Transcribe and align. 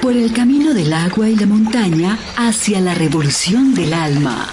por 0.00 0.12
el 0.16 0.32
camino 0.32 0.74
del 0.74 0.92
agua 0.92 1.28
y 1.28 1.36
la 1.36 1.46
montaña 1.46 2.18
hacia 2.36 2.80
la 2.80 2.94
revolución 2.94 3.74
del 3.74 3.92
alma. 3.92 4.48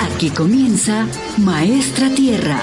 Aquí 0.00 0.30
comienza 0.30 1.06
Maestra 1.38 2.10
Tierra. 2.10 2.60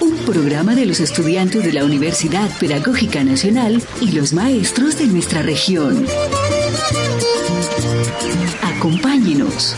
Un 0.00 0.16
programa 0.26 0.74
de 0.74 0.86
los 0.86 1.00
estudiantes 1.00 1.64
de 1.64 1.72
la 1.72 1.84
Universidad 1.84 2.50
Pedagógica 2.58 3.24
Nacional 3.24 3.82
y 4.00 4.12
los 4.12 4.32
maestros 4.32 4.98
de 4.98 5.06
nuestra 5.06 5.42
región. 5.42 6.06
Acompáñenos. 8.62 9.76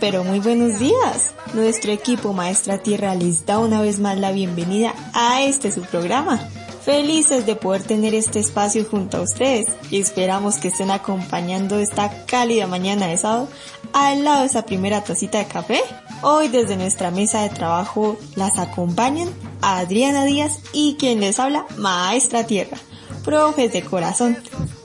Pero 0.00 0.24
muy 0.24 0.40
buenos 0.40 0.78
días. 0.78 1.34
Nuestro 1.54 1.92
equipo 1.92 2.32
Maestra 2.32 2.78
Tierra 2.78 3.14
les 3.14 3.46
da 3.46 3.58
una 3.58 3.80
vez 3.80 3.98
más 3.98 4.18
la 4.18 4.32
bienvenida 4.32 4.94
a 5.12 5.42
este 5.42 5.72
su 5.72 5.82
programa. 5.82 6.38
Felices 6.84 7.46
de 7.46 7.56
poder 7.56 7.82
tener 7.82 8.14
este 8.14 8.38
espacio 8.38 8.84
junto 8.84 9.18
a 9.18 9.22
ustedes 9.22 9.66
y 9.90 10.00
esperamos 10.00 10.56
que 10.56 10.68
estén 10.68 10.90
acompañando 10.90 11.78
esta 11.78 12.24
cálida 12.26 12.66
mañana 12.66 13.06
de 13.06 13.16
sábado 13.16 13.48
al 13.92 14.24
lado 14.24 14.40
de 14.40 14.46
esa 14.46 14.64
primera 14.64 15.02
tacita 15.02 15.38
de 15.38 15.46
café. 15.46 15.80
Hoy 16.22 16.48
desde 16.48 16.76
nuestra 16.76 17.10
mesa 17.10 17.42
de 17.42 17.50
trabajo 17.50 18.16
las 18.36 18.58
acompañan 18.58 19.28
Adriana 19.60 20.24
Díaz 20.24 20.58
y 20.72 20.96
quien 20.98 21.20
les 21.20 21.38
habla 21.38 21.66
Maestra 21.76 22.44
Tierra, 22.44 22.78
profes 23.24 23.72
de 23.72 23.82
corazón. 23.82 24.38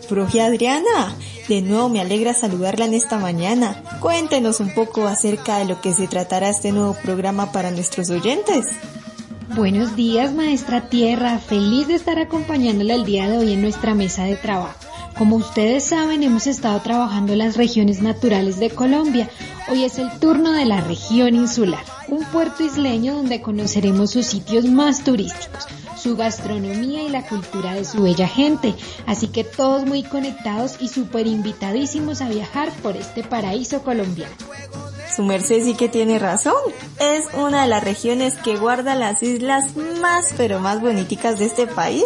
Profe 0.08 0.42
Adriana, 0.42 1.16
de 1.48 1.62
nuevo 1.62 1.90
me 1.90 2.02
alegra 2.02 2.34
saludarla 2.34 2.86
en 2.86 2.94
esta 2.94 3.18
mañana. 3.18 3.82
Cuéntenos 4.00 4.59
un 4.59 4.73
poco 4.73 5.08
acerca 5.08 5.58
de 5.58 5.66
lo 5.66 5.82
que 5.82 5.94
se 5.94 6.08
tratará 6.08 6.50
este 6.50 6.72
nuevo 6.72 6.96
programa 7.04 7.52
para 7.52 7.72
nuestros 7.72 8.09
oyentes. 8.09 8.68
Buenos 9.56 9.96
días, 9.96 10.34
maestra 10.34 10.90
Tierra. 10.90 11.40
Feliz 11.40 11.88
de 11.88 11.96
estar 11.96 12.20
acompañándola 12.20 12.96
el 12.96 13.06
día 13.06 13.30
de 13.30 13.38
hoy 13.38 13.54
en 13.54 13.62
nuestra 13.62 13.94
mesa 13.94 14.24
de 14.24 14.36
trabajo. 14.36 14.92
Como 15.17 15.36
ustedes 15.36 15.83
saben, 15.83 16.23
hemos 16.23 16.47
estado 16.47 16.80
trabajando 16.81 17.33
en 17.33 17.39
las 17.39 17.56
regiones 17.56 18.02
naturales 18.02 18.59
de 18.59 18.72
Colombia. 18.72 19.30
Hoy 19.69 19.83
es 19.83 20.00
el 20.00 20.09
turno 20.19 20.52
de 20.52 20.66
la 20.66 20.81
región 20.81 21.36
insular, 21.36 21.83
un 22.08 22.25
puerto 22.25 22.64
isleño 22.64 23.14
donde 23.16 23.41
conoceremos 23.41 24.11
sus 24.11 24.25
sitios 24.25 24.66
más 24.66 25.03
turísticos, 25.03 25.67
su 25.95 26.16
gastronomía 26.17 27.03
y 27.03 27.09
la 27.09 27.28
cultura 27.28 27.75
de 27.75 27.86
su 27.86 28.02
bella 28.02 28.28
gente. 28.28 28.73
Así 29.06 29.28
que 29.28 29.44
todos 29.44 29.86
muy 29.86 30.02
conectados 30.02 30.78
y 30.80 30.88
súper 30.88 31.28
invitadísimos 31.28 32.22
a 32.22 32.30
viajar 32.30 32.72
por 32.81 32.97
este 32.97 33.23
paraíso 33.23 33.84
colombiano. 33.84 34.34
Su 35.16 35.22
merced 35.23 35.64
sí 35.64 35.75
que 35.75 35.89
tiene 35.89 36.17
razón. 36.17 36.56
Es 37.00 37.25
una 37.36 37.64
de 37.64 37.67
las 37.67 37.84
regiones 37.84 38.36
que 38.38 38.58
guarda 38.58 38.95
las 38.95 39.22
islas 39.22 39.75
más 40.02 40.34
pero 40.38 40.59
más 40.59 40.81
boniticas 40.81 41.38
de 41.38 41.45
este 41.45 41.67
país. 41.67 42.06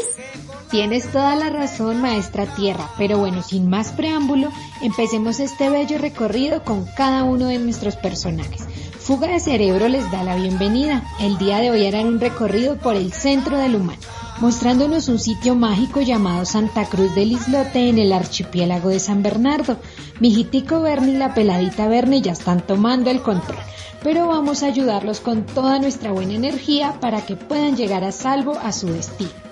Tienes 0.70 1.10
toda 1.14 1.38
la 1.38 1.50
razón, 1.50 2.02
maestra 2.02 2.46
Tierra, 2.46 2.90
pero 2.98 3.18
bueno, 3.18 3.42
sin 3.42 3.70
más 3.70 3.94
preámbulo, 3.94 4.50
empecemos 4.82 5.40
este 5.40 5.70
bello 5.70 5.98
recorrido 5.98 6.64
con 6.66 6.86
cada 6.86 7.24
uno 7.24 7.46
de 7.46 7.58
nuestros 7.58 7.96
personajes. 7.96 8.66
Fuga 9.00 9.30
de 9.30 9.40
Cerebro 9.40 9.88
les 9.88 10.12
da 10.12 10.24
la 10.24 10.36
bienvenida. 10.36 11.06
El 11.22 11.38
día 11.38 11.60
de 11.60 11.72
hoy 11.72 11.88
harán 11.88 12.08
un 12.08 12.20
recorrido 12.20 12.76
por 12.76 12.98
el 12.98 13.14
centro 13.14 13.58
del 13.58 13.76
humano, 13.76 14.02
mostrándonos 14.42 15.08
un 15.08 15.20
sitio 15.20 15.56
mágico 15.56 16.02
llamado 16.02 16.44
Santa 16.44 16.84
Cruz 16.84 17.16
del 17.16 17.32
Islote 17.32 17.88
en 17.88 17.98
el 17.98 18.12
archipiélago 18.12 18.90
de 18.90 19.00
San 19.00 19.24
Bernardo. 19.24 19.78
Mijitico 20.20 20.82
Bernie 20.82 21.14
y 21.14 21.18
la 21.18 21.34
peladita 21.34 21.88
Bernie 21.88 22.22
ya 22.22 22.34
están 22.34 22.60
tomando 22.60 23.10
el 23.10 23.22
control, 23.22 23.60
pero 24.04 24.28
vamos 24.28 24.64
a 24.64 24.66
ayudarlos 24.66 25.22
con 25.22 25.46
toda 25.46 25.80
nuestra 25.80 26.12
buena 26.12 26.34
energía 26.34 27.00
para 27.00 27.26
que 27.26 27.38
puedan 27.38 27.78
llegar 27.78 28.04
a 28.04 28.12
salvo 28.12 28.58
a 28.60 28.74
su 28.74 28.88
destino. 28.88 29.47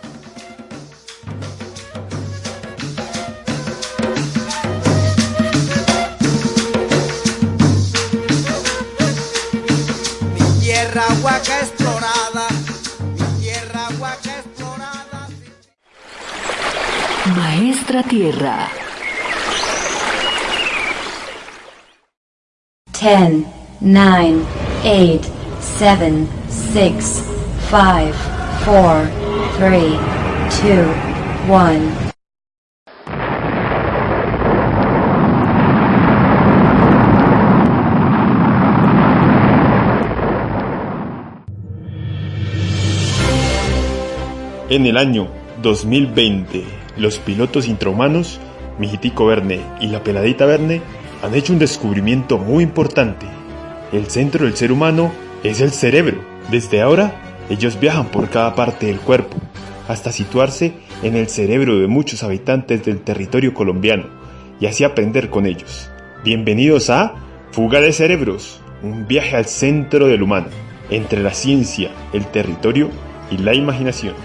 Huaca 11.22 11.60
explorada, 11.62 12.48
mi 13.18 13.42
tierra 13.42 13.88
huaca 14.00 14.40
explorada. 14.40 15.28
Maestra 17.36 18.04
Tierra. 18.04 18.70
10, 23.00 23.46
9, 23.82 24.46
8, 24.84 25.22
7, 25.60 26.28
6, 26.74 27.24
5, 27.70 28.14
4, 28.66 29.10
3, 29.60 30.00
2, 30.64 30.86
1. 31.48 32.05
En 44.68 44.88
el 44.88 44.98
año 44.98 45.28
2020, 45.62 46.64
los 46.98 47.20
pilotos 47.20 47.68
intrahumanos, 47.68 48.40
Mijitico 48.80 49.28
Verne 49.28 49.60
y 49.80 49.90
la 49.90 50.04
peladita 50.04 50.48
Verne, 50.48 50.82
han 51.22 51.36
hecho 51.36 51.54
un 51.54 51.60
descubrimiento 51.60 52.40
muy 52.40 52.64
importante. 52.64 53.28
El 53.94 54.08
centro 54.08 54.46
del 54.46 54.56
ser 54.56 54.72
humano 54.72 55.12
es 55.44 55.62
el 55.62 55.70
cerebro. 55.70 56.18
Desde 56.50 56.82
ahora, 56.82 57.14
ellos 57.52 57.80
viajan 57.80 58.08
por 58.08 58.32
cada 58.32 58.56
parte 58.56 58.88
del 58.88 59.00
cuerpo, 59.00 59.38
hasta 59.88 60.12
situarse 60.12 60.74
en 61.04 61.16
el 61.16 61.30
cerebro 61.30 61.78
de 61.78 61.86
muchos 61.86 62.24
habitantes 62.24 62.84
del 62.84 63.02
territorio 63.02 63.54
colombiano 63.54 64.08
y 64.60 64.66
así 64.66 64.84
aprender 64.84 65.30
con 65.30 65.46
ellos. 65.46 65.92
Bienvenidos 66.24 66.90
a 66.90 67.14
Fuga 67.52 67.82
de 67.82 67.94
Cerebros, 67.94 68.62
un 68.82 69.06
viaje 69.06 69.36
al 69.36 69.46
centro 69.46 70.08
del 70.08 70.24
humano, 70.24 70.48
entre 70.90 71.22
la 71.22 71.36
ciencia, 71.36 71.92
el 72.14 72.26
territorio 72.26 72.90
y 73.30 73.38
la 73.38 73.54
imaginación. 73.54 74.16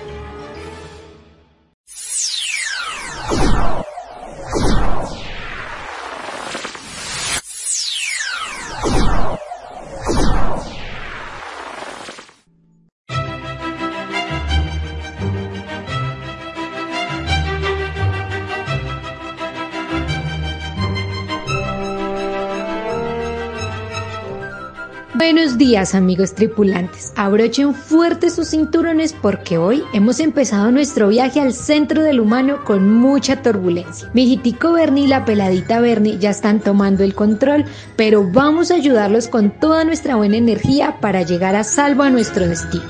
Amigos 25.94 26.34
tripulantes, 26.34 27.12
abrochen 27.16 27.74
fuerte 27.74 28.30
sus 28.30 28.50
cinturones 28.50 29.15
porque 29.15 29.56
hoy 29.56 29.82
hemos 29.92 30.21
empezado 30.21 30.71
nuestro 30.71 31.09
viaje 31.09 31.41
al 31.41 31.54
centro 31.54 32.03
del 32.03 32.21
humano 32.21 32.65
con 32.65 32.92
mucha 32.92 33.42
turbulencia. 33.42 34.10
Mijitico 34.12 34.72
Bernie 34.72 35.04
y 35.04 35.09
la 35.09 35.24
peladita 35.24 35.80
Bernie 35.80 36.18
ya 36.18 36.30
están 36.30 36.60
tomando 36.60 37.03
el 37.03 37.15
control, 37.15 37.65
pero 37.97 38.30
vamos 38.30 38.71
a 38.71 38.74
ayudarlos 38.74 39.28
con 39.28 39.50
toda 39.50 39.84
nuestra 39.84 40.16
buena 40.16 40.36
energía 40.36 40.98
para 41.00 41.22
llegar 41.22 41.56
a 41.56 41.65
salvo 41.65 42.03
a 42.03 42.10
nuestro 42.10 42.47
destino. 42.47 42.84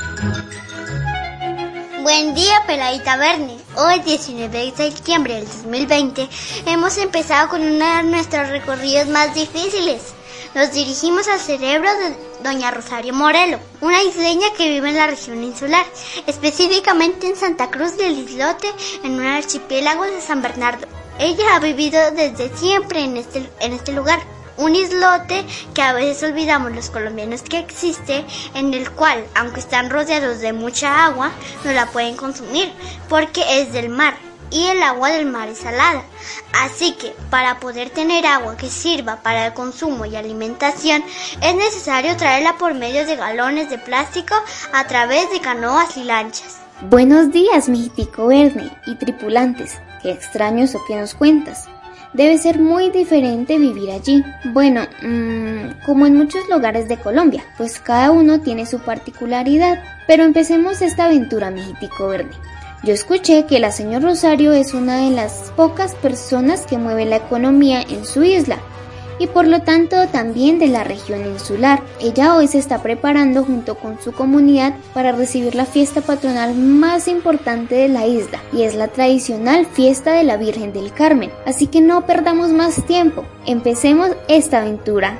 Buen 2.03 2.35
día, 2.35 2.55
peladita 2.67 3.17
Verne. 3.17 3.57
Hoy, 3.77 4.01
19 4.01 4.73
de 4.73 4.73
septiembre 4.77 5.35
del 5.35 5.45
2020, 5.47 6.29
hemos 6.67 6.99
empezado 6.99 7.51
con 7.51 7.63
uno 7.63 7.97
de 7.97 8.03
nuestros 8.03 8.49
recorridos 8.49 9.07
más 9.09 9.33
difíciles. 9.35 10.15
Nos 10.53 10.73
dirigimos 10.73 11.29
al 11.29 11.39
cerebro 11.39 11.89
de 11.89 12.17
Doña 12.43 12.73
Rosario 12.73 13.15
Morelo, 13.15 13.61
una 13.81 14.03
isleña 14.03 14.49
que 14.57 14.69
vive 14.69 14.89
en 14.89 14.97
la 14.97 15.07
región 15.07 15.45
insular, 15.45 15.87
específicamente 16.27 17.29
en 17.29 17.37
Santa 17.37 17.71
Cruz 17.71 17.97
del 17.97 18.19
Islote, 18.19 18.67
en 19.05 19.21
un 19.21 19.27
archipiélago 19.27 20.03
de 20.03 20.21
San 20.21 20.43
Bernardo. 20.43 20.89
Ella 21.21 21.55
ha 21.55 21.61
vivido 21.61 22.01
desde 22.11 22.49
siempre 22.57 23.05
en 23.05 23.17
este, 23.17 23.49
en 23.61 23.75
este 23.75 23.93
lugar, 23.93 24.19
un 24.57 24.75
islote 24.75 25.45
que 25.73 25.83
a 25.83 25.93
veces 25.93 26.29
olvidamos 26.29 26.73
los 26.73 26.91
colombianos 26.91 27.43
que 27.43 27.61
existe, 27.61 28.25
en 28.55 28.75
el 28.75 28.91
cual, 28.91 29.25
aunque 29.37 29.61
están 29.61 29.89
rodeados 29.89 30.41
de 30.41 30.53
mucha 30.53 31.05
agua, 31.05 31.31
no 31.65 31.71
la 31.71 31.87
pueden 31.87 32.17
consumir 32.17 32.73
porque 33.09 33.45
es 33.61 33.73
del 33.73 33.89
mar 33.89 34.17
y 34.51 34.67
el 34.67 34.83
agua 34.83 35.11
del 35.11 35.27
mar 35.27 35.49
es 35.49 35.59
salada. 35.59 36.03
Así 36.65 36.93
que 36.95 37.15
para 37.31 37.61
poder 37.61 37.91
tener 37.91 38.27
agua 38.27 38.57
que 38.57 38.69
sirva 38.69 39.17
para 39.23 39.47
el 39.47 39.55
consumo 39.55 40.05
y 40.05 40.17
alimentación 40.17 41.03
es 41.43 41.55
necesario 41.55 42.17
traerla 42.17 42.59
por 42.59 42.75
medio 42.75 43.07
de 43.07 43.17
galones 43.17 43.71
de 43.71 43.79
plástico 43.79 44.35
a 44.73 44.87
través 44.87 45.31
de 45.31 45.41
canoas 45.41 45.97
y 45.97 46.05
lanchas. 46.05 46.59
Buenos 46.89 47.31
días, 47.31 47.69
mijitico 47.69 48.29
verde 48.29 48.71
y 48.87 48.95
tripulantes. 48.95 49.79
Qué 50.03 50.11
extraño 50.11 50.65
eso 50.65 50.81
que 50.89 50.97
nos 50.97 51.15
cuentas. 51.15 51.69
Debe 52.13 52.39
ser 52.39 52.59
muy 52.59 52.91
diferente 52.91 53.59
vivir 53.59 53.91
allí. 53.91 54.25
Bueno, 54.47 54.83
mmm, 55.03 55.85
como 55.87 56.07
en 56.07 56.17
muchos 56.17 56.49
lugares 56.49 56.89
de 56.89 56.97
Colombia, 56.97 57.45
pues 57.57 57.79
cada 57.79 58.11
uno 58.11 58.41
tiene 58.41 58.67
su 58.67 58.81
particularidad. 58.81 59.85
Pero 60.09 60.25
empecemos 60.25 60.83
esta 60.83 61.05
aventura, 61.05 61.51
mijitico 61.51 62.09
verde. 62.09 62.35
Yo 62.83 62.95
escuché 62.95 63.45
que 63.45 63.61
la 63.61 63.73
señora 63.73 64.09
Rosario 64.09 64.53
es 64.53 64.73
una 64.73 65.05
de 65.05 65.11
las 65.11 65.53
pocas 65.55 65.95
personas 65.95 66.63
que 66.63 66.79
mueve 66.79 67.05
la 67.05 67.17
economía 67.17 67.83
en 67.83 68.07
su 68.07 68.25
isla 68.25 68.59
y 69.19 69.27
por 69.27 69.47
lo 69.47 69.61
tanto 69.61 70.09
también 70.09 70.59
de 70.59 70.69
la 70.69 70.83
región 70.83 71.27
insular. 71.27 71.83
Ella 72.01 72.35
hoy 72.35 72.49
se 72.49 72.57
está 72.57 72.83
preparando 72.83 73.45
junto 73.45 73.75
con 73.75 74.01
su 74.01 74.13
comunidad 74.13 74.75
para 74.95 75.13
recibir 75.13 75.55
la 75.55 75.67
fiesta 75.67 76.01
patronal 76.01 76.55
más 76.55 77.07
importante 77.07 77.75
de 77.75 77.89
la 77.89 78.07
isla 78.07 78.41
y 78.51 78.63
es 78.63 78.75
la 78.75 78.89
tradicional 78.89 79.67
fiesta 79.67 80.13
de 80.13 80.25
la 80.25 80.39
Virgen 80.39 80.73
del 80.73 80.91
Carmen. 80.95 81.31
Así 81.45 81.67
que 81.67 81.83
no 81.83 82.07
perdamos 82.07 82.51
más 82.51 82.87
tiempo, 82.87 83.27
empecemos 83.45 84.09
esta 84.27 84.63
aventura. 84.63 85.19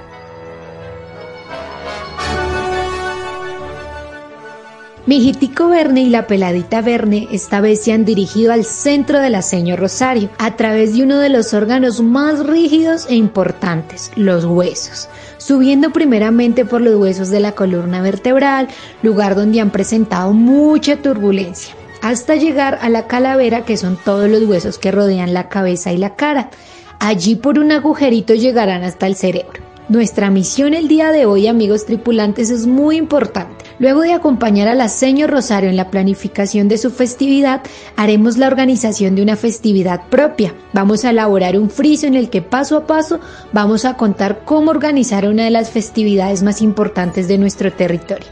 Mijitico 5.07 5.69
Verne 5.69 6.03
y 6.03 6.11
la 6.11 6.27
peladita 6.27 6.83
Verne 6.83 7.27
esta 7.33 7.63
vez 7.63 7.83
se 7.83 7.93
han 7.93 8.05
dirigido 8.05 8.53
al 8.53 8.67
centro 8.67 9.19
de 9.19 9.31
la 9.31 9.41
señor 9.41 9.81
Rosario 9.81 10.29
a 10.37 10.57
través 10.57 10.95
de 10.95 11.03
uno 11.03 11.19
de 11.19 11.31
los 11.31 11.55
órganos 11.55 12.03
más 12.03 12.47
rígidos 12.47 13.07
e 13.09 13.15
importantes, 13.15 14.13
los 14.15 14.45
huesos, 14.45 15.09
subiendo 15.39 15.91
primeramente 15.91 16.67
por 16.67 16.83
los 16.83 16.97
huesos 16.97 17.31
de 17.31 17.41
la 17.41 17.53
columna 17.53 18.03
vertebral, 18.03 18.69
lugar 19.03 19.37
donde 19.37 19.61
han 19.61 19.71
presentado 19.71 20.35
mucha 20.35 20.97
turbulencia, 21.01 21.75
hasta 22.03 22.37
llegar 22.37 22.79
a 22.83 22.91
la 22.91 23.07
calavera 23.07 23.65
que 23.65 23.79
son 23.79 23.97
todos 24.05 24.29
los 24.29 24.43
huesos 24.43 24.77
que 24.77 24.93
rodean 24.93 25.33
la 25.33 25.49
cabeza 25.49 25.95
y 25.95 25.97
la 25.97 26.15
cara. 26.15 26.51
Allí 26.99 27.37
por 27.37 27.59
un 27.59 27.73
agujerito 27.73 28.35
llegarán 28.35 28.85
hasta 28.85 29.07
el 29.07 29.17
cerebro. 29.17 29.63
Nuestra 29.89 30.31
misión 30.31 30.75
el 30.75 30.89
día 30.89 31.11
de 31.11 31.25
hoy, 31.25 31.47
amigos 31.47 31.87
tripulantes, 31.87 32.51
es 32.51 32.67
muy 32.67 32.97
importante. 32.97 33.70
Luego 33.81 34.03
de 34.03 34.13
acompañar 34.13 34.69
a 34.69 34.75
la 34.75 34.91
señor 34.91 35.31
Rosario 35.31 35.71
en 35.71 35.77
la 35.77 35.91
planificación 35.91 36.69
de 36.69 36.77
su 36.77 36.91
festividad, 36.91 37.63
haremos 37.97 38.37
la 38.37 38.47
organización 38.47 39.15
de 39.15 39.23
una 39.23 39.37
festividad 39.37 40.03
propia. 40.11 40.55
Vamos 40.75 41.07
a 41.07 41.11
elaborar 41.11 41.59
un 41.59 41.71
friso 41.71 42.07
en 42.07 42.15
el 42.15 42.29
que 42.29 42.43
paso 42.43 42.77
a 42.77 42.87
paso 42.87 43.21
vamos 43.55 43.87
a 43.87 43.97
contar 43.97 44.43
cómo 44.45 44.71
organizar 44.71 45.27
una 45.27 45.45
de 45.45 45.51
las 45.51 45.71
festividades 45.71 46.43
más 46.43 46.61
importantes 46.61 47.27
de 47.27 47.39
nuestro 47.39 47.73
territorio. 47.73 48.27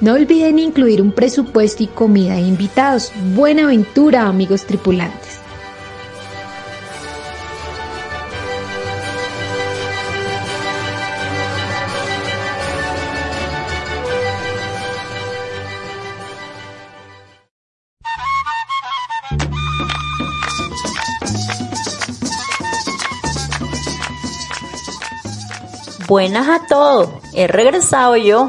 No 0.00 0.14
olviden 0.14 0.58
incluir 0.58 1.02
un 1.02 1.12
presupuesto 1.12 1.82
y 1.82 1.86
comida 1.86 2.38
e 2.38 2.40
invitados. 2.40 3.12
Buena 3.34 3.64
aventura, 3.64 4.22
amigos 4.22 4.64
tripulantes. 4.64 5.43
Buenas 26.14 26.48
a 26.48 26.64
todos, 26.68 27.08
he 27.32 27.48
regresado 27.48 28.16
yo. 28.16 28.48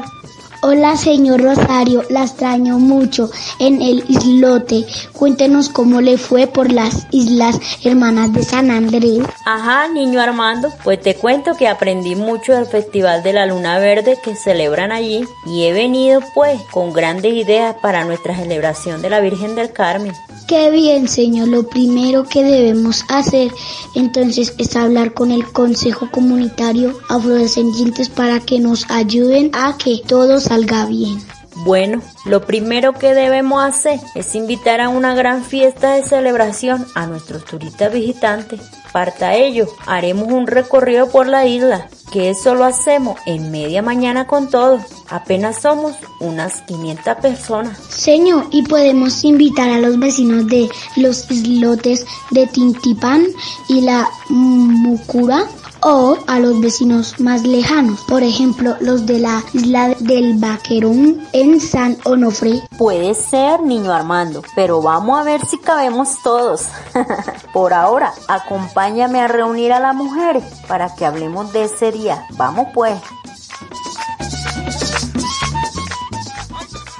Hola, 0.62 0.96
señor 0.96 1.42
Rosario, 1.42 2.04
la 2.10 2.22
extraño 2.22 2.78
mucho 2.78 3.28
en 3.58 3.82
el 3.82 4.04
islote. 4.08 4.86
Cuéntenos 5.12 5.68
cómo 5.68 6.00
le 6.00 6.16
fue 6.16 6.46
por 6.46 6.70
las 6.70 7.08
Islas 7.10 7.58
Hermanas 7.82 8.32
de 8.32 8.44
San 8.44 8.70
Andrés. 8.70 9.18
Ajá, 9.44 9.88
niño 9.88 10.20
Armando, 10.20 10.72
pues 10.84 11.00
te 11.00 11.16
cuento 11.16 11.56
que 11.56 11.66
aprendí 11.66 12.14
mucho 12.14 12.52
del 12.52 12.66
Festival 12.66 13.24
de 13.24 13.32
la 13.32 13.46
Luna 13.46 13.80
Verde 13.80 14.16
que 14.22 14.36
celebran 14.36 14.92
allí 14.92 15.24
y 15.44 15.64
he 15.64 15.72
venido 15.72 16.20
pues 16.34 16.60
con 16.70 16.92
grandes 16.92 17.34
ideas 17.34 17.74
para 17.82 18.04
nuestra 18.04 18.36
celebración 18.36 19.02
de 19.02 19.10
la 19.10 19.18
Virgen 19.18 19.56
del 19.56 19.72
Carmen. 19.72 20.12
Qué 20.46 20.70
bien, 20.70 21.08
señor. 21.08 21.48
Lo 21.48 21.68
primero 21.68 22.22
que 22.22 22.44
debemos 22.44 23.04
hacer 23.08 23.50
entonces 23.94 24.54
es 24.58 24.76
hablar 24.76 25.12
con 25.12 25.32
el 25.32 25.44
Consejo 25.50 26.08
Comunitario 26.12 26.96
Afrodescendientes 27.08 28.08
para 28.08 28.38
que 28.38 28.60
nos 28.60 28.88
ayuden 28.88 29.50
a 29.54 29.76
que 29.76 30.02
todo 30.06 30.38
salga 30.38 30.86
bien. 30.86 31.18
Bueno, 31.64 32.02
lo 32.26 32.44
primero 32.44 32.92
que 32.92 33.14
debemos 33.14 33.62
hacer 33.64 33.98
es 34.14 34.34
invitar 34.34 34.80
a 34.80 34.90
una 34.90 35.14
gran 35.14 35.42
fiesta 35.42 35.94
de 35.94 36.04
celebración 36.04 36.86
a 36.94 37.06
nuestros 37.06 37.44
turistas 37.44 37.92
visitantes. 37.92 38.60
Para 38.92 39.34
ello, 39.34 39.66
haremos 39.86 40.28
un 40.28 40.46
recorrido 40.46 41.10
por 41.10 41.26
la 41.26 41.46
isla, 41.46 41.88
que 42.12 42.30
eso 42.30 42.54
lo 42.54 42.64
hacemos 42.64 43.18
en 43.26 43.50
media 43.50 43.82
mañana 43.82 44.26
con 44.26 44.50
todos. 44.50 44.82
Apenas 45.08 45.62
somos 45.62 45.96
unas 46.20 46.62
500 46.62 47.16
personas. 47.16 47.78
Señor, 47.88 48.46
y 48.50 48.62
podemos 48.62 49.24
invitar 49.24 49.70
a 49.70 49.78
los 49.78 49.98
vecinos 49.98 50.46
de 50.48 50.68
los 50.96 51.30
islotes 51.30 52.06
de 52.30 52.46
Tintipán 52.48 53.26
y 53.68 53.80
la 53.80 54.08
Mucura 54.28 55.46
o 55.80 56.18
a 56.26 56.38
los 56.38 56.60
vecinos 56.60 57.20
más 57.20 57.42
lejanos, 57.44 58.00
por 58.08 58.22
ejemplo, 58.22 58.76
los 58.80 59.06
de 59.06 59.18
la 59.18 59.42
isla 59.52 59.94
del 60.00 60.38
Vaquerón 60.38 61.26
en 61.32 61.60
San 61.60 61.96
Onofre. 62.04 62.62
Puede 62.78 63.14
ser, 63.14 63.62
niño 63.62 63.92
Armando, 63.92 64.42
pero 64.54 64.82
vamos 64.82 65.18
a 65.18 65.24
ver 65.24 65.44
si 65.46 65.58
cabemos 65.58 66.22
todos. 66.22 66.66
por 67.52 67.74
ahora, 67.74 68.12
acompáñame 68.28 69.20
a 69.20 69.28
reunir 69.28 69.72
a 69.72 69.80
las 69.80 69.94
mujeres 69.94 70.44
para 70.68 70.94
que 70.94 71.06
hablemos 71.06 71.52
de 71.52 71.64
ese 71.64 71.92
día. 71.92 72.26
Vamos 72.36 72.68
pues. 72.74 72.98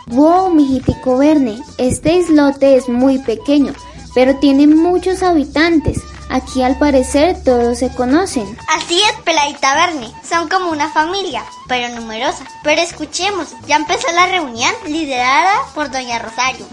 Wow, 0.08 0.50
mijitico 0.50 1.19
Verne, 1.19 1.60
este 1.79 2.15
islote 2.15 2.77
es 2.77 2.89
muy 2.89 3.19
pequeño, 3.19 3.74
pero 4.15 4.36
tiene 4.36 4.67
muchos 4.67 5.22
habitantes. 5.22 6.00
Aquí 6.28 6.62
al 6.62 6.76
parecer 6.78 7.42
todos 7.44 7.78
se 7.78 7.90
conocen. 7.90 8.58
Así 8.76 9.00
es, 9.00 9.12
Peladita 9.24 9.74
Verne. 9.74 10.12
Son 10.28 10.48
como 10.48 10.70
una 10.70 10.90
familia, 10.90 11.44
pero 11.68 11.88
numerosa. 11.94 12.44
Pero 12.62 12.82
escuchemos, 12.82 13.48
ya 13.66 13.76
empezó 13.76 14.10
la 14.12 14.26
reunión 14.26 14.72
liderada 14.86 15.52
por 15.74 15.90
Doña 15.90 16.18
Rosario. 16.18 16.66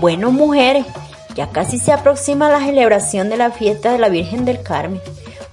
Bueno, 0.00 0.30
mujeres, 0.30 0.86
ya 1.34 1.48
casi 1.48 1.78
se 1.78 1.92
aproxima 1.92 2.48
la 2.48 2.60
celebración 2.60 3.28
de 3.28 3.36
la 3.36 3.50
fiesta 3.50 3.92
de 3.92 3.98
la 3.98 4.08
Virgen 4.08 4.46
del 4.46 4.62
Carmen, 4.62 5.02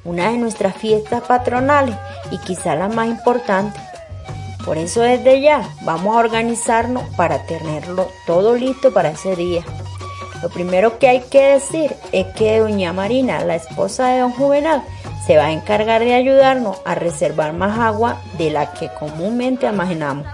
una 0.05 0.31
de 0.31 0.37
nuestras 0.37 0.77
fiestas 0.77 1.21
patronales 1.23 1.97
y 2.31 2.37
quizá 2.37 2.73
la 2.75 2.87
más 2.87 3.09
importante. 3.09 3.77
Por 4.63 4.77
eso 4.77 5.01
desde 5.01 5.41
ya 5.41 5.69
vamos 5.81 6.15
a 6.15 6.19
organizarnos 6.19 7.03
para 7.17 7.45
tenerlo 7.45 8.07
todo 8.25 8.55
listo 8.55 8.93
para 8.93 9.09
ese 9.09 9.35
día. 9.35 9.65
Lo 10.41 10.47
primero 10.47 10.97
que 10.97 11.09
hay 11.09 11.19
que 11.29 11.41
decir 11.41 11.93
es 12.13 12.27
que 12.27 12.59
doña 12.59 12.93
Marina, 12.93 13.43
la 13.43 13.55
esposa 13.55 14.07
de 14.07 14.19
don 14.19 14.31
Juvenal, 14.31 14.81
se 15.25 15.35
va 15.35 15.47
a 15.47 15.51
encargar 15.51 16.05
de 16.05 16.13
ayudarnos 16.13 16.77
a 16.85 16.95
reservar 16.95 17.51
más 17.51 17.77
agua 17.77 18.21
de 18.37 18.49
la 18.51 18.71
que 18.71 18.89
comúnmente 18.97 19.67
imaginamos. 19.67 20.25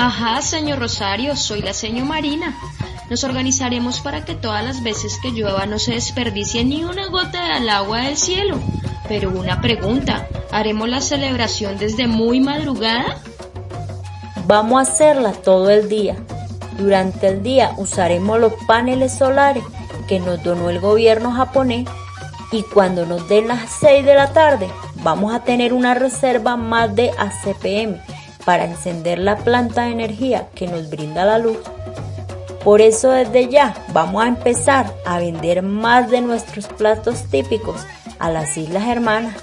Ajá, 0.00 0.40
señor 0.42 0.78
Rosario, 0.78 1.34
soy 1.34 1.60
la 1.60 1.74
señor 1.74 2.06
Marina. 2.06 2.56
Nos 3.10 3.24
organizaremos 3.24 3.98
para 3.98 4.24
que 4.24 4.36
todas 4.36 4.64
las 4.64 4.84
veces 4.84 5.18
que 5.20 5.32
llueva 5.32 5.66
no 5.66 5.80
se 5.80 5.94
desperdicie 5.94 6.64
ni 6.64 6.84
una 6.84 7.08
gota 7.08 7.54
del 7.54 7.68
agua 7.68 8.02
del 8.02 8.16
cielo. 8.16 8.60
Pero 9.08 9.30
una 9.30 9.60
pregunta, 9.60 10.28
¿haremos 10.52 10.88
la 10.88 11.00
celebración 11.00 11.78
desde 11.78 12.06
muy 12.06 12.38
madrugada? 12.38 13.16
Vamos 14.46 14.78
a 14.78 14.82
hacerla 14.82 15.32
todo 15.32 15.68
el 15.68 15.88
día. 15.88 16.14
Durante 16.78 17.26
el 17.26 17.42
día 17.42 17.72
usaremos 17.76 18.38
los 18.38 18.52
paneles 18.68 19.18
solares 19.18 19.64
que 20.06 20.20
nos 20.20 20.40
donó 20.44 20.70
el 20.70 20.78
gobierno 20.78 21.32
japonés 21.32 21.88
y 22.52 22.62
cuando 22.62 23.04
nos 23.04 23.28
den 23.28 23.48
las 23.48 23.68
6 23.80 24.06
de 24.06 24.14
la 24.14 24.32
tarde 24.32 24.70
vamos 25.02 25.34
a 25.34 25.42
tener 25.42 25.72
una 25.72 25.94
reserva 25.94 26.56
más 26.56 26.94
de 26.94 27.10
ACPM 27.18 28.00
para 28.48 28.64
encender 28.64 29.18
la 29.18 29.36
planta 29.36 29.82
de 29.82 29.90
energía 29.90 30.48
que 30.54 30.66
nos 30.66 30.88
brinda 30.88 31.26
la 31.26 31.36
luz. 31.36 31.58
Por 32.64 32.80
eso 32.80 33.10
desde 33.10 33.50
ya 33.50 33.74
vamos 33.92 34.24
a 34.24 34.28
empezar 34.28 34.90
a 35.04 35.18
vender 35.18 35.60
más 35.60 36.10
de 36.10 36.22
nuestros 36.22 36.66
platos 36.66 37.24
típicos 37.24 37.82
a 38.18 38.30
las 38.30 38.56
Islas 38.56 38.88
Hermanas. 38.88 39.36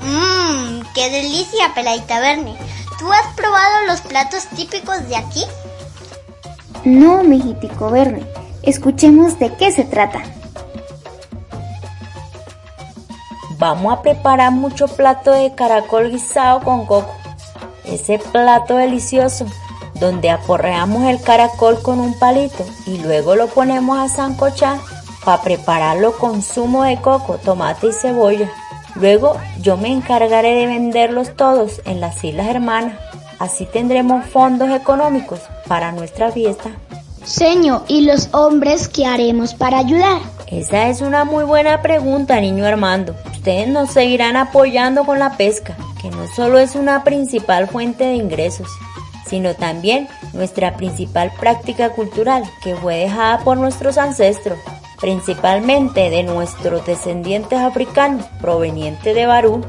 Mmm, 0.00 0.82
qué 0.94 1.10
delicia, 1.10 1.74
peladita 1.74 2.20
Verne. 2.20 2.54
¿Tú 3.00 3.12
has 3.12 3.34
probado 3.34 3.86
los 3.88 4.00
platos 4.02 4.46
típicos 4.54 5.08
de 5.08 5.16
aquí? 5.16 5.42
No, 6.84 7.24
mijitico 7.24 7.90
Verne. 7.90 8.24
Escuchemos 8.62 9.40
de 9.40 9.52
qué 9.56 9.72
se 9.72 9.82
trata. 9.82 10.22
Vamos 13.62 13.92
a 13.92 14.02
preparar 14.02 14.50
mucho 14.50 14.88
plato 14.88 15.30
de 15.30 15.54
caracol 15.54 16.10
guisado 16.10 16.62
con 16.62 16.84
coco. 16.84 17.14
Ese 17.84 18.18
plato 18.18 18.74
delicioso 18.74 19.46
donde 19.94 20.30
aporreamos 20.30 21.04
el 21.04 21.22
caracol 21.22 21.80
con 21.80 22.00
un 22.00 22.18
palito 22.18 22.66
y 22.86 22.98
luego 22.98 23.36
lo 23.36 23.46
ponemos 23.46 24.00
a 24.00 24.08
sancochar 24.08 24.80
para 25.24 25.42
prepararlo 25.42 26.18
con 26.18 26.42
zumo 26.42 26.82
de 26.82 27.00
coco, 27.00 27.38
tomate 27.38 27.86
y 27.86 27.92
cebolla. 27.92 28.50
Luego 28.96 29.36
yo 29.60 29.76
me 29.76 29.92
encargaré 29.92 30.56
de 30.56 30.66
venderlos 30.66 31.36
todos 31.36 31.82
en 31.84 32.00
las 32.00 32.24
Islas 32.24 32.48
Hermanas. 32.48 32.98
Así 33.38 33.64
tendremos 33.66 34.26
fondos 34.26 34.70
económicos 34.70 35.38
para 35.68 35.92
nuestra 35.92 36.32
fiesta. 36.32 36.70
Señor, 37.22 37.84
¿y 37.86 38.06
los 38.06 38.28
hombres 38.32 38.88
qué 38.88 39.06
haremos 39.06 39.54
para 39.54 39.78
ayudar? 39.78 40.20
Esa 40.52 40.88
es 40.88 41.00
una 41.00 41.24
muy 41.24 41.44
buena 41.44 41.80
pregunta, 41.80 42.38
niño 42.38 42.66
Armando. 42.66 43.16
Ustedes 43.32 43.68
nos 43.68 43.88
seguirán 43.88 44.36
apoyando 44.36 45.06
con 45.06 45.18
la 45.18 45.38
pesca, 45.38 45.74
que 45.98 46.10
no 46.10 46.26
solo 46.28 46.58
es 46.58 46.74
una 46.74 47.04
principal 47.04 47.68
fuente 47.68 48.04
de 48.04 48.16
ingresos, 48.16 48.68
sino 49.24 49.54
también 49.54 50.08
nuestra 50.34 50.76
principal 50.76 51.32
práctica 51.40 51.88
cultural 51.94 52.44
que 52.62 52.76
fue 52.76 52.96
dejada 52.96 53.38
por 53.38 53.56
nuestros 53.56 53.96
ancestros, 53.96 54.58
principalmente 55.00 56.10
de 56.10 56.22
nuestros 56.22 56.84
descendientes 56.84 57.58
africanos 57.58 58.26
provenientes 58.38 59.14
de 59.14 59.24
Barú. 59.24 59.64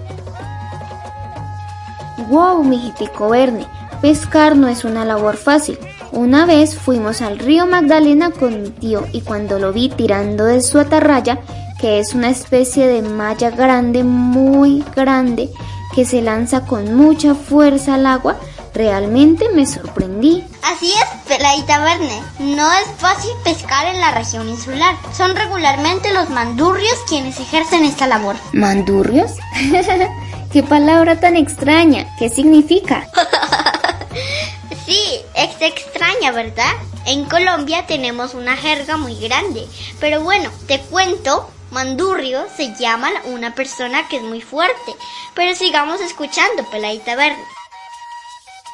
Wow, 2.27 2.61
mijitico 2.65 3.29
Verne, 3.29 3.65
pescar 4.01 4.57
no 4.57 4.67
es 4.67 4.83
una 4.83 5.05
labor 5.05 5.37
fácil. 5.37 5.79
Una 6.13 6.45
vez 6.45 6.77
fuimos 6.77 7.23
al 7.23 7.39
río 7.39 7.65
Magdalena 7.65 8.29
con 8.29 8.61
mi 8.61 8.69
tío 8.69 9.07
y 9.13 9.21
cuando 9.21 9.57
lo 9.57 9.73
vi 9.73 9.89
tirando 9.89 10.45
de 10.45 10.61
su 10.61 10.77
atarraya, 10.77 11.39
que 11.81 11.97
es 11.97 12.13
una 12.13 12.29
especie 12.29 12.85
de 12.85 13.01
malla 13.01 13.49
grande, 13.49 14.03
muy 14.03 14.85
grande, 14.95 15.49
que 15.95 16.05
se 16.05 16.21
lanza 16.21 16.67
con 16.67 16.95
mucha 16.95 17.33
fuerza 17.33 17.95
al 17.95 18.05
agua, 18.05 18.37
realmente 18.75 19.49
me 19.55 19.65
sorprendí. 19.65 20.43
Así 20.61 20.91
es, 20.91 21.05
peladita 21.27 21.83
Verne. 21.83 22.21
No 22.39 22.71
es 22.73 22.85
fácil 22.97 23.31
pescar 23.43 23.87
en 23.87 23.99
la 23.99 24.11
región 24.11 24.47
insular. 24.47 24.95
Son 25.17 25.35
regularmente 25.35 26.13
los 26.13 26.29
mandurrios 26.29 26.95
quienes 27.09 27.39
ejercen 27.39 27.85
esta 27.85 28.05
labor. 28.05 28.35
¿Mandurrios? 28.53 29.31
¡Qué 30.53 30.61
palabra 30.61 31.19
tan 31.19 31.35
extraña! 31.37 32.05
¿Qué 32.19 32.29
significa? 32.29 33.07
Sí, 34.85 35.21
es 35.35 35.49
extraña, 35.61 36.31
¿verdad? 36.31 36.73
En 37.05 37.25
Colombia 37.25 37.85
tenemos 37.87 38.33
una 38.33 38.57
jerga 38.57 38.97
muy 38.97 39.15
grande. 39.15 39.65
Pero 39.99 40.21
bueno, 40.21 40.49
te 40.67 40.79
cuento, 40.79 41.49
mandurrio 41.71 42.45
se 42.55 42.75
llama 42.75 43.09
una 43.25 43.55
persona 43.55 44.07
que 44.09 44.17
es 44.17 44.23
muy 44.23 44.41
fuerte. 44.41 44.93
Pero 45.35 45.55
sigamos 45.55 46.01
escuchando, 46.01 46.63
peladita 46.69 47.15
verde. 47.15 47.41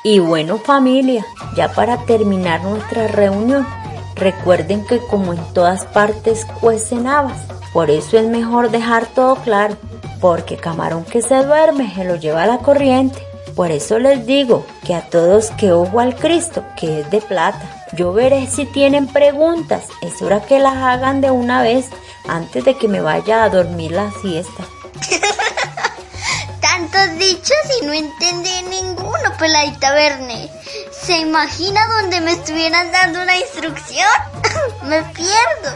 Y 0.04 0.20
bueno 0.20 0.60
familia, 0.60 1.26
ya 1.56 1.74
para 1.74 2.06
terminar 2.06 2.64
nuestra 2.64 3.08
reunión, 3.08 3.68
recuerden 4.16 4.86
que 4.88 5.00
como 5.00 5.34
en 5.34 5.54
todas 5.54 5.86
partes 5.86 6.46
cuecen 6.62 7.06
habas, 7.06 7.38
por 7.74 7.92
eso 7.92 8.18
es 8.18 8.26
mejor 8.26 8.72
dejar 8.72 9.08
todo 9.08 9.36
claro, 9.36 9.76
porque 10.22 10.56
camarón 10.56 11.04
que 11.04 11.22
se 11.22 11.44
duerme 11.44 11.94
se 11.94 12.06
lo 12.06 12.16
lleva 12.16 12.44
a 12.44 12.48
la 12.48 12.60
corriente. 12.60 13.29
Por 13.60 13.72
eso 13.72 14.00
les 14.00 14.26
digo 14.26 14.66
que 14.86 14.96
a 14.96 15.10
todos 15.10 15.52
que 15.52 15.74
ojo 15.74 16.00
al 16.00 16.16
Cristo, 16.16 16.64
que 16.80 17.02
es 17.02 17.12
de 17.12 17.20
plata. 17.20 17.60
Yo 17.92 18.14
veré 18.14 18.48
si 18.48 18.66
tienen 18.66 19.06
preguntas, 19.06 19.84
es 20.02 20.22
hora 20.22 20.40
que 20.40 20.60
las 20.60 20.78
hagan 20.78 21.20
de 21.20 21.30
una 21.30 21.62
vez 21.62 21.88
antes 22.26 22.64
de 22.64 22.78
que 22.78 22.88
me 22.88 23.02
vaya 23.02 23.44
a 23.44 23.50
dormir 23.50 23.92
la 23.92 24.14
siesta. 24.22 24.64
Tantos 26.62 27.18
dichos 27.18 27.58
y 27.82 27.86
no 27.86 27.92
entendí 27.92 28.62
ninguno, 28.70 29.36
peladita 29.38 29.94
Verne. 29.94 30.50
¿Se 30.94 31.20
imagina 31.20 31.86
donde 32.00 32.22
me 32.22 32.32
estuvieran 32.32 32.90
dando 32.94 33.22
una 33.22 33.36
instrucción? 33.36 34.08
me 34.84 35.02
pierdo. 35.02 35.72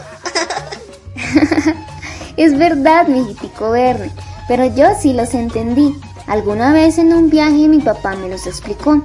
es 2.38 2.56
verdad, 2.56 3.08
mijitico 3.08 3.72
Verne, 3.72 4.10
pero 4.48 4.64
yo 4.74 4.86
sí 4.98 5.12
los 5.12 5.34
entendí. 5.34 5.94
Alguna 6.26 6.72
vez 6.72 6.98
en 6.98 7.12
un 7.12 7.30
viaje 7.30 7.68
mi 7.68 7.80
papá 7.80 8.14
me 8.16 8.28
los 8.28 8.46
explicó. 8.46 9.02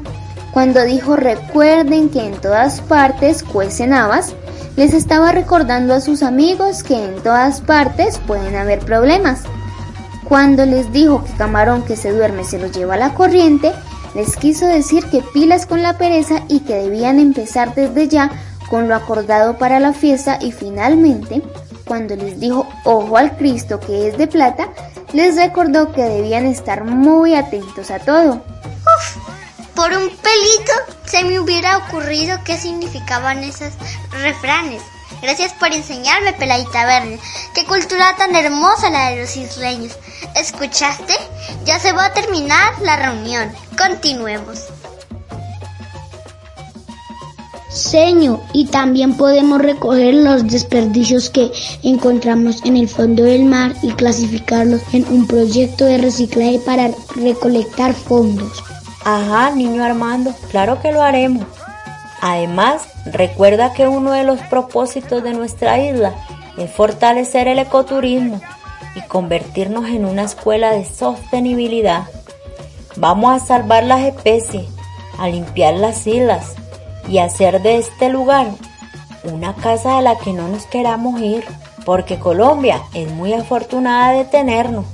Cuando 0.52 0.84
dijo 0.84 1.16
recuerden 1.16 2.10
que 2.10 2.26
en 2.26 2.40
todas 2.40 2.82
partes 2.82 3.44
cuecen 3.44 3.94
habas, 3.94 4.34
les 4.76 4.94
estaba 4.94 5.32
recordando 5.32 5.94
a 5.94 6.02
sus 6.02 6.24
amigos 6.24 6.84
que 6.84 7.04
en 7.04 7.16
todas 7.22 7.62
partes 7.62 8.18
pueden 8.20 8.56
haber 8.56 8.80
problemas. 8.80 9.44
Cuando 10.24 10.66
les 10.66 10.92
dijo 10.94 11.24
que 11.24 11.34
camarón 11.34 11.84
que 11.84 11.96
se 11.96 12.12
duerme 12.12 12.44
se 12.44 12.60
lo 12.60 12.68
lleva 12.68 12.94
a 12.94 12.98
la 12.98 13.14
corriente, 13.14 13.74
les 14.16 14.36
quiso 14.38 14.66
decir 14.66 15.04
que 15.06 15.22
pilas 15.34 15.66
con 15.66 15.84
la 15.84 15.98
pereza 15.98 16.44
y 16.48 16.62
que 16.62 16.76
debían 16.76 17.20
empezar 17.20 17.76
desde 17.76 18.08
ya 18.08 18.32
con 18.70 18.88
lo 18.88 18.96
acordado 18.96 19.58
para 19.58 19.80
la 19.80 19.94
fiesta 19.94 20.40
y 20.42 20.52
finalmente, 20.52 21.42
cuando 21.86 22.16
les 22.16 22.40
dijo 22.40 22.68
ojo 22.86 23.18
al 23.18 23.36
Cristo 23.38 23.80
que 23.80 24.08
es 24.08 24.18
de 24.18 24.28
plata, 24.28 24.70
les 25.14 25.36
recordó 25.36 25.92
que 25.92 26.04
debían 26.04 26.46
estar 26.46 26.84
muy 26.84 27.36
atentos 27.36 27.92
a 27.92 28.00
todo. 28.00 28.36
Uf, 28.36 29.18
por 29.76 29.92
un 29.92 30.10
pelito 30.10 30.74
se 31.06 31.24
me 31.24 31.40
hubiera 31.40 31.78
ocurrido 31.78 32.40
qué 32.44 32.58
significaban 32.58 33.44
esos 33.44 33.74
refranes. 34.12 34.82
Gracias 35.22 35.54
por 35.54 35.74
enseñarme, 35.74 36.34
peladita 36.34 36.86
verde. 36.86 37.20
Qué 37.54 37.66
cultura 37.66 38.16
tan 38.18 38.36
hermosa 38.36 38.90
la 38.90 39.10
de 39.10 39.22
los 39.22 39.36
isleños. 39.36 39.98
¿Escuchaste? 40.36 41.14
Ya 41.66 41.80
se 41.80 41.92
va 41.92 42.06
a 42.06 42.14
terminar 42.14 42.74
la 42.82 42.96
reunión. 42.96 43.54
Continuemos. 43.78 44.68
Seño, 47.80 48.42
y 48.52 48.66
también 48.66 49.16
podemos 49.16 49.62
recoger 49.62 50.14
los 50.14 50.46
desperdicios 50.46 51.30
que 51.30 51.50
encontramos 51.82 52.62
en 52.66 52.76
el 52.76 52.90
fondo 52.90 53.24
del 53.24 53.46
mar 53.46 53.74
y 53.82 53.92
clasificarlos 53.92 54.82
en 54.92 55.08
un 55.08 55.26
proyecto 55.26 55.86
de 55.86 55.98
reciclaje 55.98 56.60
para 56.60 56.92
recolectar 57.16 57.94
fondos. 57.94 58.62
Ajá, 59.06 59.52
niño 59.52 59.82
Armando, 59.82 60.36
claro 60.52 60.82
que 60.82 60.92
lo 60.92 61.02
haremos. 61.02 61.46
Además, 62.22 62.84
recuerda 63.06 63.72
que 63.72 63.88
uno 63.88 64.12
de 64.12 64.26
los 64.26 64.42
propósitos 64.42 65.24
de 65.24 65.34
nuestra 65.34 65.80
isla 65.80 66.14
es 66.58 66.70
fortalecer 66.70 67.48
el 67.48 67.60
ecoturismo 67.60 68.42
y 68.94 69.02
convertirnos 69.08 69.86
en 69.86 70.04
una 70.04 70.24
escuela 70.24 70.74
de 70.74 70.84
sostenibilidad. 70.84 72.04
Vamos 72.98 73.42
a 73.42 73.46
salvar 73.46 73.86
las 73.86 74.02
especies, 74.02 74.66
a 75.18 75.30
limpiar 75.30 75.76
las 75.76 76.06
islas 76.06 76.56
y 77.10 77.18
hacer 77.18 77.62
de 77.62 77.80
este 77.80 78.10
lugar 78.10 78.52
una 79.24 79.54
casa 79.56 79.98
a 79.98 80.02
la 80.02 80.18
que 80.18 80.32
no 80.32 80.48
nos 80.48 80.66
queramos 80.66 81.20
ir, 81.22 81.44
porque 81.86 82.20
Colombia 82.20 82.82
es 82.94 83.12
muy 83.12 83.34
afortunada 83.34 84.14
de 84.14 84.26
tenernos. 84.26 84.86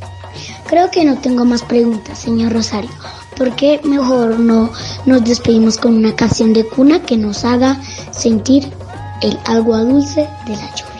Creo 0.67 0.89
que 0.89 1.05
no 1.05 1.17
tengo 1.17 1.45
más 1.45 1.62
preguntas, 1.62 2.17
señor 2.17 2.53
Rosario. 2.53 2.89
¿Por 3.38 3.55
qué 3.55 3.81
mejor 3.84 4.39
no 4.39 4.72
nos 5.05 5.24
despedimos 5.24 5.77
con 5.77 5.95
una 5.95 6.15
canción 6.15 6.53
de 6.53 6.65
cuna 6.65 7.01
que 7.01 7.17
nos 7.17 7.43
haga 7.43 7.79
sentir 8.12 8.72
el 9.22 9.38
agua 9.45 9.81
dulce 9.81 10.27
de 10.45 10.55
la 10.55 10.74
lluvia? 10.74 10.95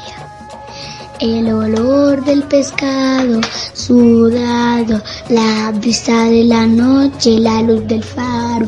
El 1.20 1.52
olor 1.52 2.24
del 2.26 2.44
pescado 2.44 3.40
sudado, 3.74 5.02
la 5.30 5.72
brisa 5.72 6.26
de 6.26 6.44
la 6.44 6.68
noche, 6.68 7.40
la 7.40 7.62
luz 7.62 7.88
del 7.88 8.04
faro 8.04 8.68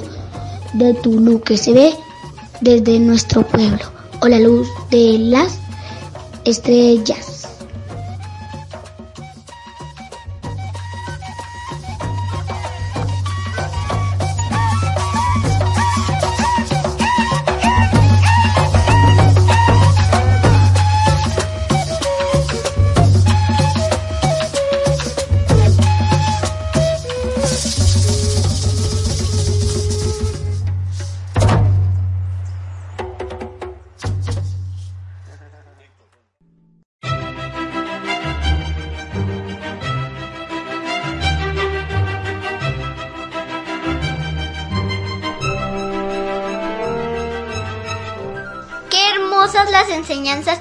de 0.74 0.94
Tulu 0.96 1.42
que 1.42 1.58
se 1.58 1.74
ve 1.74 1.94
desde 2.62 3.00
nuestro 3.00 3.46
pueblo, 3.46 3.86
o 4.22 4.28
la 4.28 4.40
luz 4.40 4.68
de 4.90 5.18
las 5.20 5.60
estrellas. 6.46 7.37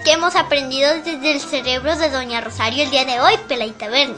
Que 0.06 0.12
hemos 0.12 0.36
aprendido 0.36 0.88
desde 1.02 1.32
el 1.32 1.40
cerebro 1.40 1.96
de 1.96 2.08
Doña 2.08 2.40
Rosario 2.40 2.84
el 2.84 2.90
día 2.90 3.04
de 3.04 3.20
hoy, 3.20 3.36
Peladita 3.48 3.88
Verne. 3.88 4.14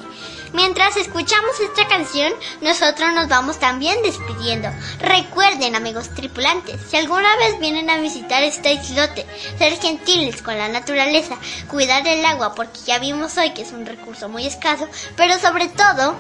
Mientras 0.53 0.99
escuchamos 0.99 1.59
esta 1.61 1.89
canción, 1.89 2.31
nosotros 2.61 3.11
nos 3.15 3.29
vamos 3.29 3.59
también 3.59 3.97
despidiendo. 4.03 4.69
Recuerden, 5.01 5.75
amigos 5.75 6.11
tripulantes, 6.11 6.79
si 6.91 6.99
alguna 6.99 7.35
vez 7.39 7.59
vienen 7.59 7.89
a 7.89 8.03
visitar 8.03 8.43
este 8.43 8.75
islote, 8.75 9.25
ser 9.57 9.81
gentiles 9.81 10.43
con 10.43 10.59
la 10.59 10.69
naturaleza, 10.69 11.39
cuidar 11.71 12.07
el 12.07 12.23
agua, 12.27 12.55
porque 12.55 12.81
ya 12.85 12.99
vimos 12.99 13.39
hoy 13.39 13.53
que 13.53 13.63
es 13.63 13.73
un 13.73 13.87
recurso 13.87 14.29
muy 14.29 14.47
escaso, 14.47 14.87
pero 15.17 15.39
sobre 15.39 15.69
todo, 15.69 16.17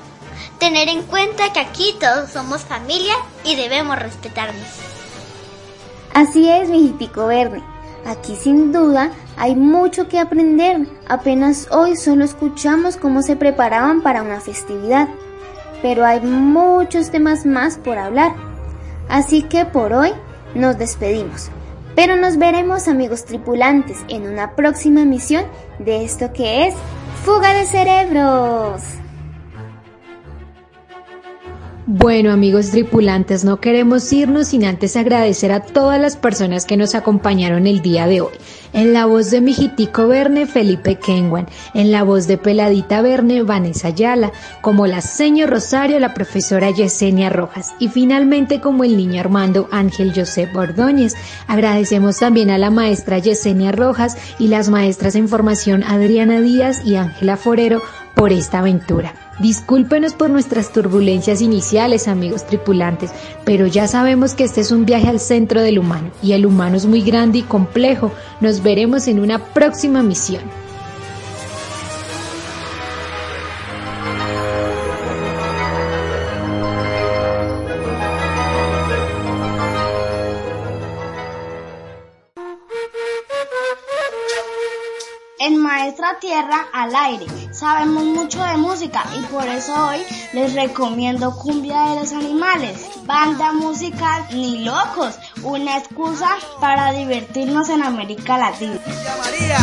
tener 0.58 0.88
en 0.88 1.02
cuenta 1.02 1.52
que 1.52 1.60
aquí 1.60 1.94
todos 2.00 2.30
somos 2.30 2.62
familia 2.62 3.16
y 3.44 3.54
debemos 3.54 3.98
respetarnos. 3.98 4.66
Así 6.14 6.48
es, 6.48 6.70
mijitico 6.70 7.26
verde. 7.26 7.62
Aquí 8.06 8.34
sin 8.34 8.72
duda 8.72 9.12
hay 9.38 9.54
mucho 9.54 10.08
que 10.08 10.18
aprender. 10.18 10.86
Apenas 11.08 11.68
hoy 11.70 11.96
solo 11.96 12.24
escuchamos 12.24 12.96
cómo 12.96 13.22
se 13.22 13.36
preparaban 13.36 14.02
para 14.02 14.22
una 14.22 14.40
festividad. 14.40 15.08
Pero 15.80 16.04
hay 16.04 16.20
muchos 16.20 17.10
temas 17.10 17.46
más 17.46 17.78
por 17.78 17.98
hablar. 17.98 18.34
Así 19.08 19.42
que 19.42 19.64
por 19.64 19.92
hoy 19.92 20.12
nos 20.54 20.76
despedimos. 20.76 21.50
Pero 21.94 22.16
nos 22.16 22.36
veremos 22.36 22.88
amigos 22.88 23.24
tripulantes 23.24 23.98
en 24.08 24.26
una 24.26 24.56
próxima 24.56 25.02
emisión 25.02 25.44
de 25.78 26.04
esto 26.04 26.32
que 26.32 26.66
es 26.66 26.74
Fuga 27.24 27.54
de 27.54 27.64
Cerebros. 27.64 28.97
Bueno 31.90 32.32
amigos 32.32 32.70
tripulantes, 32.70 33.46
no 33.46 33.62
queremos 33.62 34.12
irnos 34.12 34.48
sin 34.48 34.66
antes 34.66 34.94
agradecer 34.94 35.52
a 35.52 35.60
todas 35.60 35.98
las 35.98 36.18
personas 36.18 36.66
que 36.66 36.76
nos 36.76 36.94
acompañaron 36.94 37.66
el 37.66 37.80
día 37.80 38.06
de 38.06 38.20
hoy. 38.20 38.32
En 38.74 38.92
la 38.92 39.06
voz 39.06 39.30
de 39.30 39.40
Mijitico 39.40 40.06
Verne, 40.06 40.46
Felipe 40.46 40.96
Kenwan. 40.96 41.46
En 41.72 41.90
la 41.90 42.02
voz 42.02 42.26
de 42.26 42.36
Peladita 42.36 43.00
Verne, 43.00 43.42
Vanessa 43.42 43.88
Ayala. 43.88 44.32
Como 44.60 44.86
la 44.86 45.00
señor 45.00 45.48
Rosario, 45.48 45.98
la 45.98 46.12
profesora 46.12 46.70
Yesenia 46.70 47.30
Rojas. 47.30 47.72
Y 47.78 47.88
finalmente 47.88 48.60
como 48.60 48.84
el 48.84 48.98
niño 48.98 49.20
Armando, 49.20 49.68
Ángel 49.72 50.12
Josep 50.14 50.54
Ordóñez. 50.54 51.14
Agradecemos 51.46 52.18
también 52.18 52.50
a 52.50 52.58
la 52.58 52.70
maestra 52.70 53.18
Yesenia 53.18 53.72
Rojas 53.72 54.18
y 54.38 54.48
las 54.48 54.68
maestras 54.68 55.14
en 55.14 55.28
formación 55.28 55.82
Adriana 55.82 56.42
Díaz 56.42 56.82
y 56.84 56.96
Ángela 56.96 57.38
Forero 57.38 57.80
por 58.18 58.32
esta 58.32 58.58
aventura. 58.58 59.14
Discúlpenos 59.38 60.12
por 60.12 60.28
nuestras 60.28 60.72
turbulencias 60.72 61.40
iniciales, 61.40 62.08
amigos 62.08 62.44
tripulantes, 62.44 63.12
pero 63.44 63.68
ya 63.68 63.86
sabemos 63.86 64.34
que 64.34 64.42
este 64.42 64.60
es 64.60 64.72
un 64.72 64.84
viaje 64.84 65.06
al 65.06 65.20
centro 65.20 65.62
del 65.62 65.78
humano 65.78 66.10
y 66.20 66.32
el 66.32 66.44
humano 66.44 66.76
es 66.76 66.84
muy 66.84 67.00
grande 67.02 67.38
y 67.38 67.42
complejo. 67.42 68.10
Nos 68.40 68.60
veremos 68.64 69.06
en 69.06 69.20
una 69.20 69.38
próxima 69.38 70.02
misión. 70.02 70.42
Maestra 86.08 86.20
Tierra 86.20 86.66
al 86.72 86.94
aire 86.94 87.26
sabemos 87.52 88.04
mucho 88.04 88.42
de 88.42 88.56
música 88.56 89.04
y 89.18 89.22
por 89.26 89.46
eso 89.46 89.74
hoy 89.88 89.98
les 90.32 90.54
recomiendo 90.54 91.36
Cumbia 91.36 91.90
de 91.90 92.00
los 92.00 92.12
Animales, 92.12 92.88
banda 93.04 93.52
musical 93.52 94.24
Ni 94.32 94.64
Locos, 94.64 95.18
una 95.42 95.76
excusa 95.76 96.28
para 96.60 96.92
divertirnos 96.92 97.68
en 97.68 97.82
América 97.82 98.38
Latina. 98.38 98.78
María, 99.18 99.58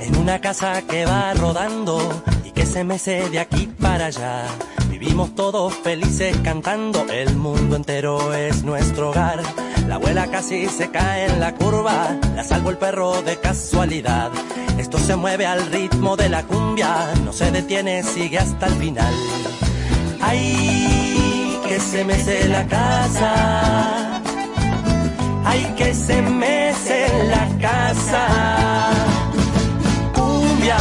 en 0.00 0.16
una 0.16 0.40
casa 0.40 0.82
que 0.82 1.04
va 1.04 1.34
rodando 1.34 2.22
que 2.60 2.66
se 2.66 2.84
mece 2.84 3.30
de 3.30 3.38
aquí 3.38 3.70
para 3.80 4.06
allá. 4.06 4.44
Vivimos 4.90 5.34
todos 5.34 5.72
felices 5.72 6.36
cantando, 6.44 7.06
el 7.10 7.34
mundo 7.34 7.74
entero 7.74 8.34
es 8.34 8.64
nuestro 8.64 9.08
hogar. 9.08 9.40
La 9.88 9.94
abuela 9.94 10.26
casi 10.30 10.66
se 10.66 10.90
cae 10.90 11.24
en 11.24 11.40
la 11.40 11.54
curva, 11.54 12.14
la 12.36 12.44
salvo 12.44 12.68
el 12.68 12.76
perro 12.76 13.22
de 13.22 13.38
casualidad. 13.38 14.30
Esto 14.76 14.98
se 14.98 15.16
mueve 15.16 15.46
al 15.46 15.72
ritmo 15.72 16.16
de 16.16 16.28
la 16.28 16.42
cumbia, 16.42 17.14
no 17.24 17.32
se 17.32 17.50
detiene, 17.50 18.02
sigue 18.02 18.38
hasta 18.38 18.66
el 18.66 18.74
final. 18.74 19.14
Ay, 20.20 21.58
que 21.66 21.80
se 21.80 22.04
mece 22.04 22.46
la 22.46 22.66
casa. 22.66 24.20
Ay, 25.46 25.64
que 25.78 25.94
se 25.94 26.20
mece 26.20 27.06
la 27.26 27.48
casa 27.58 28.90
cumbia, 30.12 30.76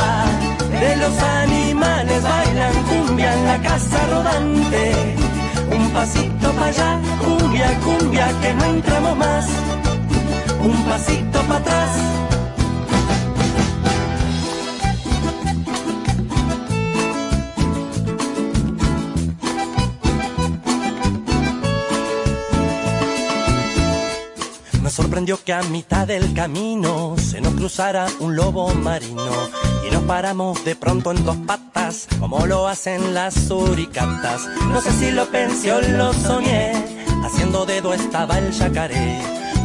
de 0.81 0.97
los 0.97 1.17
animales 1.19 1.58
bailan 2.21 2.83
cumbia 2.83 3.33
en 3.33 3.45
la 3.45 3.61
casa 3.61 4.07
rodante. 4.07 5.15
Un 5.71 5.89
pasito 5.91 6.51
para 6.53 6.65
allá, 6.67 6.99
cumbia, 7.23 7.79
cumbia, 7.79 8.27
que 8.41 8.53
no 8.53 8.65
entramos 8.65 9.17
más. 9.17 9.47
Un 10.61 10.83
pasito 10.85 11.39
para 11.43 11.59
atrás. 11.59 11.89
Me 24.81 24.89
sorprendió 24.89 25.39
que 25.43 25.53
a 25.53 25.61
mitad 25.63 26.07
del 26.07 26.33
camino 26.33 27.15
se 27.17 27.41
nos 27.41 27.53
cruzara 27.53 28.07
un 28.19 28.35
lobo 28.35 28.73
marino 28.73 29.68
y 29.87 29.91
nos 29.91 30.03
paramos 30.03 30.63
de 30.65 30.75
pronto 30.75 31.11
en 31.11 31.23
dos 31.23 31.37
patas 31.37 32.07
como 32.19 32.45
lo 32.45 32.67
hacen 32.67 33.13
las 33.13 33.33
suricatas. 33.33 34.47
No 34.71 34.81
sé 34.81 34.91
si 34.91 35.11
lo 35.11 35.25
pensé 35.27 35.71
o 35.71 35.81
lo 35.81 36.13
soñé, 36.13 36.71
haciendo 37.23 37.65
dedo 37.65 37.93
estaba 37.93 38.37
el 38.37 38.51
yacaré, 38.51 39.19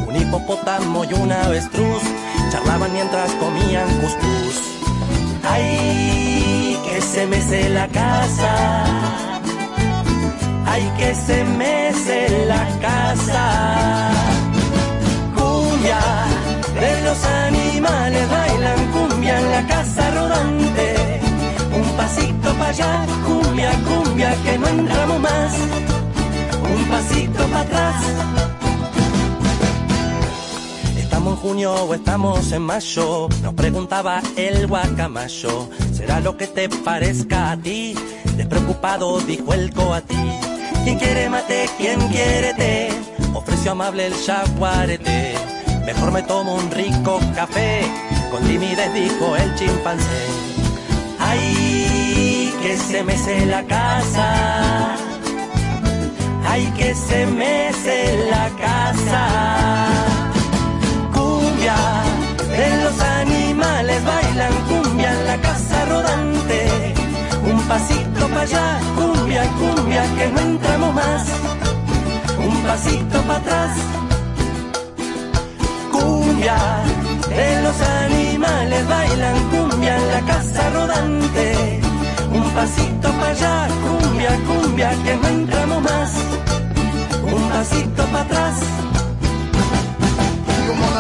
un 0.07 0.17
hipopótamo 0.17 1.05
y 1.05 1.13
un 1.15 1.33
avestruz 1.33 2.03
charlaban 2.51 2.93
mientras 2.93 3.31
comían 3.33 3.89
cuscús. 4.01 4.63
Ay, 5.43 6.79
que 6.89 7.01
se 7.01 7.27
mece 7.27 7.69
la 7.71 7.89
casa. 7.89 8.85
Ay, 10.67 10.91
que 10.99 11.15
se 11.15 11.45
mece 11.45 12.47
la 12.47 12.67
casa 12.81 14.11
cumbia, 15.37 16.01
de 16.81 17.03
los 17.03 17.25
animales 17.25 18.29
bailan 18.31 18.93
cumbia 18.93 19.04
la 19.55 19.67
casa 19.67 20.11
rodante. 20.11 20.87
Un 21.81 21.89
pasito 21.97 22.49
para 22.59 22.71
allá, 22.71 23.07
cumbia, 23.27 23.71
cumbia, 23.89 24.31
que 24.45 24.59
no 24.59 24.67
entramos 24.69 25.21
más. 25.21 25.53
Un 26.75 26.83
pasito 26.95 27.41
para 27.53 27.61
atrás. 27.61 27.97
¿Estamos 30.97 31.35
en 31.35 31.41
junio 31.45 31.73
o 31.73 31.95
estamos 31.95 32.53
en 32.53 32.63
mayo? 32.63 33.29
Nos 33.43 33.55
preguntaba 33.55 34.23
el 34.37 34.67
guacamayo. 34.67 35.69
¿Será 35.93 36.21
lo 36.21 36.37
que 36.37 36.47
te 36.47 36.69
parezca 36.69 37.53
a 37.53 37.57
ti? 37.57 37.95
Despreocupado 38.37 39.21
dijo 39.21 39.55
el 39.55 39.73
coatí. 39.73 40.25
¿Quién 40.85 40.99
quiere 40.99 41.31
mate? 41.31 41.69
¿Quién 41.79 42.01
quiere 42.09 42.55
té? 42.55 42.89
Ofreció 43.33 43.73
amable 43.73 44.07
el 44.07 44.15
jaguarete. 44.15 45.35
Mejor 45.87 46.11
me 46.13 46.23
tomo 46.23 46.55
un 46.55 46.71
rico 46.71 47.21
café, 47.35 47.83
con 48.35 48.43
timidez 48.49 48.93
dijo 48.93 49.37
el 49.37 49.55
chimpancé. 49.55 50.27
Ay, 51.21 52.53
que 52.61 52.77
se 52.77 53.05
mece 53.05 53.47
la 53.47 53.63
casa. 53.63 54.97
Ay, 56.45 56.65
que 56.77 56.97
se 56.97 57.27
mece 57.27 58.27
la 58.33 58.49
casa. 58.67 59.23
Cumbia, 61.15 61.77
de 62.59 62.85
los 62.85 63.01
animales 63.01 64.05
bailan 64.05 64.55
cumbia 64.69 65.13
en 65.13 65.27
la 65.27 65.37
casa 65.37 65.85
rodante. 65.85 66.93
Un 67.53 67.61
pasito 67.69 68.29
para 68.31 68.41
allá, 68.41 68.81
cumbia, 68.97 69.45
cumbia, 69.61 70.03
que 70.17 70.27
no 70.33 70.41
entramos 70.41 70.93
más. 70.93 71.23
Un 72.37 72.57
pasito 72.65 73.23
para 73.29 73.39
atrás 73.39 73.95
cumbia, 76.05 76.57
de 77.29 77.63
los 77.63 77.81
animales 78.55 78.89
bailan 78.89 79.51
cumbia 79.51 79.97
en 79.97 80.09
la 80.09 80.21
casa 80.21 80.71
rodante. 80.71 81.81
Un 82.33 82.51
pasito 82.51 83.09
para 83.13 83.31
allá, 83.31 83.69
cumbia, 83.83 84.31
cumbia, 84.47 84.91
que 85.05 85.17
no 85.17 85.29
entramos 85.29 85.83
más. 85.83 86.13
Un 87.33 87.49
pasito 87.49 88.03
para 88.13 88.21
atrás. 88.25 88.84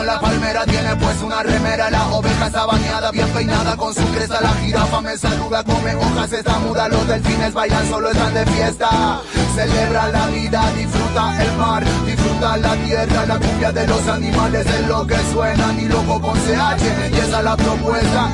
La 0.05 0.21
palmera 0.21 0.67
tiene 0.67 0.95
pues 0.97 1.23
una 1.23 1.43
remera, 1.43 1.91
la 1.91 2.07
oveja 2.09 2.47
está 2.47 2.67
bañada, 2.67 3.11
bien 3.11 3.27
peinada 3.31 3.75
con 3.75 3.95
su 3.95 4.05
cresta, 4.13 4.39
la 4.43 4.51
jirafa 4.51 5.01
me 5.01 5.17
saluda, 5.17 5.65
come 5.65 5.95
hojas, 5.95 6.31
está 6.31 6.59
muda, 6.59 6.89
los 6.89 7.09
delfines 7.09 7.55
bailan, 7.55 7.89
solo 7.89 8.11
están 8.11 8.35
de 8.35 8.45
fiesta. 8.45 9.23
Celebra 9.55 10.09
la 10.09 10.27
vida, 10.27 10.63
disfruta 10.77 11.43
el 11.43 11.57
mar, 11.57 11.85
disfruta 12.05 12.57
la 12.59 12.77
tierra, 12.85 13.27
la 13.27 13.39
cumbia 13.39 13.73
de 13.73 13.87
los 13.87 14.07
animales 14.09 14.67
es 14.67 14.87
lo 14.89 15.07
que 15.07 15.17
suena, 15.33 15.73
ni 15.73 15.85
loco 15.87 16.21
con 16.21 16.35
CH, 16.35 17.11
y 17.11 17.19
esa 17.19 17.39
es 17.39 17.45
la 17.45 17.57
propuesta. 17.57 18.31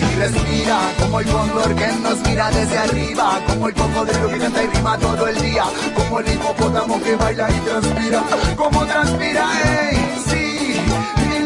Y 0.00 0.18
respira 0.18 0.78
como 0.98 1.20
el 1.20 1.26
cóndor 1.26 1.74
que 1.74 1.86
nos 2.02 2.18
mira 2.20 2.50
desde 2.52 2.78
arriba, 2.78 3.40
como 3.46 3.68
el 3.68 3.74
cocodrilo 3.74 4.28
que 4.30 4.38
canta 4.38 4.62
y 4.62 4.66
rima 4.68 4.98
todo 4.98 5.26
el 5.26 5.42
día, 5.42 5.64
como 5.94 6.20
el 6.20 6.32
hipopótamo 6.32 7.02
que 7.02 7.16
baila 7.16 7.48
y 7.50 7.60
transpira, 7.60 8.22
como 8.56 8.86
transpira, 8.86 9.46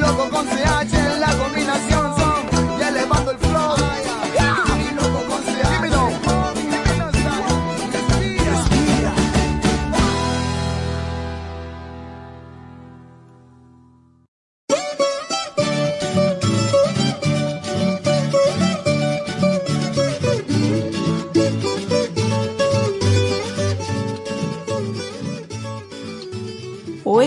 loco 0.07 0.29
con 0.31 0.47
CH 0.47 0.95
en 0.95 1.21
la 1.21 1.37
combinación 1.39 1.64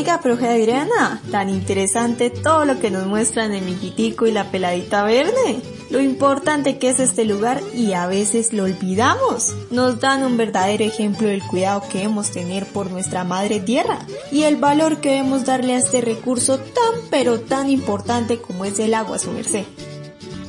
Oiga, 0.08 0.22
profe 0.22 0.48
Adriana, 0.48 1.22
tan 1.32 1.50
interesante 1.50 2.30
todo 2.30 2.64
lo 2.64 2.80
que 2.80 2.90
nos 2.90 3.08
muestran 3.08 3.54
el 3.54 3.66
Miquitico 3.66 4.26
y 4.26 4.32
la 4.32 4.50
peladita 4.50 5.04
verde. 5.04 5.62
Lo 5.90 6.00
importante 6.00 6.78
que 6.78 6.92
es 6.92 7.02
este 7.02 7.26
lugar 7.26 7.62
y 7.76 7.92
a 7.92 8.08
veces 8.08 8.54
lo 8.54 8.64
olvidamos. 8.64 9.54
Nos 9.70 10.00
dan 10.00 10.24
un 10.24 10.38
verdadero 10.38 10.86
ejemplo 10.86 11.28
del 11.28 11.44
cuidado 11.44 11.84
que 11.92 11.98
debemos 11.98 12.32
tener 12.32 12.66
por 12.68 12.90
nuestra 12.90 13.26
madre 13.26 13.60
tierra 13.60 14.00
y 14.32 14.44
el 14.44 14.56
valor 14.56 15.02
que 15.02 15.10
debemos 15.10 15.44
darle 15.44 15.74
a 15.74 15.80
este 15.80 16.00
recurso 16.00 16.58
tan 16.58 17.02
pero 17.12 17.42
tan 17.42 17.70
importante 17.70 18.38
como 18.38 18.64
es 18.64 18.80
el 18.80 18.94
agua, 18.94 19.20
su 19.20 19.34
merced. 19.34 19.66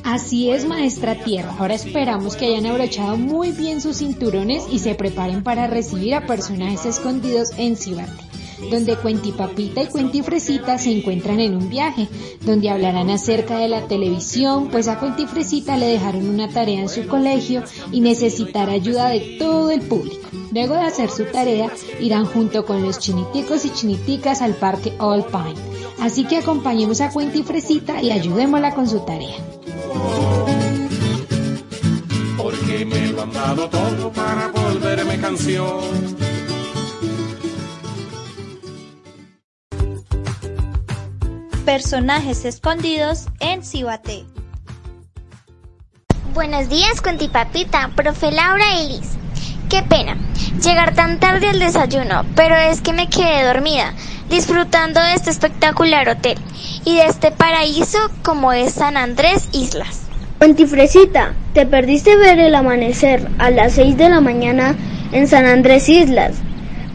Así 0.05 0.51
es, 0.51 0.65
maestra 0.65 1.15
tierra. 1.15 1.53
Ahora 1.59 1.73
esperamos 1.73 2.37
que 2.37 2.45
hayan 2.45 2.65
abrochado 2.65 3.17
muy 3.17 3.51
bien 3.51 3.81
sus 3.81 3.97
cinturones 3.97 4.63
y 4.71 4.79
se 4.79 4.95
preparen 4.95 5.43
para 5.43 5.67
recibir 5.67 6.15
a 6.15 6.25
personajes 6.25 6.85
escondidos 6.85 7.49
en 7.57 7.75
Cibate 7.75 8.28
donde 8.69 8.95
Cuentipapita 8.95 9.81
y 9.81 9.87
Cuentifresita 9.87 10.77
se 10.77 10.91
encuentran 10.91 11.39
en 11.39 11.55
un 11.55 11.69
viaje, 11.69 12.07
donde 12.41 12.69
hablarán 12.69 13.09
acerca 13.09 13.57
de 13.57 13.67
la 13.67 13.87
televisión, 13.87 14.69
pues 14.69 14.87
a 14.87 14.99
Cuentifresita 14.99 15.77
le 15.77 15.87
dejaron 15.87 16.29
una 16.29 16.49
tarea 16.49 16.81
en 16.81 16.89
su 16.89 17.07
colegio 17.07 17.63
y 17.91 18.01
necesitará 18.01 18.73
ayuda 18.73 19.09
de 19.09 19.37
todo 19.39 19.71
el 19.71 19.81
público. 19.81 20.27
Luego 20.51 20.73
de 20.75 20.81
hacer 20.81 21.09
su 21.09 21.25
tarea, 21.25 21.71
irán 21.99 22.25
junto 22.25 22.65
con 22.65 22.81
los 22.81 22.99
chiniticos 22.99 23.65
y 23.65 23.71
chiniticas 23.71 24.41
al 24.41 24.55
parque 24.55 24.93
All 24.99 25.25
Pine. 25.25 25.59
Así 25.99 26.25
que 26.25 26.37
acompañemos 26.37 27.01
a 27.01 27.11
Cuentifresita 27.11 28.01
y 28.01 28.11
ayudémosla 28.11 28.73
con 28.73 28.87
su 28.87 28.99
tarea. 29.01 29.35
Porque 32.37 32.85
me 32.85 33.07
lo 33.07 33.21
han 33.23 33.31
dado 33.31 33.69
todo 33.69 34.11
para 34.11 34.47
volverme 34.47 35.19
canción. 35.19 36.28
Personajes 41.79 42.43
escondidos 42.43 43.27
en 43.39 43.63
Cibate. 43.63 44.25
Buenos 46.33 46.67
días, 46.67 47.01
Cuentipapita, 47.01 47.91
profe 47.95 48.33
Laura 48.33 48.81
Iris. 48.81 49.11
Qué 49.69 49.81
pena 49.83 50.17
llegar 50.61 50.93
tan 50.93 51.21
tarde 51.21 51.47
al 51.47 51.57
desayuno, 51.57 52.25
pero 52.35 52.57
es 52.57 52.81
que 52.81 52.91
me 52.91 53.07
quedé 53.07 53.45
dormida, 53.45 53.93
disfrutando 54.29 54.99
de 54.99 55.13
este 55.13 55.29
espectacular 55.29 56.09
hotel 56.09 56.37
y 56.83 56.97
de 56.97 57.05
este 57.05 57.31
paraíso 57.31 57.97
como 58.23 58.51
es 58.51 58.73
San 58.73 58.97
Andrés 58.97 59.47
Islas. 59.53 60.01
Cuentifresita, 60.37 61.33
te 61.53 61.65
perdiste 61.65 62.17
ver 62.17 62.39
el 62.39 62.55
amanecer 62.55 63.25
a 63.37 63.51
las 63.51 63.71
6 63.71 63.95
de 63.95 64.09
la 64.09 64.19
mañana 64.19 64.75
en 65.13 65.29
San 65.29 65.45
Andrés 65.45 65.87
Islas. 65.87 66.35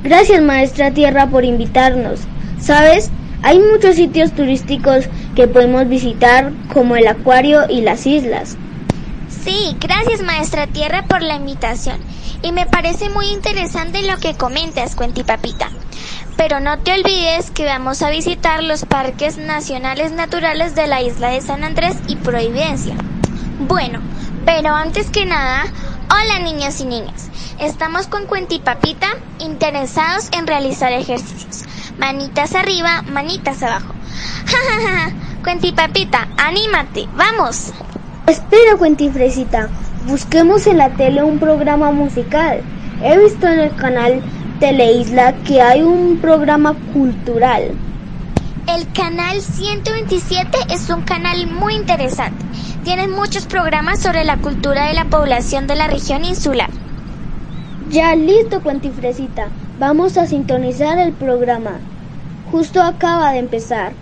Gracias, 0.03 0.43
maestra 0.43 0.91
Tierra, 0.91 1.27
por 1.29 1.47
invitarnos. 1.47 2.21
¿Sabes? 2.61 3.11
Hay 3.45 3.59
muchos 3.59 3.97
sitios 3.97 4.33
turísticos 4.33 5.05
que 5.37 5.47
podemos 5.47 5.87
visitar, 5.87 6.51
como 6.73 6.97
el 6.97 7.07
acuario 7.07 7.69
y 7.69 7.83
las 7.83 8.07
islas. 8.07 8.57
Sí, 9.29 9.77
gracias 9.79 10.23
maestra 10.23 10.67
Tierra 10.67 11.05
por 11.07 11.21
la 11.21 11.37
invitación. 11.37 12.01
Y 12.41 12.53
me 12.53 12.65
parece 12.65 13.11
muy 13.11 13.27
interesante 13.27 14.01
lo 14.01 14.17
que 14.17 14.35
comentas, 14.35 14.97
Cuentipapita. 14.97 15.69
Pero 16.39 16.59
no 16.61 16.79
te 16.79 16.95
olvides 16.95 17.51
que 17.51 17.67
vamos 17.67 18.01
a 18.01 18.09
visitar 18.09 18.63
los 18.63 18.87
parques 18.87 19.37
nacionales 19.37 20.13
naturales 20.13 20.75
de 20.75 20.87
la 20.87 21.03
isla 21.03 21.29
de 21.29 21.43
San 21.43 21.65
Andrés 21.65 21.97
y 22.09 22.17
Providencia. 22.17 22.95
Bueno, 23.69 24.01
pero 24.47 24.71
antes 24.71 25.11
que 25.11 25.27
nada, 25.27 25.65
hola 26.11 26.39
niños 26.39 26.81
y 26.81 26.87
niñas. 26.87 27.29
Estamos 27.61 28.07
con 28.07 28.25
Cuentipapita 28.25 29.09
interesados 29.39 30.31
en 30.33 30.47
realizar 30.47 30.93
ejercicios. 30.93 31.65
Manitas 31.99 32.55
arriba, 32.55 33.03
manitas 33.03 33.63
abajo. 33.63 33.95
Ja, 34.47 34.59
ja, 34.69 34.89
ja. 34.89 35.13
Cuentipapita, 35.43 36.29
anímate, 36.37 37.07
vamos. 37.17 37.73
Espera, 38.27 38.77
Cuentifresita, 38.79 39.69
busquemos 40.07 40.67
en 40.67 40.79
la 40.79 40.91
tele 40.91 41.23
un 41.23 41.39
programa 41.39 41.91
musical. 41.93 42.63
He 43.03 43.19
visto 43.19 43.47
en 43.47 43.59
el 43.59 43.75
canal 43.75 44.23
Teleisla 44.61 45.35
que 45.45 45.61
hay 45.61 45.83
un 45.83 46.19
programa 46.19 46.75
cultural. 46.93 47.73
El 48.67 48.91
canal 48.93 49.41
127 49.41 50.59
es 50.71 50.89
un 50.89 51.03
canal 51.03 51.47
muy 51.47 51.75
interesante. 51.75 52.45
Tiene 52.83 53.09
muchos 53.09 53.47
programas 53.47 54.01
sobre 54.01 54.25
la 54.25 54.39
cultura 54.39 54.87
de 54.87 54.95
la 54.95 55.05
población 55.05 55.67
de 55.67 55.75
la 55.75 55.87
región 55.89 56.25
insular. 56.25 56.71
Ya 57.91 58.15
listo, 58.15 58.63
Cuentifresita. 58.63 59.49
Vamos 59.87 60.17
a 60.17 60.27
sintonizar 60.27 60.99
el 60.99 61.13
programa. 61.13 61.79
Justo 62.51 62.81
acaba 62.81 63.33
de 63.33 63.41
empezar. 63.41 63.93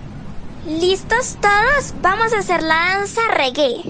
¿Listos 0.65 1.37
todos? 1.41 1.93
Vamos 2.01 2.33
a 2.33 2.39
hacer 2.39 2.63
la 2.63 2.95
danza 2.95 3.21
reggae. 3.37 3.83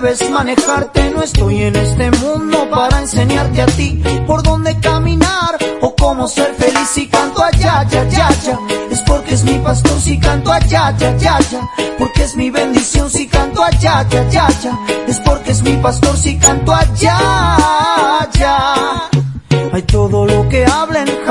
Debes 0.00 0.30
manejarte. 0.30 1.10
No 1.10 1.22
estoy 1.22 1.62
en 1.62 1.76
este 1.76 2.10
mundo 2.12 2.68
para 2.70 3.00
enseñarte 3.00 3.62
a 3.62 3.66
ti 3.66 4.00
por 4.26 4.42
dónde 4.42 4.78
caminar 4.78 5.58
o 5.80 5.94
cómo 5.96 6.28
ser 6.28 6.54
feliz. 6.54 6.88
Si 6.88 7.06
canto 7.08 7.42
allá, 7.42 7.84
ya, 7.90 8.08
ya, 8.08 8.28
ya, 8.44 8.58
es 8.90 9.00
porque 9.02 9.34
es 9.34 9.42
mi 9.44 9.58
pastor. 9.58 10.00
Si 10.00 10.18
canto 10.18 10.52
allá, 10.52 10.94
ya, 10.98 11.16
ya, 11.16 11.38
ya, 11.50 11.60
porque 11.98 12.22
es 12.24 12.36
mi 12.36 12.50
bendición. 12.50 13.10
Si 13.10 13.26
canto 13.26 13.62
allá, 13.62 14.06
ya, 14.08 14.28
ya, 14.28 14.48
ya, 14.60 14.78
es 15.06 15.18
porque 15.20 15.50
es 15.50 15.62
mi 15.62 15.76
pastor. 15.76 16.16
Si 16.16 16.36
canto 16.38 16.72
allá, 16.72 16.96
ya. 16.98 17.97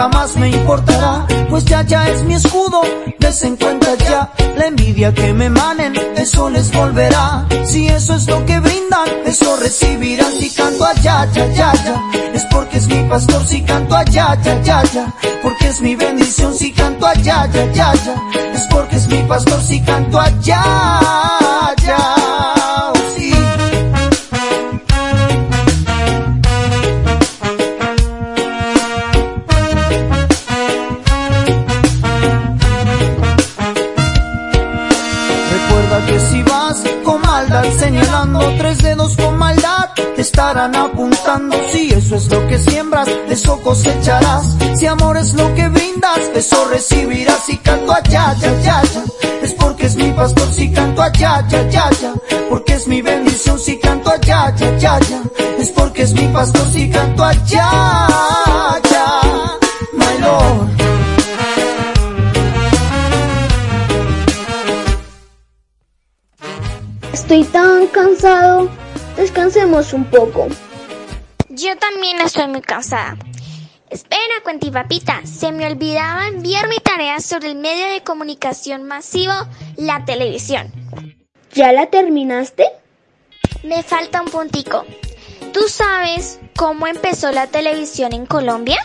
Jamás 0.09 0.37
me 0.37 0.49
importará, 0.49 1.27
pues 1.49 1.65
ya 1.65 1.81
ya 1.81 2.07
es 2.07 2.23
mi 2.23 2.35
escudo, 2.35 2.81
desen 3.19 3.57
cuenta 3.57 3.93
ya, 3.95 4.31
la 4.55 4.67
envidia 4.67 5.13
que 5.13 5.33
me 5.33 5.49
manen, 5.49 5.93
eso 6.15 6.49
les 6.49 6.71
volverá, 6.71 7.45
si 7.65 7.87
eso 7.87 8.15
es 8.15 8.25
lo 8.27 8.45
que 8.45 8.57
brindan, 8.59 9.09
eso 9.25 9.57
recibirán, 9.57 10.31
si 10.39 10.49
canto 10.49 10.85
allá, 10.85 11.27
ya, 11.33 11.45
ya, 11.51 11.73
ya, 11.73 12.01
es 12.33 12.45
porque 12.45 12.77
es 12.77 12.87
mi 12.87 13.03
pastor, 13.09 13.45
si 13.45 13.61
canto 13.63 13.95
allá, 13.95 14.37
ya, 14.41 14.61
ya, 14.61 14.83
ya, 14.83 15.13
porque 15.41 15.67
es 15.67 15.81
mi 15.81 15.95
bendición, 15.95 16.53
si 16.53 16.71
canto 16.71 17.05
allá, 17.05 17.49
ya, 17.51 17.65
ya, 17.73 17.93
ya, 17.93 18.15
es 18.53 18.65
porque 18.71 18.95
es 18.95 19.07
mi 19.09 19.21
pastor, 19.23 19.61
si 19.61 19.81
canto 19.81 20.19
allá, 20.19 21.01
ya, 21.85 22.16
tres 38.57 38.77
dedos 38.79 39.15
con 39.15 39.37
maldad, 39.37 39.89
es 40.17 40.27
estarán 40.27 40.75
apuntando. 40.75 41.57
Si 41.71 41.91
eso 41.91 42.15
es 42.15 42.27
lo 42.27 42.47
que 42.47 42.57
siembras, 42.59 43.07
eso 43.29 43.59
cosecharás. 43.61 44.57
Si 44.77 44.85
amor 44.85 45.17
es 45.17 45.33
lo 45.33 45.53
que 45.55 45.67
brindas, 45.67 46.19
eso 46.35 46.67
recibirás. 46.69 47.43
Si 47.45 47.57
canto 47.57 47.91
allá, 47.91 48.35
ya, 48.39 48.61
ya, 48.61 48.81
ya, 48.83 49.03
es 49.41 49.53
porque 49.53 49.87
es 49.87 49.95
mi 49.95 50.11
pastor. 50.11 50.47
Si 50.53 50.71
canto 50.71 51.01
allá, 51.01 51.45
ya, 51.49 51.67
ya, 51.69 51.89
ya, 51.99 52.13
porque 52.49 52.73
es 52.73 52.87
mi 52.87 53.01
bendición. 53.01 53.59
Si 53.59 53.79
canto 53.79 54.11
allá, 54.11 54.53
ya, 54.55 54.77
ya, 54.77 54.99
ya, 54.99 55.21
es 55.59 55.69
porque 55.71 56.03
es 56.03 56.13
mi 56.13 56.27
pastor. 56.27 56.67
Si 56.71 56.89
canto 56.89 57.23
allá, 57.23 58.07
ya, 58.91 59.21
my 59.93 60.21
Lord. 60.21 60.76
Estoy 67.17 67.45
tan 67.45 67.87
cansado. 67.87 68.69
Descansemos 69.15 69.91
un 69.91 70.05
poco. 70.05 70.49
Yo 71.49 71.75
también 71.77 72.21
estoy 72.21 72.47
muy 72.47 72.61
cansada. 72.61 73.17
Espera, 73.89 74.21
cuentipapita, 74.43 75.25
se 75.25 75.51
me 75.51 75.65
olvidaba 75.65 76.27
enviar 76.27 76.67
mi 76.69 76.77
tarea 76.77 77.19
sobre 77.19 77.47
el 77.47 77.55
medio 77.55 77.87
de 77.91 78.03
comunicación 78.03 78.83
masivo, 78.83 79.33
la 79.77 80.05
televisión. 80.05 80.71
¿Ya 81.55 81.71
la 81.71 81.87
terminaste? 81.87 82.67
Me 83.63 83.81
falta 83.81 84.21
un 84.21 84.29
puntico. 84.29 84.85
¿Tú 85.53 85.67
sabes 85.69 86.39
cómo 86.55 86.85
empezó 86.85 87.31
la 87.31 87.47
televisión 87.47 88.13
en 88.13 88.27
Colombia? 88.27 88.77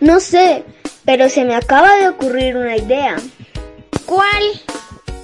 No 0.00 0.18
sé, 0.20 0.64
pero 1.04 1.28
se 1.28 1.44
me 1.44 1.54
acaba 1.54 1.94
de 1.96 2.08
ocurrir 2.08 2.56
una 2.56 2.78
idea. 2.78 3.16
¿Cuál? 4.06 4.42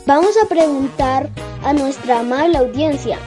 Vamos 0.05 0.35
a 0.37 0.46
preguntar 0.46 1.31
a 1.66 1.72
nuestra 1.72 2.20
amable 2.20 2.59
audiencia, 2.59 3.18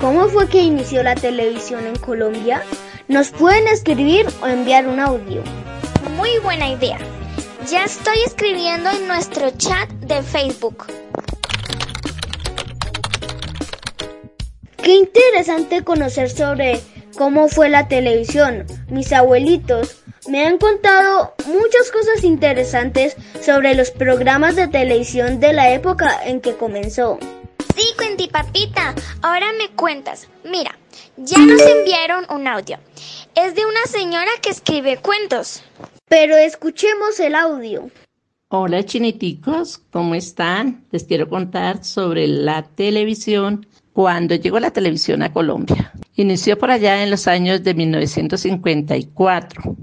¿cómo 0.00 0.28
fue 0.28 0.48
que 0.48 0.62
inició 0.62 1.02
la 1.02 1.16
televisión 1.16 1.84
en 1.84 1.96
Colombia? 1.96 2.62
Nos 3.08 3.30
pueden 3.30 3.66
escribir 3.66 4.24
o 4.40 4.46
enviar 4.46 4.86
un 4.86 5.00
audio. 5.00 5.42
Muy 6.16 6.30
buena 6.44 6.68
idea. 6.70 6.98
Ya 7.68 7.84
estoy 7.84 8.18
escribiendo 8.24 8.88
en 8.90 9.08
nuestro 9.08 9.50
chat 9.50 9.90
de 9.90 10.22
Facebook. 10.22 10.86
Qué 14.76 14.94
interesante 14.94 15.82
conocer 15.82 16.30
sobre 16.30 16.80
cómo 17.16 17.48
fue 17.48 17.68
la 17.68 17.88
televisión. 17.88 18.64
Mis 18.90 19.12
abuelitos 19.12 20.04
me 20.28 20.46
han 20.46 20.58
contado 20.58 21.34
muchas 21.46 21.90
cosas 21.90 22.22
interesantes 22.22 23.16
sobre 23.40 23.74
los 23.74 23.90
programas 23.90 24.54
de 24.54 24.68
televisión 24.68 25.40
de 25.40 25.52
la 25.52 25.72
época 25.72 26.16
en 26.24 26.40
que 26.40 26.54
comenzó. 26.54 27.18
Sí, 27.78 27.86
cuentipapita, 27.96 28.94
ahora 29.22 29.52
me 29.56 29.70
cuentas. 29.76 30.28
Mira, 30.44 30.76
ya 31.16 31.38
nos 31.38 31.62
enviaron 31.62 32.24
un 32.28 32.48
audio. 32.48 32.76
Es 33.36 33.54
de 33.54 33.64
una 33.64 33.86
señora 33.86 34.32
que 34.42 34.50
escribe 34.50 34.96
cuentos. 34.96 35.62
Pero 36.08 36.36
escuchemos 36.36 37.20
el 37.20 37.36
audio. 37.36 37.88
Hola 38.48 38.84
chiniticos, 38.84 39.78
¿cómo 39.92 40.16
están? 40.16 40.86
Les 40.90 41.04
quiero 41.04 41.28
contar 41.28 41.84
sobre 41.84 42.26
la 42.26 42.64
televisión 42.64 43.64
cuando 43.92 44.34
llegó 44.34 44.58
la 44.58 44.72
televisión 44.72 45.22
a 45.22 45.32
Colombia. 45.32 45.92
Inició 46.16 46.58
por 46.58 46.72
allá 46.72 47.04
en 47.04 47.12
los 47.12 47.28
años 47.28 47.62
de 47.62 47.74
1954, 47.74 49.76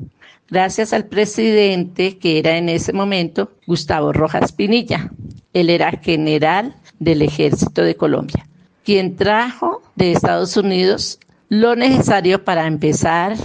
gracias 0.49 0.91
al 0.91 1.05
presidente 1.05 2.17
que 2.17 2.39
era 2.39 2.57
en 2.57 2.67
ese 2.67 2.91
momento 2.91 3.53
Gustavo 3.65 4.11
Rojas 4.11 4.51
Pinilla. 4.51 5.11
Él 5.53 5.69
era 5.69 5.91
general 5.91 6.75
del 6.99 7.21
ejército 7.21 7.81
de 7.81 7.95
Colombia, 7.95 8.47
quien 8.83 9.15
trajo 9.15 9.81
de 9.95 10.11
Estados 10.11 10.57
Unidos 10.57 11.19
lo 11.49 11.75
necesario 11.75 12.43
para 12.43 12.67
empezar 12.67 13.35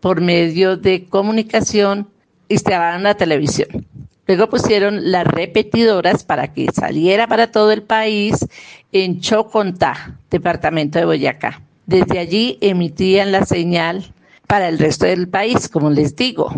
por 0.00 0.20
medio 0.20 0.76
de 0.76 1.06
comunicación 1.06 2.08
instalaron 2.48 3.02
la 3.02 3.14
televisión. 3.14 3.86
Luego 4.26 4.48
pusieron 4.48 5.12
las 5.12 5.26
repetidoras 5.26 6.24
para 6.24 6.52
que 6.52 6.70
saliera 6.72 7.28
para 7.28 7.50
todo 7.50 7.70
el 7.72 7.82
país 7.82 8.46
en 8.92 9.20
Chocontá, 9.20 10.18
departamento 10.30 10.98
de 10.98 11.04
Boyacá. 11.04 11.62
Desde 11.86 12.18
allí 12.18 12.58
emitían 12.60 13.30
la 13.30 13.44
señal 13.44 14.12
para 14.48 14.68
el 14.68 14.78
resto 14.78 15.06
del 15.06 15.28
país, 15.28 15.68
como 15.68 15.90
les 15.90 16.16
digo. 16.16 16.50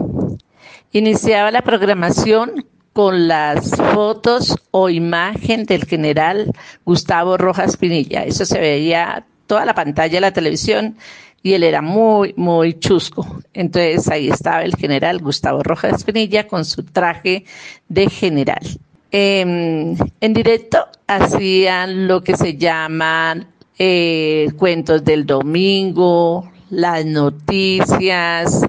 Iniciaba 0.92 1.50
la 1.50 1.62
programación 1.62 2.64
con 2.98 3.28
las 3.28 3.70
fotos 3.94 4.56
o 4.72 4.90
imagen 4.90 5.66
del 5.66 5.84
general 5.84 6.50
Gustavo 6.84 7.36
Rojas 7.36 7.76
Pinilla. 7.76 8.24
Eso 8.24 8.44
se 8.44 8.58
veía 8.58 9.24
toda 9.46 9.64
la 9.64 9.72
pantalla 9.72 10.14
de 10.14 10.20
la 10.20 10.32
televisión 10.32 10.96
y 11.40 11.52
él 11.52 11.62
era 11.62 11.80
muy, 11.80 12.34
muy 12.36 12.74
chusco. 12.80 13.24
Entonces 13.54 14.08
ahí 14.08 14.28
estaba 14.28 14.64
el 14.64 14.74
general 14.74 15.20
Gustavo 15.20 15.62
Rojas 15.62 16.02
Pinilla 16.02 16.48
con 16.48 16.64
su 16.64 16.82
traje 16.82 17.44
de 17.88 18.10
general. 18.10 18.66
en 19.12 19.96
directo 20.20 20.84
hacían 21.06 22.08
lo 22.08 22.24
que 22.24 22.36
se 22.36 22.56
llaman 22.56 23.46
eh, 23.78 24.48
cuentos 24.56 25.04
del 25.04 25.24
domingo, 25.24 26.50
las 26.70 27.06
noticias, 27.06 28.60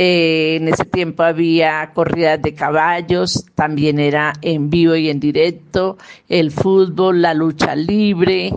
eh, 0.00 0.54
en 0.54 0.68
ese 0.68 0.84
tiempo 0.84 1.24
había 1.24 1.90
corridas 1.92 2.40
de 2.40 2.54
caballos, 2.54 3.46
también 3.56 3.98
era 3.98 4.32
en 4.42 4.70
vivo 4.70 4.94
y 4.94 5.10
en 5.10 5.18
directo, 5.18 5.98
el 6.28 6.52
fútbol, 6.52 7.20
la 7.20 7.34
lucha 7.34 7.74
libre. 7.74 8.52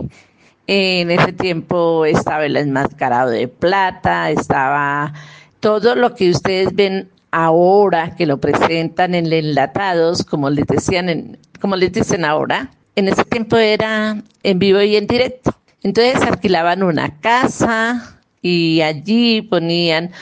En 0.68 1.10
ese 1.10 1.32
tiempo 1.32 2.04
estaba 2.04 2.46
el 2.46 2.56
enmascarado 2.56 3.30
de 3.30 3.48
plata, 3.48 4.30
estaba 4.30 5.14
todo 5.58 5.96
lo 5.96 6.14
que 6.14 6.30
ustedes 6.30 6.76
ven 6.76 7.08
ahora 7.32 8.14
que 8.14 8.26
lo 8.26 8.38
presentan 8.38 9.16
en 9.16 9.32
enlatados, 9.32 10.24
como 10.24 10.48
les 10.48 10.68
decían, 10.68 11.08
en, 11.08 11.38
como 11.60 11.74
les 11.74 11.92
dicen 11.92 12.24
ahora. 12.24 12.70
En 12.94 13.08
ese 13.08 13.24
tiempo 13.24 13.56
era 13.56 14.22
en 14.44 14.58
vivo 14.60 14.80
y 14.80 14.94
en 14.94 15.08
directo. 15.08 15.56
Entonces 15.82 16.22
alquilaban 16.22 16.84
una 16.84 17.18
casa 17.18 18.20
y 18.40 18.80
allí 18.82 19.42
ponían 19.42 20.12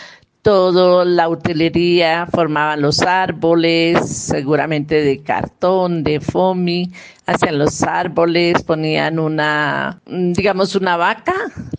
todo, 0.43 1.05
la 1.05 1.29
utilería, 1.29 2.27
formaban 2.27 2.81
los 2.81 3.03
árboles, 3.03 4.09
seguramente 4.09 5.03
de 5.03 5.23
cartón, 5.23 6.03
de 6.03 6.21
foamy, 6.21 6.91
hacían 7.27 7.59
los 7.59 7.83
árboles, 7.83 8.63
ponían 8.63 9.19
una, 9.19 10.01
digamos, 10.07 10.75
una 10.77 10.97
vaca, 10.97 11.35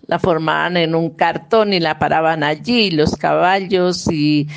la 0.06 0.20
formaban 0.20 0.78
en 0.78 0.94
un 0.94 1.10
cartón 1.12 1.74
y 1.74 1.80
la 1.80 1.98
paraban 1.98 2.44
allí, 2.44 2.92
los 2.92 3.16
caballos 3.16 4.08
y, 4.12 4.48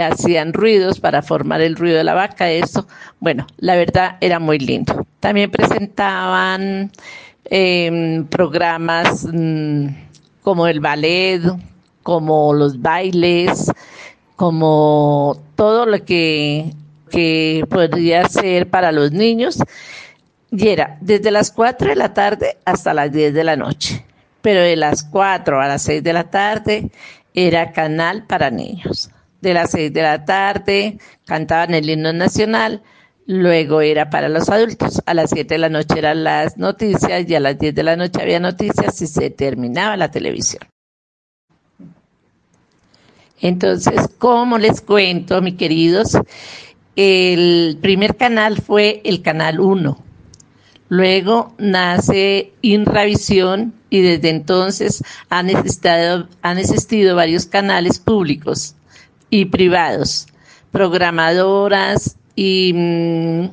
hacían 0.00 0.52
ruidos 0.52 1.00
para 1.00 1.22
formar 1.22 1.60
el 1.62 1.76
ruido 1.76 1.96
de 1.96 2.04
la 2.04 2.14
vaca, 2.14 2.50
eso, 2.50 2.86
bueno, 3.18 3.46
la 3.56 3.76
verdad 3.76 4.16
era 4.20 4.38
muy 4.38 4.58
lindo. 4.58 5.06
También 5.20 5.50
presentaban 5.50 6.92
em, 7.46 8.26
programas 8.26 9.26
mm, 9.32 9.86
como 10.42 10.66
el 10.66 10.80
ballet, 10.80 11.40
como 12.04 12.52
los 12.52 12.80
bailes, 12.80 13.72
como 14.36 15.40
todo 15.56 15.86
lo 15.86 16.04
que, 16.04 16.72
que 17.10 17.64
podría 17.68 18.28
ser 18.28 18.70
para 18.70 18.92
los 18.92 19.10
niños. 19.10 19.58
Y 20.52 20.68
era 20.68 20.98
desde 21.00 21.32
las 21.32 21.50
4 21.50 21.88
de 21.88 21.96
la 21.96 22.14
tarde 22.14 22.58
hasta 22.64 22.94
las 22.94 23.10
10 23.10 23.34
de 23.34 23.42
la 23.42 23.56
noche. 23.56 24.04
Pero 24.42 24.60
de 24.60 24.76
las 24.76 25.02
4 25.02 25.60
a 25.60 25.66
las 25.66 25.82
6 25.82 26.04
de 26.04 26.12
la 26.12 26.30
tarde 26.30 26.90
era 27.32 27.72
canal 27.72 28.26
para 28.26 28.50
niños. 28.50 29.10
De 29.40 29.54
las 29.54 29.70
6 29.72 29.92
de 29.92 30.02
la 30.02 30.24
tarde 30.24 30.98
cantaban 31.26 31.74
el 31.74 31.88
himno 31.88 32.12
nacional, 32.12 32.82
luego 33.26 33.80
era 33.80 34.10
para 34.10 34.28
los 34.28 34.48
adultos. 34.50 35.02
A 35.06 35.14
las 35.14 35.30
7 35.30 35.54
de 35.54 35.58
la 35.58 35.70
noche 35.70 35.98
eran 35.98 36.22
las 36.22 36.58
noticias 36.58 37.28
y 37.28 37.34
a 37.34 37.40
las 37.40 37.58
10 37.58 37.74
de 37.74 37.82
la 37.82 37.96
noche 37.96 38.20
había 38.20 38.40
noticias 38.40 39.00
y 39.00 39.06
se 39.06 39.30
terminaba 39.30 39.96
la 39.96 40.10
televisión. 40.10 40.73
Entonces, 43.44 44.08
como 44.16 44.56
les 44.56 44.80
cuento, 44.80 45.42
mis 45.42 45.56
queridos, 45.56 46.16
el 46.96 47.76
primer 47.82 48.16
canal 48.16 48.62
fue 48.62 49.02
el 49.04 49.20
canal 49.20 49.60
1. 49.60 49.98
Luego 50.88 51.54
nace 51.58 52.54
Inravisión 52.62 53.74
y 53.90 54.00
desde 54.00 54.30
entonces 54.30 55.02
han 55.28 55.50
existido, 55.50 56.26
han 56.40 56.56
existido 56.56 57.16
varios 57.16 57.44
canales 57.44 57.98
públicos 57.98 58.76
y 59.28 59.44
privados, 59.44 60.26
programadoras 60.70 62.16
y 62.34 62.72
mm, 62.74 63.48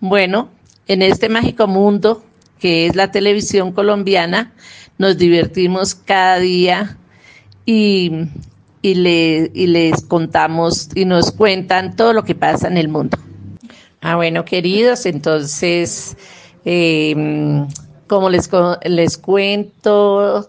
bueno, 0.00 0.50
en 0.88 1.00
este 1.00 1.30
mágico 1.30 1.66
mundo 1.66 2.22
que 2.58 2.86
es 2.86 2.94
la 2.94 3.10
televisión 3.10 3.72
colombiana, 3.72 4.52
nos 4.98 5.16
divertimos 5.16 5.94
cada 5.94 6.38
día 6.38 6.98
y 7.64 8.28
y, 8.86 8.94
le, 8.94 9.50
y 9.52 9.66
les 9.66 10.02
contamos 10.02 10.88
y 10.94 11.04
nos 11.04 11.32
cuentan 11.32 11.96
todo 11.96 12.12
lo 12.12 12.22
que 12.22 12.36
pasa 12.36 12.68
en 12.68 12.76
el 12.76 12.88
mundo. 12.88 13.18
Ah, 14.00 14.14
bueno, 14.14 14.44
queridos, 14.44 15.06
entonces, 15.06 16.16
em, 16.64 17.66
como 18.06 18.30
les, 18.30 18.48
les 18.84 19.18
cuento, 19.18 20.46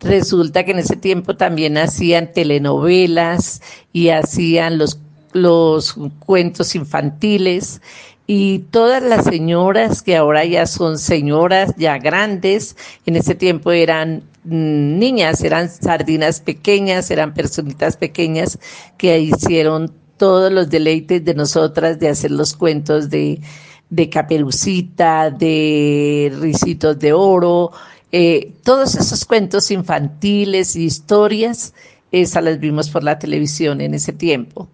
Resulta 0.00 0.64
que 0.64 0.70
en 0.70 0.78
ese 0.78 0.96
tiempo 0.96 1.36
también 1.36 1.76
hacían 1.76 2.32
telenovelas 2.32 3.60
y 3.92 4.08
hacían 4.08 4.78
los, 4.78 4.98
los 5.34 5.94
cuentos 6.20 6.74
infantiles 6.74 7.82
y 8.26 8.60
todas 8.70 9.02
las 9.02 9.26
señoras 9.26 10.00
que 10.02 10.16
ahora 10.16 10.46
ya 10.46 10.66
son 10.66 10.98
señoras 10.98 11.74
ya 11.76 11.98
grandes, 11.98 12.76
en 13.04 13.16
ese 13.16 13.34
tiempo 13.34 13.72
eran 13.72 14.22
niñas, 14.44 15.42
eran 15.42 15.68
sardinas 15.68 16.40
pequeñas, 16.40 17.10
eran 17.10 17.34
personitas 17.34 17.96
pequeñas 17.96 18.58
que 18.96 19.18
hicieron 19.18 19.92
todos 20.16 20.52
los 20.52 20.68
deleites 20.68 21.24
de 21.24 21.34
nosotras 21.34 21.98
de 21.98 22.08
hacer 22.08 22.30
los 22.30 22.54
cuentos 22.54 23.10
de, 23.10 23.40
de 23.88 24.08
Caperucita, 24.10 25.30
de 25.30 26.32
Ricitos 26.40 26.98
de 26.98 27.12
Oro, 27.12 27.72
eh, 28.12 28.52
todos 28.64 28.96
esos 28.96 29.24
cuentos 29.24 29.70
infantiles 29.70 30.76
y 30.76 30.84
historias, 30.84 31.74
esas 32.12 32.42
las 32.42 32.58
vimos 32.58 32.90
por 32.90 33.04
la 33.04 33.18
televisión 33.18 33.80
en 33.80 33.94
ese 33.94 34.12
tiempo. 34.12 34.68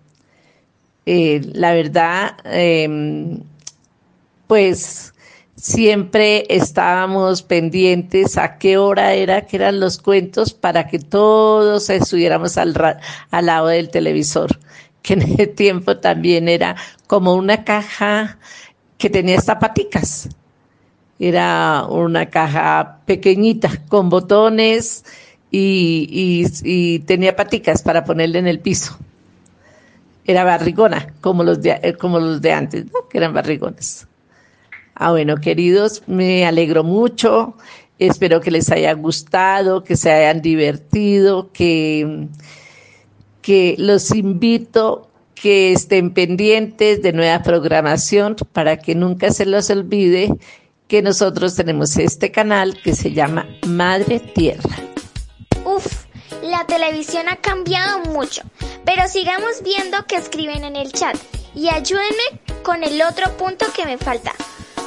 Eh, 1.05 1.41
la 1.53 1.73
verdad, 1.73 2.37
em, 2.45 3.41
pues 4.47 5.13
siempre 5.67 6.47
estábamos 6.49 7.43
pendientes 7.43 8.39
a 8.39 8.59
qué 8.59 8.79
hora 8.79 9.15
era 9.15 9.47
que 9.47 9.57
eran 9.57 9.81
los 9.81 9.99
cuentos 9.99 10.55
para 10.55 10.87
que 10.87 10.99
todos 10.99 11.91
estuviéramos 11.91 12.57
al, 12.57 12.75
al 13.31 13.47
lado 13.47 13.69
del 13.69 13.91
televisor, 13.91 14.59
que 15.03 15.15
en 15.15 15.23
ese 15.23 15.47
tiempo 15.49 15.97
también 15.99 16.49
era 16.49 16.77
como 17.07 17.35
una 17.35 17.65
caja 17.65 18.39
que 18.99 19.11
tenía 19.11 19.41
zapaticas 19.41 20.29
era 21.19 21.87
una 21.89 22.27
caja 22.27 23.01
pequeñita 23.07 23.71
con 23.89 24.11
botones 24.11 25.05
y, 25.51 27.01
tenía 27.07 27.35
paticas 27.35 27.83
para 27.83 28.05
ponerle 28.05 28.39
en 28.39 28.47
el 28.47 28.61
piso. 28.61 28.99
Era 30.27 30.45
barrigona, 30.45 31.15
como 31.21 31.45
los 31.45 31.63
de, 31.63 31.81
eh, 31.83 31.95
como 31.95 32.19
los 32.19 32.43
de 32.43 32.53
antes, 32.53 32.85
que 33.09 33.19
eran 33.19 33.33
barrigones. 33.33 34.07
Ah, 34.99 35.11
bueno, 35.11 35.37
queridos, 35.37 36.03
me 36.07 36.47
alegro 36.47 36.83
mucho. 36.83 37.55
Espero 37.99 38.41
que 38.41 38.51
les 38.51 38.71
haya 38.71 38.95
gustado, 38.95 39.85
que 39.85 39.95
se 39.95 40.11
hayan 40.11 40.41
divertido, 40.41 41.53
que, 41.53 42.29
que 43.43 43.75
los 43.79 44.15
invito 44.15 45.11
que 45.35 45.73
estén 45.73 46.15
pendientes 46.15 47.03
de 47.03 47.13
nueva 47.13 47.43
programación 47.43 48.37
para 48.55 48.79
que 48.79 48.95
nunca 48.95 49.31
se 49.33 49.45
los 49.45 49.69
olvide 49.69 50.31
que 50.89 51.03
nosotros 51.03 51.55
tenemos 51.55 51.97
este 51.99 52.33
canal 52.33 52.81
que 52.83 52.95
se 52.95 53.13
llama 53.13 53.47
Madre 53.67 54.19
Tierra. 54.19 54.77
Uf, 55.67 56.07
la 56.43 56.65
televisión 56.67 57.29
ha 57.29 57.37
cambiado 57.37 57.99
mucho, 58.11 58.43
pero 58.87 59.07
sigamos 59.09 59.63
viendo 59.63 59.99
qué 60.09 60.17
escriben 60.17 60.65
en 60.65 60.77
el 60.77 60.91
chat 60.91 61.17
y 61.55 61.69
ayúdenme 61.69 62.41
con 62.63 62.83
el 62.83 63.03
otro 63.03 63.37
punto 63.37 63.67
que 63.77 63.85
me 63.85 63.99
falta. 63.99 64.33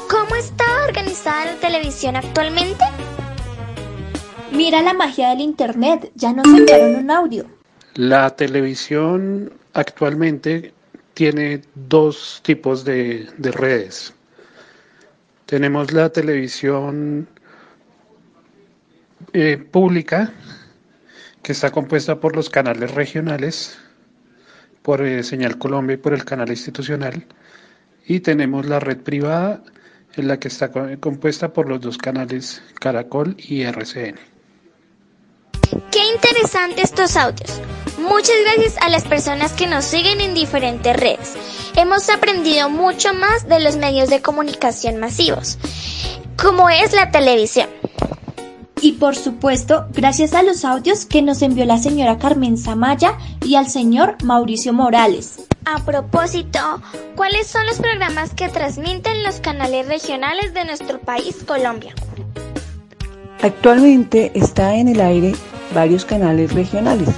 ¿Cómo 0.10 0.36
está 0.36 0.65
organizada 0.86 1.45
la 1.45 1.60
televisión 1.60 2.15
actualmente? 2.15 2.84
Mira 4.52 4.82
la 4.82 4.93
magia 4.93 5.30
del 5.30 5.41
internet, 5.41 6.12
ya 6.15 6.34
nos 6.34 6.48
enviaron 6.48 6.95
un 6.95 7.12
audio. 7.12 7.45
La 7.93 8.36
televisión 8.36 9.54
actualmente 9.74 10.74
tiene 11.13 11.62
dos 11.76 12.41
tipos 12.43 12.84
de, 12.84 13.30
de 13.38 13.52
redes. 13.52 14.15
Tenemos 15.45 15.93
la 15.93 16.10
televisión 16.10 17.28
eh, 19.34 19.58
pública, 19.58 20.34
que 21.43 21.52
está 21.52 21.69
compuesta 21.69 22.19
por 22.19 22.36
los 22.36 22.50
canales 22.50 22.95
regionales, 22.95 23.78
por 24.82 25.06
eh, 25.06 25.22
Señal 25.22 25.60
Colombia 25.60 25.93
y 25.93 25.98
por 25.98 26.13
el 26.15 26.26
canal 26.26 26.50
institucional. 26.50 27.28
Y 28.08 28.22
tenemos 28.22 28.65
la 28.65 28.80
red 28.80 28.98
privada, 28.98 29.62
en 30.15 30.28
la 30.28 30.39
que 30.39 30.48
está 30.48 30.72
compuesta 31.00 31.54
por 31.54 31.67
los 31.67 31.82
dos 31.82 31.98
canales 31.98 32.62
Caracol 32.80 33.36
y 33.38 33.63
RCN. 33.63 34.19
Qué 35.91 36.06
interesantes 36.13 36.86
estos 36.86 37.15
audios. 37.15 37.62
Muchas 38.00 38.36
gracias 38.43 38.78
a 38.82 38.89
las 38.89 39.04
personas 39.06 39.54
que 39.54 39.67
nos 39.67 39.86
siguen 39.86 40.22
en 40.22 40.34
diferentes 40.34 40.95
redes. 40.95 41.36
Hemos 41.76 42.10
aprendido 42.10 42.69
mucho 42.69 43.13
más 43.13 43.48
de 43.48 43.60
los 43.60 43.76
medios 43.76 44.10
de 44.10 44.22
comunicación 44.22 44.98
masivos, 44.98 45.58
como 46.38 46.69
es 46.69 46.93
la 46.93 47.12
televisión. 47.12 47.78
Y 48.81 48.93
por 48.93 49.15
supuesto, 49.15 49.87
gracias 49.93 50.33
a 50.33 50.43
los 50.43 50.63
audios 50.63 51.05
que 51.05 51.21
nos 51.21 51.41
envió 51.41 51.65
la 51.65 51.77
señora 51.77 52.17
Carmen 52.17 52.57
Zamaya 52.57 53.17
y 53.45 53.55
al 53.55 53.67
señor 53.67 54.15
Mauricio 54.23 54.71
Morales. 54.71 55.47
A 55.65 55.83
propósito, 55.83 56.59
¿cuáles 57.15 57.47
son 57.47 57.65
los 57.65 57.77
programas 57.77 58.33
que 58.33 58.47
transmiten 58.47 59.23
los 59.23 59.41
canales 59.41 59.87
regionales 59.87 60.53
de 60.53 60.63
nuestro 60.63 60.99
país, 60.99 61.43
Colombia? 61.45 61.93
Actualmente 63.41 64.31
está 64.33 64.75
en 64.75 64.87
el 64.87 65.01
aire 65.01 65.33
varios 65.73 66.05
canales 66.05 66.53
regionales 66.53 67.09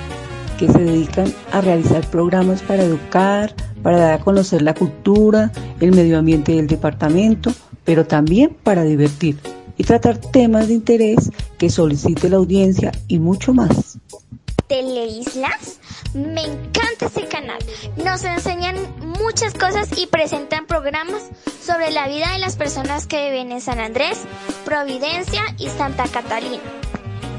que 0.57 0.67
se 0.67 0.79
dedican 0.79 1.31
a 1.51 1.61
realizar 1.61 2.05
programas 2.07 2.61
para 2.63 2.83
educar, 2.83 3.53
para 3.83 3.97
dar 3.97 4.13
a 4.13 4.23
conocer 4.23 4.63
la 4.63 4.73
cultura, 4.73 5.51
el 5.79 5.91
medio 5.91 6.17
ambiente 6.17 6.53
del 6.53 6.67
departamento, 6.67 7.53
pero 7.83 8.05
también 8.05 8.55
para 8.63 8.83
divertir 8.83 9.37
y 9.81 9.83
tratar 9.83 10.19
temas 10.19 10.67
de 10.67 10.75
interés 10.75 11.31
que 11.57 11.71
solicite 11.71 12.29
la 12.29 12.37
audiencia 12.37 12.91
y 13.07 13.17
mucho 13.17 13.51
más. 13.51 13.97
Teleislas? 14.67 15.79
Me 16.13 16.43
encanta 16.43 17.07
ese 17.07 17.25
canal. 17.27 17.57
Nos 17.97 18.23
enseñan 18.23 18.75
muchas 19.19 19.55
cosas 19.55 19.89
y 19.97 20.05
presentan 20.05 20.67
programas 20.67 21.23
sobre 21.65 21.89
la 21.89 22.07
vida 22.07 22.31
de 22.31 22.37
las 22.37 22.57
personas 22.57 23.07
que 23.07 23.31
viven 23.31 23.51
en 23.51 23.59
San 23.59 23.79
Andrés, 23.79 24.19
Providencia 24.65 25.41
y 25.57 25.67
Santa 25.69 26.03
Catalina. 26.03 26.61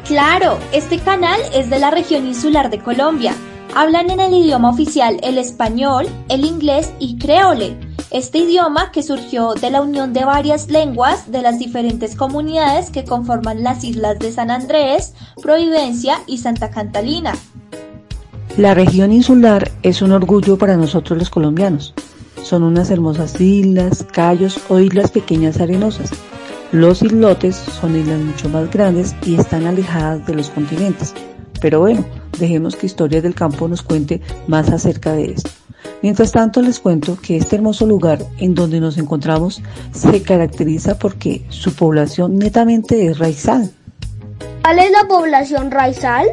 Claro, 0.04 0.58
este 0.72 0.98
canal 0.98 1.40
es 1.54 1.70
de 1.70 1.78
la 1.78 1.92
región 1.92 2.26
insular 2.26 2.70
de 2.70 2.80
Colombia. 2.80 3.36
Hablan 3.76 4.10
en 4.10 4.18
el 4.18 4.34
idioma 4.34 4.70
oficial 4.70 5.20
el 5.22 5.38
español, 5.38 6.08
el 6.28 6.44
inglés 6.44 6.92
y 6.98 7.18
creole. 7.18 7.76
Este 8.12 8.38
idioma 8.38 8.92
que 8.92 9.02
surgió 9.02 9.54
de 9.54 9.70
la 9.70 9.80
unión 9.80 10.12
de 10.12 10.24
varias 10.24 10.70
lenguas 10.70 11.32
de 11.32 11.42
las 11.42 11.58
diferentes 11.58 12.14
comunidades 12.14 12.90
que 12.90 13.04
conforman 13.04 13.62
las 13.62 13.82
islas 13.82 14.18
de 14.18 14.30
San 14.30 14.50
Andrés, 14.50 15.14
Providencia 15.42 16.18
y 16.26 16.38
Santa 16.38 16.70
Catalina. 16.70 17.34
La 18.56 18.74
región 18.74 19.12
insular 19.12 19.70
es 19.82 20.02
un 20.02 20.12
orgullo 20.12 20.58
para 20.58 20.76
nosotros 20.76 21.18
los 21.18 21.30
colombianos. 21.30 21.94
Son 22.42 22.62
unas 22.62 22.90
hermosas 22.90 23.40
islas, 23.40 24.04
cayos 24.12 24.60
o 24.68 24.78
islas 24.78 25.10
pequeñas 25.10 25.60
arenosas 25.60 26.10
los 26.72 27.02
islotes 27.02 27.54
son 27.56 28.00
islas 28.00 28.18
mucho 28.18 28.48
más 28.48 28.70
grandes 28.70 29.14
y 29.26 29.34
están 29.34 29.66
alejadas 29.66 30.26
de 30.26 30.34
los 30.34 30.48
continentes. 30.48 31.12
Pero 31.60 31.80
bueno, 31.80 32.02
dejemos 32.38 32.76
que 32.76 32.86
Historias 32.86 33.22
del 33.22 33.34
Campo 33.34 33.68
nos 33.68 33.82
cuente 33.82 34.22
más 34.46 34.70
acerca 34.70 35.12
de 35.12 35.32
esto. 35.32 35.50
Mientras 36.02 36.32
tanto 36.32 36.62
les 36.62 36.80
cuento 36.80 37.16
que 37.20 37.36
este 37.36 37.56
hermoso 37.56 37.86
lugar 37.86 38.24
en 38.38 38.54
donde 38.54 38.80
nos 38.80 38.98
encontramos 38.98 39.62
se 39.92 40.22
caracteriza 40.22 40.98
porque 40.98 41.44
su 41.48 41.74
población 41.74 42.38
netamente 42.38 43.06
es 43.06 43.18
raizal. 43.18 43.70
¿Cuál 44.62 44.78
es 44.78 44.90
la 44.90 45.08
población 45.08 45.70
raizal? 45.70 46.28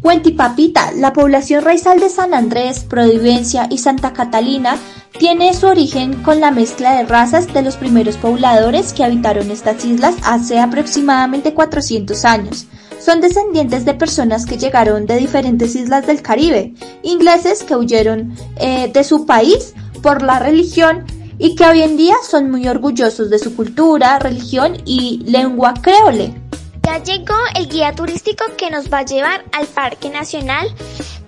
Cuentipapita, 0.00 0.92
la 0.92 1.12
población 1.12 1.64
raizal 1.64 1.98
de 1.98 2.10
San 2.10 2.32
Andrés, 2.32 2.80
Providencia 2.80 3.66
y 3.70 3.78
Santa 3.78 4.12
Catalina 4.12 4.76
tiene 5.18 5.54
su 5.54 5.66
origen 5.66 6.22
con 6.22 6.40
la 6.40 6.50
mezcla 6.50 6.94
de 6.94 7.04
razas 7.04 7.52
de 7.52 7.62
los 7.62 7.76
primeros 7.76 8.16
pobladores 8.16 8.92
que 8.92 9.02
habitaron 9.02 9.50
estas 9.50 9.84
islas 9.84 10.14
hace 10.24 10.60
aproximadamente 10.60 11.54
400 11.54 12.24
años. 12.24 12.66
Son 13.06 13.20
descendientes 13.20 13.84
de 13.84 13.94
personas 13.94 14.46
que 14.46 14.58
llegaron 14.58 15.06
de 15.06 15.16
diferentes 15.18 15.76
islas 15.76 16.08
del 16.08 16.22
Caribe, 16.22 16.74
ingleses 17.04 17.62
que 17.62 17.76
huyeron 17.76 18.34
eh, 18.56 18.90
de 18.92 19.04
su 19.04 19.26
país 19.26 19.74
por 20.02 20.22
la 20.22 20.40
religión 20.40 21.06
y 21.38 21.54
que 21.54 21.64
hoy 21.66 21.82
en 21.82 21.96
día 21.96 22.16
son 22.28 22.50
muy 22.50 22.66
orgullosos 22.66 23.30
de 23.30 23.38
su 23.38 23.54
cultura, 23.54 24.18
religión 24.18 24.78
y 24.84 25.22
lengua 25.24 25.74
creole. 25.80 26.34
Ya 26.82 27.00
llegó 27.00 27.36
el 27.54 27.68
guía 27.68 27.92
turístico 27.94 28.44
que 28.56 28.72
nos 28.72 28.92
va 28.92 28.98
a 28.98 29.04
llevar 29.04 29.44
al 29.52 29.68
Parque 29.68 30.10
Nacional 30.10 30.66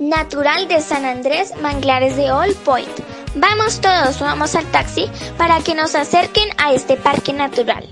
Natural 0.00 0.66
de 0.66 0.80
San 0.80 1.04
Andrés 1.04 1.52
Manglares 1.62 2.16
de 2.16 2.32
Old 2.32 2.56
Point 2.56 2.90
Vamos 3.36 3.80
todos, 3.80 4.18
vamos 4.18 4.56
al 4.56 4.66
taxi 4.72 5.08
para 5.36 5.60
que 5.60 5.76
nos 5.76 5.94
acerquen 5.94 6.48
a 6.56 6.72
este 6.72 6.96
parque 6.96 7.32
natural. 7.32 7.88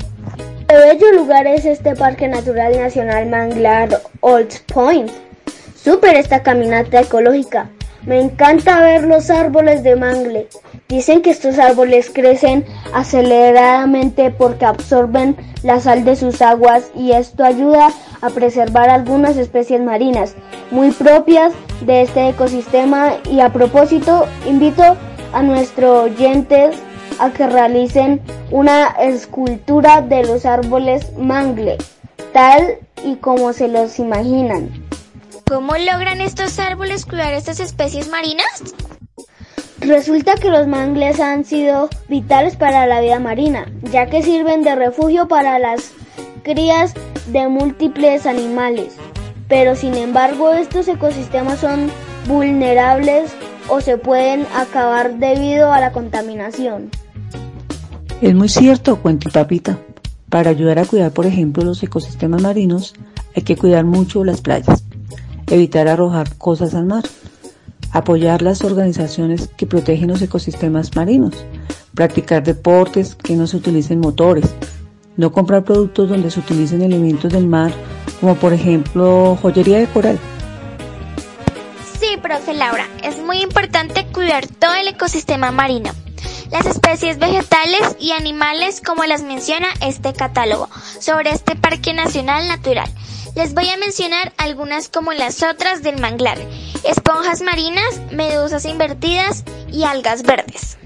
¿Qué 0.68 0.74
bello 0.74 1.12
lugar 1.12 1.46
es 1.46 1.64
este 1.64 1.94
Parque 1.94 2.26
Natural 2.26 2.76
Nacional 2.76 3.26
Manglar 3.26 4.02
Old 4.18 4.52
Point? 4.72 5.12
Súper 5.76 6.16
esta 6.16 6.42
caminata 6.42 7.02
ecológica. 7.02 7.70
Me 8.04 8.20
encanta 8.20 8.80
ver 8.80 9.04
los 9.04 9.30
árboles 9.30 9.84
de 9.84 9.94
mangle. 9.94 10.48
Dicen 10.88 11.22
que 11.22 11.30
estos 11.30 11.60
árboles 11.60 12.10
crecen 12.12 12.64
aceleradamente 12.92 14.32
porque 14.32 14.64
absorben 14.64 15.36
la 15.62 15.78
sal 15.78 16.04
de 16.04 16.16
sus 16.16 16.42
aguas 16.42 16.90
y 16.96 17.12
esto 17.12 17.44
ayuda 17.44 17.90
a 18.20 18.30
preservar 18.30 18.90
algunas 18.90 19.36
especies 19.36 19.80
marinas 19.80 20.34
muy 20.72 20.90
propias 20.90 21.52
de 21.82 22.02
este 22.02 22.30
ecosistema 22.30 23.14
y 23.30 23.38
a 23.38 23.52
propósito 23.52 24.26
invito 24.46 24.96
a 25.32 25.42
nuestros 25.42 26.06
oyentes 26.06 26.74
a 27.18 27.30
que 27.30 27.46
realicen 27.46 28.20
una 28.50 28.88
escultura 29.00 30.02
de 30.02 30.24
los 30.24 30.46
árboles 30.46 31.16
mangle, 31.16 31.78
tal 32.32 32.78
y 33.04 33.16
como 33.16 33.52
se 33.52 33.68
los 33.68 33.98
imaginan. 33.98 34.70
¿Cómo 35.48 35.74
logran 35.76 36.20
estos 36.20 36.58
árboles 36.58 37.06
cuidar 37.06 37.32
estas 37.32 37.60
especies 37.60 38.08
marinas? 38.08 38.74
Resulta 39.80 40.34
que 40.34 40.50
los 40.50 40.66
mangles 40.66 41.20
han 41.20 41.44
sido 41.44 41.88
vitales 42.08 42.56
para 42.56 42.86
la 42.86 43.00
vida 43.00 43.20
marina, 43.20 43.70
ya 43.92 44.06
que 44.06 44.22
sirven 44.22 44.62
de 44.62 44.74
refugio 44.74 45.28
para 45.28 45.58
las 45.58 45.92
crías 46.42 46.94
de 47.26 47.46
múltiples 47.46 48.26
animales. 48.26 48.94
Pero 49.48 49.76
sin 49.76 49.94
embargo 49.94 50.52
estos 50.52 50.88
ecosistemas 50.88 51.60
son 51.60 51.90
vulnerables 52.26 53.32
o 53.68 53.80
se 53.80 53.98
pueden 53.98 54.46
acabar 54.56 55.14
debido 55.14 55.72
a 55.72 55.80
la 55.80 55.92
contaminación. 55.92 56.90
Es 58.22 58.34
muy 58.34 58.48
cierto, 58.48 58.96
cuento 58.96 59.28
papita. 59.28 59.78
Para 60.30 60.48
ayudar 60.48 60.78
a 60.78 60.86
cuidar, 60.86 61.12
por 61.12 61.26
ejemplo, 61.26 61.62
los 61.62 61.82
ecosistemas 61.82 62.40
marinos, 62.40 62.94
hay 63.34 63.42
que 63.42 63.56
cuidar 63.56 63.84
mucho 63.84 64.24
las 64.24 64.40
playas, 64.40 64.84
evitar 65.48 65.86
arrojar 65.86 66.34
cosas 66.36 66.74
al 66.74 66.86
mar, 66.86 67.04
apoyar 67.92 68.40
las 68.40 68.64
organizaciones 68.64 69.50
que 69.54 69.66
protegen 69.66 70.08
los 70.08 70.22
ecosistemas 70.22 70.96
marinos, 70.96 71.34
practicar 71.94 72.42
deportes 72.42 73.14
que 73.14 73.36
no 73.36 73.46
se 73.46 73.58
utilicen 73.58 74.00
motores, 74.00 74.46
no 75.18 75.30
comprar 75.30 75.64
productos 75.64 76.08
donde 76.08 76.30
se 76.30 76.40
utilicen 76.40 76.80
elementos 76.80 77.30
del 77.30 77.46
mar, 77.46 77.70
como 78.20 78.34
por 78.36 78.54
ejemplo 78.54 79.38
joyería 79.42 79.78
de 79.78 79.88
coral. 79.88 80.18
Sí, 82.00 82.16
profe 82.22 82.54
Laura, 82.54 82.86
es 83.04 83.22
muy 83.22 83.42
importante 83.42 84.06
cuidar 84.10 84.46
todo 84.46 84.74
el 84.74 84.88
ecosistema 84.88 85.52
marino 85.52 85.90
las 86.50 86.66
especies 86.66 87.18
vegetales 87.18 87.96
y 87.98 88.12
animales 88.12 88.80
como 88.84 89.04
las 89.04 89.22
menciona 89.22 89.68
este 89.80 90.12
catálogo 90.12 90.68
sobre 91.00 91.30
este 91.30 91.56
Parque 91.56 91.92
Nacional 91.92 92.48
Natural. 92.48 92.88
Les 93.34 93.52
voy 93.52 93.68
a 93.68 93.76
mencionar 93.76 94.32
algunas 94.38 94.88
como 94.88 95.12
las 95.12 95.42
otras 95.42 95.82
del 95.82 96.00
manglar, 96.00 96.38
esponjas 96.84 97.42
marinas, 97.42 98.00
medusas 98.10 98.64
invertidas 98.64 99.44
y 99.70 99.84
algas 99.84 100.22
verdes. 100.22 100.78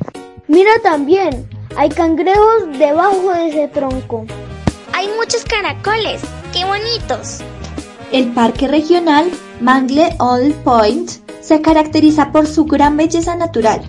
Mira 0.48 0.72
también, 0.82 1.48
hay 1.76 1.90
cangrejos 1.90 2.76
debajo 2.76 3.32
de 3.32 3.48
ese 3.48 3.68
tronco. 3.68 4.26
Hay 4.92 5.08
muchos 5.16 5.44
caracoles, 5.44 6.20
qué 6.52 6.64
bonitos. 6.64 7.38
El 8.10 8.32
Parque 8.32 8.66
Regional 8.66 9.30
Mangle 9.60 10.16
Old 10.18 10.54
Point 10.64 11.10
se 11.40 11.62
caracteriza 11.62 12.32
por 12.32 12.46
su 12.46 12.64
gran 12.64 12.96
belleza 12.96 13.36
natural, 13.36 13.82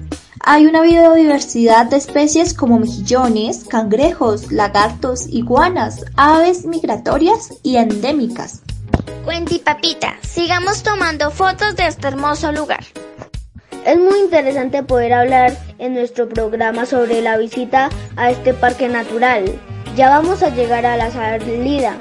hay 0.44 0.66
una 0.66 0.82
biodiversidad 0.82 1.86
de 1.88 1.98
especies 1.98 2.54
como 2.54 2.80
mejillones, 2.80 3.66
cangrejos, 3.66 4.52
lagartos, 4.52 5.28
iguanas, 5.28 6.06
aves 6.16 6.66
migratorias 6.66 7.54
y 7.64 7.78
endémicas. 7.78 8.62
Cuenti 9.24 9.60
papita, 9.60 10.16
sigamos 10.22 10.82
tomando 10.84 11.30
fotos 11.30 11.76
de 11.76 11.88
este 11.88 12.08
hermoso 12.08 12.52
lugar. 12.52 12.84
Es 13.86 13.98
muy 13.98 14.20
interesante 14.20 14.84
poder 14.84 15.14
hablar 15.14 15.58
en 15.80 15.94
nuestro 15.94 16.28
programa 16.30 16.86
sobre 16.86 17.22
la 17.22 17.38
visita 17.38 17.90
a 18.16 18.32
este 18.32 18.54
parque 18.54 18.88
natural. 18.88 19.46
Ya 19.96 20.10
vamos 20.10 20.44
a 20.44 20.50
llegar 20.50 20.86
a 20.86 20.98
la 20.98 21.12
salida. 21.12 21.96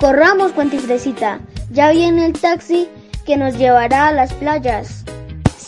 Corramos, 0.00 0.52
Fresita. 0.52 1.40
Ya 1.70 1.90
viene 1.90 2.26
el 2.26 2.32
taxi 2.32 2.88
que 3.24 3.36
nos 3.36 3.58
llevará 3.58 4.08
a 4.08 4.12
las 4.12 4.32
playas. 4.34 5.04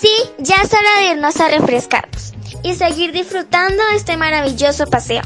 Sí, 0.00 0.12
ya 0.38 0.54
es 0.62 0.72
hora 0.72 1.00
de 1.00 1.10
irnos 1.14 1.40
a 1.40 1.48
refrescarnos 1.48 2.32
y 2.62 2.76
seguir 2.76 3.10
disfrutando 3.10 3.82
este 3.96 4.16
maravilloso 4.16 4.86
paseo. 4.86 5.22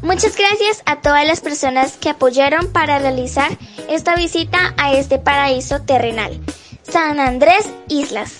Muchas 0.00 0.34
gracias 0.34 0.82
a 0.86 1.02
todas 1.02 1.26
las 1.26 1.42
personas 1.42 1.98
que 1.98 2.08
apoyaron 2.08 2.68
para 2.72 2.98
realizar 2.98 3.50
esta 3.90 4.16
visita 4.16 4.72
a 4.78 4.94
este 4.94 5.18
paraíso 5.18 5.82
terrenal. 5.82 6.40
San 6.82 7.20
Andrés 7.20 7.68
Islas. 7.88 8.38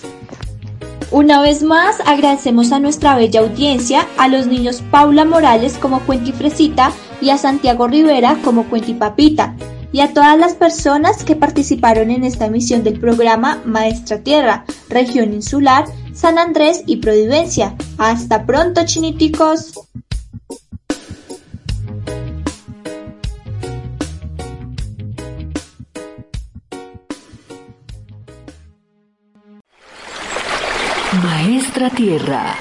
Una 1.11 1.39
vez 1.41 1.61
más 1.61 1.99
agradecemos 2.07 2.71
a 2.71 2.79
nuestra 2.79 3.15
bella 3.15 3.41
audiencia, 3.41 4.07
a 4.17 4.27
los 4.27 4.47
niños 4.47 4.81
Paula 4.89 5.23
Morales 5.23 5.77
como 5.79 5.99
Cuentifresita 5.99 6.91
y 7.21 7.29
a 7.29 7.37
Santiago 7.37 7.87
Rivera 7.87 8.37
como 8.43 8.67
Cuentipapita 8.69 9.55
y 9.95 10.01
a 10.01 10.13
todas 10.13 10.37
las 10.37 10.55
personas 10.55 11.23
que 11.23 11.37
participaron 11.37 12.11
en 12.11 12.25
esta 12.25 12.47
emisión 12.47 12.83
del 12.83 12.99
programa 12.99 13.61
Maestra 13.63 14.19
Tierra, 14.19 14.65
Región 14.89 15.33
Insular, 15.33 15.85
San 16.13 16.37
Andrés 16.37 16.83
y 16.85 16.97
Providencia. 16.97 17.77
Hasta 17.97 18.45
pronto, 18.45 18.85
chiniticos. 18.85 19.71
Maestra 31.23 31.89
Tierra. 31.91 32.53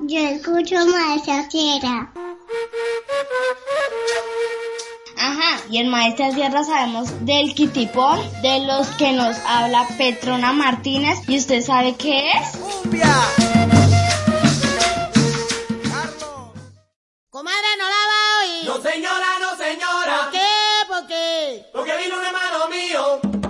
Yo 0.00 0.18
escucho 0.18 0.74
Maestra 0.84 1.48
Tierra. 1.48 2.12
Ajá, 5.16 5.60
y 5.70 5.78
en 5.78 5.88
Maestra 5.88 6.30
Tierra 6.30 6.64
sabemos 6.64 7.24
del 7.24 7.54
kitipón, 7.54 8.20
de 8.42 8.60
los 8.60 8.88
que 8.88 9.12
nos 9.12 9.36
habla 9.46 9.86
Petrona 9.96 10.52
Martínez, 10.52 11.18
¿y 11.28 11.38
usted 11.38 11.62
sabe 11.62 11.94
qué 11.96 12.30
es? 12.32 12.56
¡Cumbia! 12.56 13.14
Comadre, 17.30 17.68
no 17.78 17.84
la 17.84 18.02
va 18.10 18.18
a 18.28 18.38
oír. 18.42 18.64
No 18.66 18.90
señora, 18.90 19.26
no 19.40 19.56
señora. 19.56 20.20
¿Por 20.22 20.30
qué? 20.30 20.48
¿Por 20.88 21.06
qué? 21.06 21.66
Porque 21.72 21.96
vino 21.96 22.16
un 22.16 22.24
hermano 22.24 22.68
mío 22.68 23.43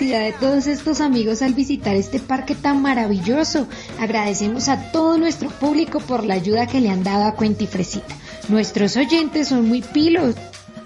de 0.00 0.32
todos 0.32 0.66
estos 0.66 1.02
amigos 1.02 1.42
al 1.42 1.52
visitar 1.52 1.94
este 1.94 2.20
parque 2.20 2.54
tan 2.54 2.80
maravilloso. 2.80 3.68
Agradecemos 3.98 4.68
a 4.68 4.90
todo 4.92 5.18
nuestro 5.18 5.50
público 5.50 6.00
por 6.00 6.24
la 6.24 6.34
ayuda 6.34 6.66
que 6.66 6.80
le 6.80 6.88
han 6.88 7.04
dado 7.04 7.24
a 7.24 7.34
Cuentifresita. 7.34 8.16
Nuestros 8.48 8.96
oyentes 8.96 9.48
son 9.48 9.68
muy 9.68 9.82
pilos. 9.82 10.36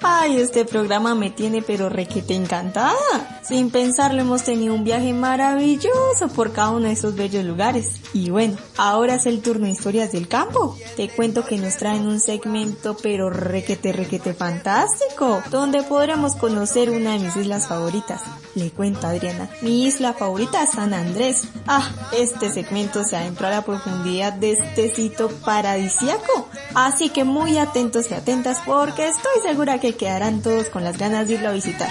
Ay, 0.02 0.40
este 0.40 0.64
programa 0.64 1.14
me 1.14 1.30
tiene 1.30 1.62
pero 1.62 1.88
requete 1.88 2.34
encantada. 2.34 3.33
Sin 3.46 3.70
pensarlo 3.70 4.22
hemos 4.22 4.42
tenido 4.42 4.74
un 4.74 4.84
viaje 4.84 5.12
maravilloso 5.12 6.28
por 6.34 6.52
cada 6.52 6.70
uno 6.70 6.86
de 6.86 6.92
esos 6.92 7.14
bellos 7.14 7.44
lugares. 7.44 8.00
Y 8.14 8.30
bueno, 8.30 8.56
ahora 8.78 9.16
es 9.16 9.26
el 9.26 9.42
turno 9.42 9.66
de 9.66 9.72
historias 9.72 10.12
del 10.12 10.28
campo. 10.28 10.78
Te 10.96 11.10
cuento 11.10 11.44
que 11.44 11.58
nos 11.58 11.76
traen 11.76 12.06
un 12.06 12.20
segmento 12.20 12.96
pero 13.02 13.28
requete 13.28 13.92
requete 13.92 14.32
fantástico, 14.32 15.42
donde 15.50 15.82
podremos 15.82 16.36
conocer 16.36 16.88
una 16.88 17.12
de 17.12 17.18
mis 17.18 17.36
islas 17.36 17.68
favoritas. 17.68 18.22
Le 18.54 18.70
cuento 18.70 19.06
Adriana, 19.06 19.50
mi 19.60 19.84
isla 19.84 20.14
favorita 20.14 20.62
es 20.62 20.70
San 20.70 20.94
Andrés. 20.94 21.42
Ah, 21.66 21.86
este 22.16 22.50
segmento 22.50 23.04
se 23.04 23.16
adentró 23.16 23.48
a 23.48 23.50
la 23.50 23.62
profundidad 23.62 24.32
de 24.32 24.52
este 24.52 24.94
sitio 24.94 25.28
paradisiaco. 25.44 26.48
Así 26.74 27.10
que 27.10 27.24
muy 27.24 27.58
atentos 27.58 28.10
y 28.10 28.14
atentas 28.14 28.62
porque 28.64 29.06
estoy 29.06 29.42
segura 29.42 29.80
que 29.80 29.96
quedarán 29.96 30.40
todos 30.40 30.70
con 30.70 30.82
las 30.82 30.96
ganas 30.96 31.28
de 31.28 31.34
irlo 31.34 31.50
a 31.50 31.52
visitar. 31.52 31.90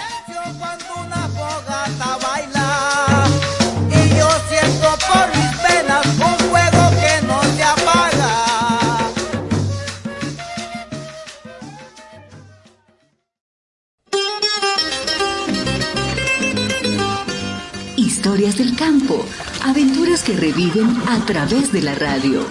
Del 18.56 18.76
campo, 18.76 19.24
aventuras 19.62 20.22
que 20.22 20.36
reviven 20.36 20.94
a 21.08 21.24
través 21.24 21.72
de 21.72 21.80
la 21.80 21.94
radio. 21.94 22.44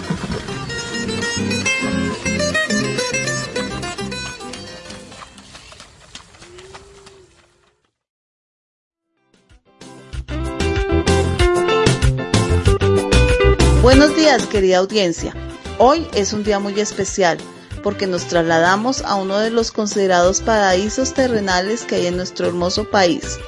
Días, 14.24 14.46
querida 14.46 14.78
audiencia. 14.78 15.34
Hoy 15.76 16.08
es 16.14 16.32
un 16.32 16.44
día 16.44 16.58
muy 16.58 16.80
especial 16.80 17.36
porque 17.82 18.06
nos 18.06 18.24
trasladamos 18.24 19.02
a 19.02 19.16
uno 19.16 19.38
de 19.38 19.50
los 19.50 19.70
considerados 19.70 20.40
paraísos 20.40 21.12
terrenales 21.12 21.82
que 21.82 21.96
hay 21.96 22.06
en 22.06 22.16
nuestro 22.16 22.46
hermoso 22.46 22.88
país. 22.88 23.38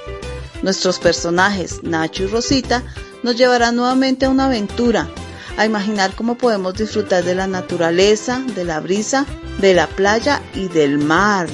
Nuestros 0.61 0.99
personajes, 0.99 1.83
Nacho 1.83 2.25
y 2.25 2.27
Rosita, 2.27 2.83
nos 3.23 3.37
llevarán 3.37 3.77
nuevamente 3.77 4.27
a 4.27 4.29
una 4.29 4.45
aventura, 4.45 5.09
a 5.57 5.65
imaginar 5.65 6.15
cómo 6.15 6.37
podemos 6.37 6.75
disfrutar 6.75 7.25
de 7.25 7.35
la 7.35 7.47
naturaleza, 7.47 8.45
de 8.55 8.65
la 8.67 8.81
brisa, 8.81 9.25
de 9.59 9.73
la 9.73 9.87
playa 9.87 10.43
y 10.53 10.69
del 10.69 10.99
mar, 10.99 11.49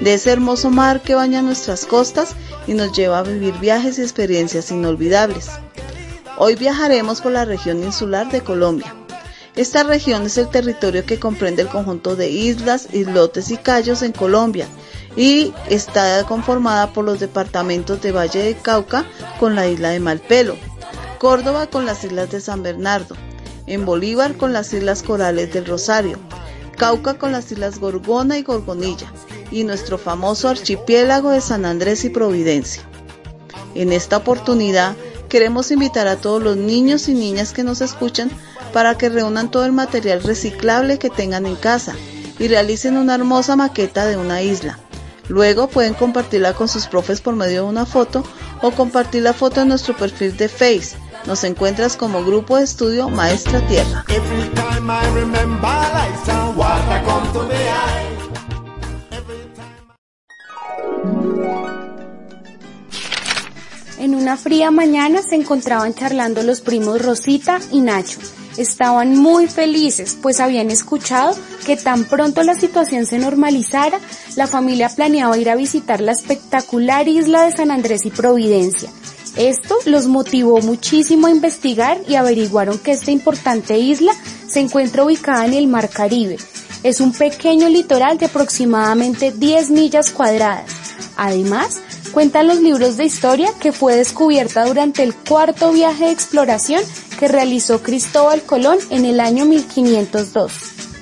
de 0.00 0.14
ese 0.14 0.32
hermoso 0.32 0.70
mar 0.70 1.00
que 1.00 1.14
baña 1.14 1.42
nuestras 1.42 1.84
costas 1.86 2.34
y 2.66 2.74
nos 2.74 2.90
lleva 2.90 3.20
a 3.20 3.22
vivir 3.22 3.54
viajes 3.60 4.00
y 4.00 4.02
experiencias 4.02 4.72
inolvidables. 4.72 5.50
Hoy 6.36 6.56
viajaremos 6.56 7.20
por 7.20 7.30
la 7.30 7.44
región 7.44 7.84
insular 7.84 8.28
de 8.30 8.40
Colombia. 8.40 8.92
Esta 9.54 9.84
región 9.84 10.24
es 10.26 10.36
el 10.36 10.48
territorio 10.48 11.06
que 11.06 11.20
comprende 11.20 11.62
el 11.62 11.68
conjunto 11.68 12.16
de 12.16 12.28
islas, 12.28 12.88
islotes 12.92 13.52
y 13.52 13.56
cayos 13.56 14.02
en 14.02 14.10
Colombia 14.10 14.66
y 15.16 15.54
está 15.70 16.24
conformada 16.26 16.92
por 16.92 17.04
los 17.04 17.20
departamentos 17.20 18.02
de 18.02 18.10
Valle 18.10 18.42
de 18.42 18.56
Cauca 18.56 19.04
con 19.38 19.54
la 19.54 19.68
isla 19.68 19.90
de 19.90 20.00
Malpelo, 20.00 20.56
Córdoba 21.18 21.68
con 21.68 21.86
las 21.86 22.02
islas 22.02 22.32
de 22.32 22.40
San 22.40 22.64
Bernardo, 22.64 23.14
en 23.68 23.84
Bolívar 23.84 24.36
con 24.36 24.52
las 24.52 24.72
islas 24.72 25.04
Corales 25.04 25.52
del 25.52 25.66
Rosario, 25.66 26.18
Cauca 26.76 27.14
con 27.14 27.30
las 27.30 27.52
islas 27.52 27.78
Gorgona 27.78 28.38
y 28.38 28.42
Gorgonilla 28.42 29.06
y 29.52 29.62
nuestro 29.62 29.98
famoso 29.98 30.48
archipiélago 30.48 31.30
de 31.30 31.40
San 31.40 31.64
Andrés 31.64 32.04
y 32.04 32.10
Providencia. 32.10 32.82
En 33.76 33.92
esta 33.92 34.16
oportunidad 34.16 34.96
queremos 35.34 35.72
invitar 35.72 36.06
a 36.06 36.14
todos 36.14 36.40
los 36.40 36.56
niños 36.56 37.08
y 37.08 37.12
niñas 37.12 37.52
que 37.52 37.64
nos 37.64 37.80
escuchan 37.80 38.30
para 38.72 38.96
que 38.96 39.08
reúnan 39.08 39.50
todo 39.50 39.64
el 39.64 39.72
material 39.72 40.22
reciclable 40.22 41.00
que 41.00 41.10
tengan 41.10 41.44
en 41.44 41.56
casa 41.56 41.96
y 42.38 42.46
realicen 42.46 42.96
una 42.96 43.16
hermosa 43.16 43.56
maqueta 43.56 44.06
de 44.06 44.16
una 44.16 44.42
isla. 44.42 44.78
Luego 45.26 45.66
pueden 45.66 45.94
compartirla 45.94 46.52
con 46.52 46.68
sus 46.68 46.86
profes 46.86 47.20
por 47.20 47.34
medio 47.34 47.64
de 47.64 47.68
una 47.68 47.84
foto 47.84 48.22
o 48.62 48.70
compartir 48.70 49.24
la 49.24 49.32
foto 49.32 49.62
en 49.62 49.70
nuestro 49.70 49.96
perfil 49.96 50.36
de 50.36 50.48
Face. 50.48 50.96
Nos 51.26 51.42
encuentras 51.42 51.96
como 51.96 52.24
Grupo 52.24 52.58
de 52.58 52.62
Estudio 52.62 53.08
Maestra 53.08 53.60
Tierra. 53.66 54.04
Una 64.24 64.38
fría 64.38 64.70
mañana 64.70 65.20
se 65.20 65.34
encontraban 65.34 65.92
charlando 65.92 66.42
los 66.42 66.62
primos 66.62 67.02
Rosita 67.02 67.60
y 67.70 67.82
Nacho. 67.82 68.18
Estaban 68.56 69.18
muy 69.18 69.48
felices, 69.48 70.16
pues 70.22 70.40
habían 70.40 70.70
escuchado 70.70 71.36
que 71.66 71.76
tan 71.76 72.04
pronto 72.04 72.42
la 72.42 72.54
situación 72.54 73.04
se 73.04 73.18
normalizara, 73.18 74.00
la 74.36 74.46
familia 74.46 74.88
planeaba 74.88 75.36
ir 75.36 75.50
a 75.50 75.56
visitar 75.56 76.00
la 76.00 76.12
espectacular 76.12 77.06
isla 77.06 77.44
de 77.44 77.52
San 77.52 77.70
Andrés 77.70 78.06
y 78.06 78.10
Providencia. 78.10 78.88
Esto 79.36 79.76
los 79.84 80.06
motivó 80.06 80.58
muchísimo 80.62 81.26
a 81.26 81.30
investigar 81.30 82.00
y 82.08 82.14
averiguaron 82.14 82.78
que 82.78 82.92
esta 82.92 83.10
importante 83.10 83.78
isla 83.78 84.14
se 84.48 84.60
encuentra 84.60 85.04
ubicada 85.04 85.44
en 85.44 85.52
el 85.52 85.66
Mar 85.66 85.90
Caribe. 85.90 86.38
Es 86.82 87.02
un 87.02 87.12
pequeño 87.12 87.68
litoral 87.68 88.16
de 88.16 88.24
aproximadamente 88.24 89.32
10 89.32 89.70
millas 89.70 90.10
cuadradas. 90.10 90.70
Además, 91.14 91.82
cuentan 92.14 92.46
los 92.46 92.60
libros 92.60 92.96
de 92.96 93.04
historia 93.04 93.50
que 93.60 93.72
fue 93.72 93.96
descubierta 93.96 94.64
durante 94.64 95.02
el 95.02 95.14
cuarto 95.14 95.72
viaje 95.72 96.04
de 96.04 96.10
exploración 96.12 96.80
que 97.18 97.26
realizó 97.26 97.82
Cristóbal 97.82 98.42
Colón 98.42 98.78
en 98.90 99.04
el 99.04 99.18
año 99.18 99.44
1502. 99.44 100.52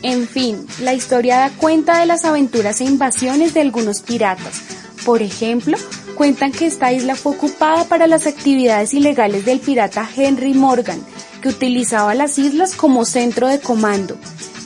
En 0.03 0.27
fin, 0.27 0.67
la 0.81 0.95
historia 0.95 1.37
da 1.37 1.51
cuenta 1.51 1.99
de 2.01 2.07
las 2.07 2.25
aventuras 2.25 2.81
e 2.81 2.85
invasiones 2.85 3.53
de 3.53 3.61
algunos 3.61 4.01
piratas. 4.01 4.63
Por 5.05 5.21
ejemplo, 5.21 5.77
cuentan 6.17 6.51
que 6.51 6.67
esta 6.67 6.93
isla 6.93 7.15
fue 7.15 7.33
ocupada 7.33 7.85
para 7.85 8.07
las 8.07 8.27
actividades 8.27 8.95
ilegales 8.95 9.45
del 9.45 9.61
pirata 9.61 10.09
Henry 10.17 10.55
Morgan, 10.55 11.01
que 11.43 11.51
utilizaba 11.51 12.15
las 12.15 12.39
islas 12.39 12.75
como 12.75 13.05
centro 13.05 13.49
de 13.49 13.61
comando. 13.61 14.17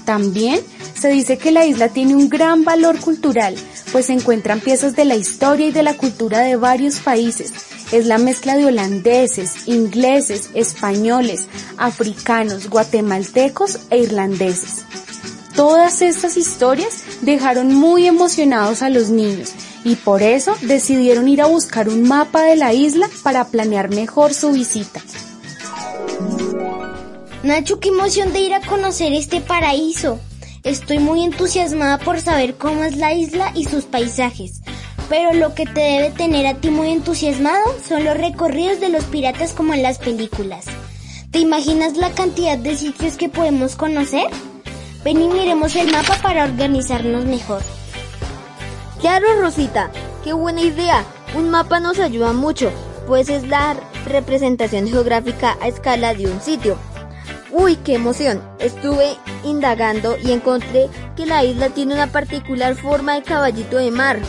También 0.06 0.60
se 0.94 1.08
dice 1.08 1.36
que 1.36 1.50
la 1.50 1.66
isla 1.66 1.88
tiene 1.88 2.14
un 2.14 2.28
gran 2.28 2.62
valor 2.64 2.98
cultural, 3.00 3.56
pues 3.90 4.06
se 4.06 4.12
encuentran 4.12 4.60
piezas 4.60 4.94
de 4.94 5.04
la 5.04 5.16
historia 5.16 5.66
y 5.66 5.72
de 5.72 5.82
la 5.82 5.96
cultura 5.96 6.38
de 6.38 6.54
varios 6.54 7.00
países. 7.00 7.52
Es 7.90 8.06
la 8.06 8.16
mezcla 8.16 8.56
de 8.56 8.66
holandeses, 8.66 9.66
ingleses, 9.66 10.50
españoles, 10.54 11.46
africanos, 11.76 12.70
guatemaltecos 12.70 13.80
e 13.90 13.98
irlandeses. 13.98 14.84
Todas 15.56 16.00
estas 16.02 16.36
historias 16.36 17.02
dejaron 17.22 17.74
muy 17.74 18.06
emocionados 18.06 18.82
a 18.82 18.90
los 18.90 19.10
niños 19.10 19.54
y 19.84 19.96
por 19.96 20.22
eso 20.22 20.54
decidieron 20.62 21.26
ir 21.26 21.42
a 21.42 21.46
buscar 21.46 21.88
un 21.88 22.02
mapa 22.02 22.42
de 22.42 22.54
la 22.54 22.72
isla 22.72 23.08
para 23.24 23.46
planear 23.46 23.88
mejor 23.88 24.34
su 24.34 24.52
visita. 24.52 25.00
Nacho, 27.46 27.78
qué 27.78 27.90
emoción 27.90 28.32
de 28.32 28.40
ir 28.40 28.54
a 28.54 28.60
conocer 28.60 29.12
este 29.12 29.40
paraíso. 29.40 30.18
Estoy 30.64 30.98
muy 30.98 31.22
entusiasmada 31.22 31.96
por 31.96 32.20
saber 32.20 32.56
cómo 32.56 32.82
es 32.82 32.96
la 32.96 33.14
isla 33.14 33.52
y 33.54 33.66
sus 33.66 33.84
paisajes. 33.84 34.62
Pero 35.08 35.32
lo 35.32 35.54
que 35.54 35.64
te 35.64 35.80
debe 35.80 36.10
tener 36.10 36.44
a 36.48 36.54
ti 36.54 36.70
muy 36.70 36.90
entusiasmado 36.90 37.62
son 37.86 38.02
los 38.02 38.16
recorridos 38.16 38.80
de 38.80 38.88
los 38.88 39.04
piratas 39.04 39.52
como 39.52 39.74
en 39.74 39.84
las 39.84 39.98
películas. 39.98 40.64
¿Te 41.30 41.38
imaginas 41.38 41.96
la 41.96 42.10
cantidad 42.10 42.58
de 42.58 42.76
sitios 42.76 43.16
que 43.16 43.28
podemos 43.28 43.76
conocer? 43.76 44.26
Ven 45.04 45.22
y 45.22 45.28
miremos 45.28 45.76
el 45.76 45.92
mapa 45.92 46.18
para 46.20 46.46
organizarnos 46.46 47.26
mejor. 47.26 47.62
Claro, 49.00 49.40
Rosita, 49.40 49.92
qué 50.24 50.32
buena 50.32 50.62
idea. 50.62 51.04
Un 51.36 51.50
mapa 51.50 51.78
nos 51.78 52.00
ayuda 52.00 52.32
mucho, 52.32 52.72
pues 53.06 53.28
es 53.28 53.46
la 53.46 53.76
representación 54.04 54.88
geográfica 54.88 55.56
a 55.60 55.68
escala 55.68 56.12
de 56.12 56.26
un 56.26 56.40
sitio. 56.40 56.76
Uy, 57.58 57.76
qué 57.76 57.94
emoción. 57.94 58.42
Estuve 58.58 59.16
indagando 59.42 60.18
y 60.22 60.32
encontré 60.32 60.90
que 61.16 61.24
la 61.24 61.42
isla 61.42 61.70
tiene 61.70 61.94
una 61.94 62.08
particular 62.08 62.76
forma 62.76 63.14
de 63.14 63.22
caballito 63.22 63.78
de 63.78 63.90
mar. 63.90 64.20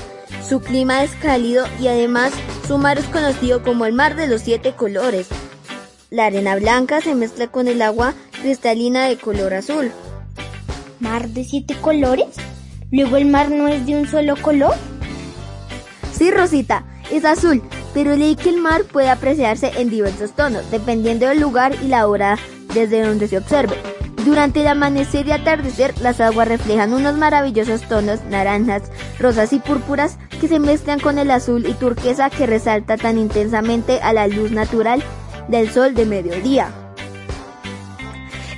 Su 0.47 0.61
clima 0.61 1.03
es 1.03 1.11
cálido 1.15 1.65
y 1.77 1.89
además 1.89 2.31
su 2.65 2.77
mar 2.77 2.97
es 2.97 3.05
conocido 3.07 3.63
como 3.63 3.85
el 3.85 3.91
mar 3.91 4.15
de 4.15 4.27
los 4.27 4.43
siete 4.43 4.75
colores. 4.77 5.27
La 6.09 6.27
arena 6.27 6.55
blanca 6.55 7.01
se 7.01 7.15
mezcla 7.15 7.47
con 7.47 7.67
el 7.67 7.81
agua 7.81 8.13
cristalina 8.41 9.07
de 9.07 9.17
color 9.17 9.55
azul. 9.55 9.91
¿Mar 11.01 11.27
de 11.27 11.43
siete 11.43 11.75
colores? 11.81 12.27
¿Luego 12.91 13.17
el 13.17 13.25
mar 13.25 13.51
no 13.51 13.67
es 13.67 13.85
de 13.85 13.97
un 13.97 14.07
solo 14.07 14.37
color? 14.41 14.75
Sí, 16.13 16.31
Rosita, 16.31 16.85
es 17.11 17.25
azul, 17.25 17.61
pero 17.93 18.15
leí 18.15 18.37
que 18.37 18.51
el 18.51 18.61
mar 18.61 18.85
puede 18.85 19.09
apreciarse 19.09 19.73
en 19.75 19.89
diversos 19.89 20.33
tonos, 20.33 20.71
dependiendo 20.71 21.27
del 21.27 21.41
lugar 21.41 21.75
y 21.83 21.89
la 21.89 22.07
hora 22.07 22.37
desde 22.77 23.01
donde 23.01 23.27
se 23.27 23.37
observe. 23.37 23.75
Durante 24.25 24.59
el 24.59 24.67
amanecer 24.67 25.27
y 25.27 25.31
atardecer, 25.31 25.93
las 26.01 26.19
aguas 26.19 26.47
reflejan 26.47 26.93
unos 26.93 27.17
maravillosos 27.17 27.81
tonos 27.83 28.23
naranjas, 28.25 28.83
rosas 29.19 29.53
y 29.53 29.59
púrpuras 29.59 30.17
que 30.41 30.47
se 30.47 30.59
mezclan 30.59 30.99
con 30.99 31.17
el 31.17 31.31
azul 31.31 31.65
y 31.65 31.73
turquesa 31.73 32.29
que 32.29 32.45
resalta 32.45 32.97
tan 32.97 33.17
intensamente 33.17 34.01
a 34.01 34.11
la 34.11 34.27
luz 34.27 34.51
natural 34.51 35.01
del 35.47 35.71
sol 35.71 35.93
de 35.93 36.05
mediodía. 36.05 36.69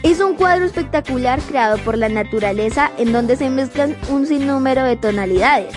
Es 0.02 0.22
un 0.22 0.36
cuadro 0.36 0.66
espectacular 0.66 1.40
creado 1.42 1.78
por 1.80 1.98
la 1.98 2.10
naturaleza 2.10 2.90
en 2.98 3.12
donde 3.12 3.36
se 3.36 3.50
mezclan 3.50 3.96
un 4.10 4.26
sinnúmero 4.26 4.84
de 4.84 4.96
tonalidades. 4.96 5.76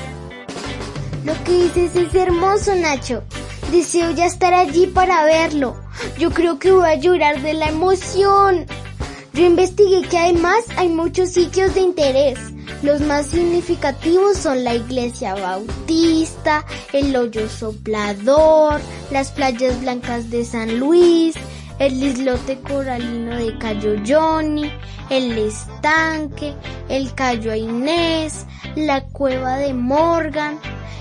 Lo 1.24 1.34
que 1.44 1.64
dices 1.64 1.96
es 1.96 2.14
hermoso, 2.14 2.74
Nacho. 2.76 3.24
Deseo 3.72 4.10
ya 4.12 4.26
estar 4.26 4.54
allí 4.54 4.86
para 4.86 5.24
verlo. 5.24 5.81
Yo 6.18 6.30
creo 6.30 6.58
que 6.58 6.72
voy 6.72 6.88
a 6.88 6.96
llorar 6.96 7.42
de 7.42 7.54
la 7.54 7.68
emoción. 7.68 8.66
Yo 9.32 9.44
investigué 9.44 10.02
que 10.08 10.18
además 10.18 10.64
hay 10.76 10.88
muchos 10.88 11.30
sitios 11.30 11.74
de 11.74 11.80
interés. 11.80 12.38
Los 12.82 13.00
más 13.00 13.26
significativos 13.28 14.36
son 14.36 14.64
la 14.64 14.74
iglesia 14.74 15.34
bautista, 15.34 16.64
el 16.92 17.14
hoyo 17.14 17.48
soplador, 17.48 18.80
las 19.10 19.30
playas 19.30 19.80
blancas 19.80 20.30
de 20.30 20.44
San 20.44 20.78
Luis, 20.78 21.34
el 21.78 22.02
islote 22.02 22.60
coralino 22.60 23.36
de 23.36 23.56
Cayo 23.58 23.94
Johnny, 24.06 24.70
el 25.10 25.38
estanque, 25.38 26.54
el 26.88 27.14
Cayo 27.14 27.54
Inés, 27.54 28.46
la 28.76 29.04
cueva 29.04 29.56
de 29.56 29.74
Morgan 29.74 30.58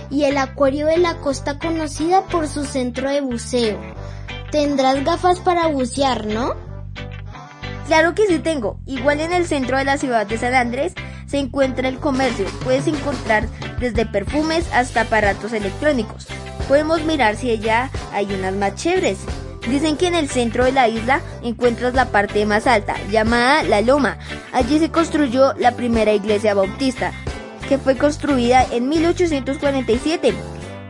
y 0.10 0.24
el 0.24 0.38
acuario 0.38 0.88
de 0.88 0.98
la 0.98 1.18
costa 1.18 1.60
conocida 1.60 2.26
por 2.28 2.48
su 2.48 2.66
centro 2.66 3.10
de 3.10 3.22
buceo. 3.22 3.80
Tendrás 4.52 5.04
gafas 5.06 5.40
para 5.40 5.68
bucear, 5.68 6.26
¿no? 6.26 6.56
Claro 7.88 8.14
que 8.14 8.28
sí 8.28 8.40
tengo. 8.40 8.80
Igual 8.86 9.22
en 9.22 9.32
el 9.32 9.48
centro 9.48 9.78
de 9.78 9.86
la 9.86 9.98
ciudad 9.98 10.26
de 10.28 10.38
San 10.38 10.54
Andrés 10.54 10.94
se 11.26 11.40
encuentra 11.40 11.88
el 11.88 12.00
comercio. 12.00 12.46
Puedes 12.64 12.88
encontrar 12.88 13.48
desde 13.80 14.06
perfumes 14.06 14.66
hasta 14.74 15.02
aparatos 15.02 15.54
electrónicos. 15.54 16.28
Podemos 16.68 17.04
mirar 17.04 17.38
si 17.38 17.50
allá 17.50 17.90
hay 18.12 18.34
unas 18.34 18.54
más 18.54 18.76
chéveres. 18.76 19.20
Dicen 19.70 19.96
que 19.96 20.08
en 20.08 20.16
el 20.16 20.30
centro 20.30 20.66
de 20.66 20.74
la 20.74 20.90
isla 20.90 21.22
encuentras 21.44 21.94
la 21.94 22.12
parte 22.12 22.46
más 22.46 22.68
alta, 22.68 22.96
llamada 23.10 23.64
La 23.64 23.82
Loma. 23.82 24.18
Allí 24.52 24.80
se 24.80 24.92
construyó 24.92 25.54
la 25.54 25.72
primera 25.72 26.14
iglesia 26.14 26.54
bautista, 26.54 27.14
que 27.70 27.78
fue 27.78 27.96
construida 27.96 28.66
en 28.70 28.90
1847. 28.90 30.34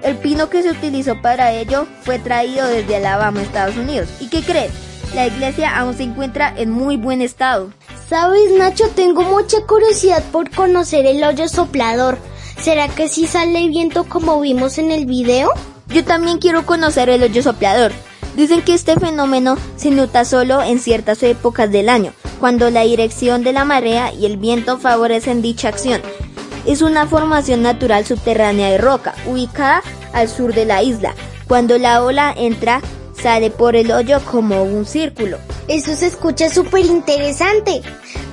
El 0.04 0.18
pino 0.18 0.50
que 0.50 0.64
se 0.64 0.72
utilizó 0.72 1.22
para 1.22 1.54
ello 1.54 1.86
fue 2.02 2.18
traído 2.18 2.68
desde 2.68 2.96
Alabama, 2.96 3.42
Estados 3.42 3.78
Unidos. 3.78 4.10
¿Y 4.20 4.30
qué 4.30 4.42
crees? 4.42 4.72
La 5.14 5.28
iglesia 5.28 5.78
aún 5.78 5.96
se 5.96 6.04
encuentra 6.04 6.54
en 6.56 6.72
muy 6.72 6.98
buen 6.98 7.22
estado. 7.22 7.72
¿Sabes, 8.10 8.52
Nacho? 8.58 8.90
Tengo 8.96 9.24
mucha 9.24 9.62
curiosidad 9.68 10.24
por 10.32 10.50
conocer 10.50 11.06
el 11.06 11.24
hoyo 11.24 11.48
soplador. 11.48 12.18
¿Será 12.60 12.88
que 12.88 13.10
sí 13.10 13.28
sale 13.28 13.68
viento 13.68 14.06
como 14.06 14.40
vimos 14.42 14.78
en 14.78 14.92
el 14.92 15.06
video? 15.06 15.52
Yo 15.88 16.04
también 16.04 16.40
quiero 16.40 16.66
conocer 16.66 17.10
el 17.10 17.24
hoyo 17.24 17.44
soplador. 17.44 17.92
Dicen 18.36 18.62
que 18.62 18.74
este 18.74 18.96
fenómeno 18.96 19.58
se 19.76 19.92
nota 19.92 20.26
solo 20.26 20.62
en 20.62 20.80
ciertas 20.80 21.22
épocas 21.24 21.70
del 21.72 21.90
año, 21.90 22.14
cuando 22.40 22.70
la 22.70 22.82
dirección 22.82 23.44
de 23.44 23.54
la 23.54 23.66
marea 23.66 24.14
y 24.14 24.26
el 24.26 24.38
viento 24.38 24.78
favorecen 24.78 25.42
dicha 25.42 25.68
acción. 25.68 26.02
Es 26.66 26.82
una 26.82 27.08
formación 27.08 27.64
natural 27.64 28.06
subterránea 28.06 28.70
de 28.70 28.78
roca, 28.78 29.16
ubicada 29.26 29.82
al 30.14 30.30
sur 30.30 30.54
de 30.54 30.66
la 30.66 30.84
isla. 30.84 31.16
Cuando 31.48 31.78
la 31.78 32.04
ola 32.04 32.34
entra, 32.38 32.82
sale 33.22 33.50
por 33.50 33.76
el 33.76 33.92
hoyo 33.92 34.20
como 34.26 34.64
un 34.64 34.86
círculo. 34.86 35.38
Eso 35.68 35.96
se 35.96 36.08
escucha 36.08 36.50
súper 36.50 36.86
interesante. 36.86 37.82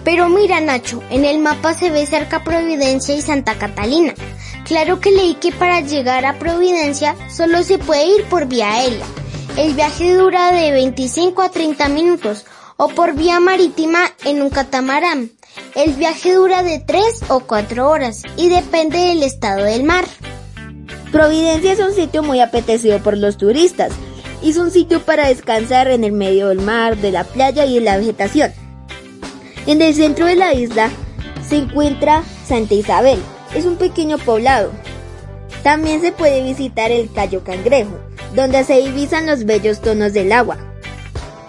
Pero 0.04 0.28
mira 0.28 0.60
Nacho, 0.60 1.02
en 1.10 1.24
el 1.24 1.38
mapa 1.38 1.74
se 1.74 1.90
ve 1.90 2.06
cerca 2.06 2.44
Providencia 2.44 3.14
y 3.14 3.20
Santa 3.20 3.58
Catalina. 3.58 4.14
Claro 4.64 5.00
que 5.00 5.10
leí 5.10 5.34
que 5.34 5.52
para 5.52 5.80
llegar 5.80 6.26
a 6.26 6.38
Providencia 6.38 7.16
solo 7.30 7.62
se 7.62 7.78
puede 7.78 8.06
ir 8.06 8.24
por 8.24 8.46
vía 8.46 8.72
aérea. 8.72 9.04
El 9.56 9.74
viaje 9.74 10.14
dura 10.14 10.52
de 10.52 10.70
25 10.70 11.42
a 11.42 11.50
30 11.50 11.88
minutos 11.88 12.46
o 12.76 12.88
por 12.88 13.14
vía 13.14 13.40
marítima 13.40 14.00
en 14.24 14.42
un 14.42 14.50
catamarán. 14.50 15.30
El 15.74 15.94
viaje 15.94 16.34
dura 16.34 16.62
de 16.62 16.80
3 16.80 17.02
o 17.28 17.40
4 17.40 17.88
horas 17.88 18.22
y 18.36 18.48
depende 18.48 18.98
del 18.98 19.22
estado 19.22 19.64
del 19.64 19.84
mar. 19.84 20.04
Providencia 21.12 21.72
es 21.72 21.80
un 21.80 21.92
sitio 21.92 22.22
muy 22.22 22.40
apetecido 22.40 22.98
por 22.98 23.16
los 23.16 23.38
turistas. 23.38 23.92
Es 24.42 24.56
un 24.56 24.70
sitio 24.70 25.00
para 25.00 25.28
descansar 25.28 25.88
en 25.88 26.04
el 26.04 26.12
medio 26.12 26.48
del 26.48 26.61
mar, 26.61 26.96
de 26.96 27.12
la 27.12 27.24
playa 27.24 27.64
y 27.64 27.74
de 27.74 27.80
la 27.80 27.96
vegetación. 27.96 28.52
En 29.66 29.82
el 29.82 29.94
centro 29.94 30.26
de 30.26 30.36
la 30.36 30.54
isla 30.54 30.90
se 31.48 31.56
encuentra 31.56 32.24
Santa 32.46 32.74
Isabel. 32.74 33.18
Es 33.54 33.64
un 33.64 33.76
pequeño 33.76 34.18
poblado. 34.18 34.72
También 35.62 36.00
se 36.00 36.12
puede 36.12 36.42
visitar 36.42 36.90
el 36.90 37.11
Cayo 37.12 37.42
Cangrejo, 37.44 37.98
donde 38.34 38.64
se 38.64 38.78
divisan 38.78 39.26
los 39.26 39.44
bellos 39.44 39.80
tonos 39.80 40.12
del 40.12 40.32
agua. 40.32 40.56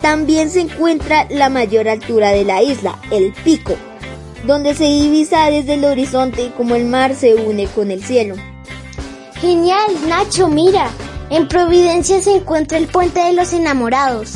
También 0.02 0.50
se 0.50 0.62
encuentra 0.62 1.28
la 1.30 1.50
mayor 1.50 1.88
altura 1.90 2.30
de 2.30 2.46
la 2.46 2.62
isla, 2.62 2.98
el 3.12 3.34
Pico, 3.44 3.76
donde 4.46 4.74
se 4.76 4.86
divisa 4.86 5.50
desde 5.50 5.76
el 5.76 5.86
horizonte 5.86 6.52
como 6.56 6.76
el 6.76 6.86
mar 6.86 7.16
se 7.16 7.36
une 7.36 7.68
con 7.68 7.92
el 7.92 8.04
cielo. 8.04 8.36
Genial, 9.42 9.90
Nacho, 10.08 10.48
mira. 10.48 10.90
En 11.30 11.48
Providencia 11.48 12.22
se 12.22 12.36
encuentra 12.36 12.78
el 12.78 12.88
Puente 12.88 13.20
de 13.20 13.34
los 13.34 13.54
Enamorados. 13.54 14.34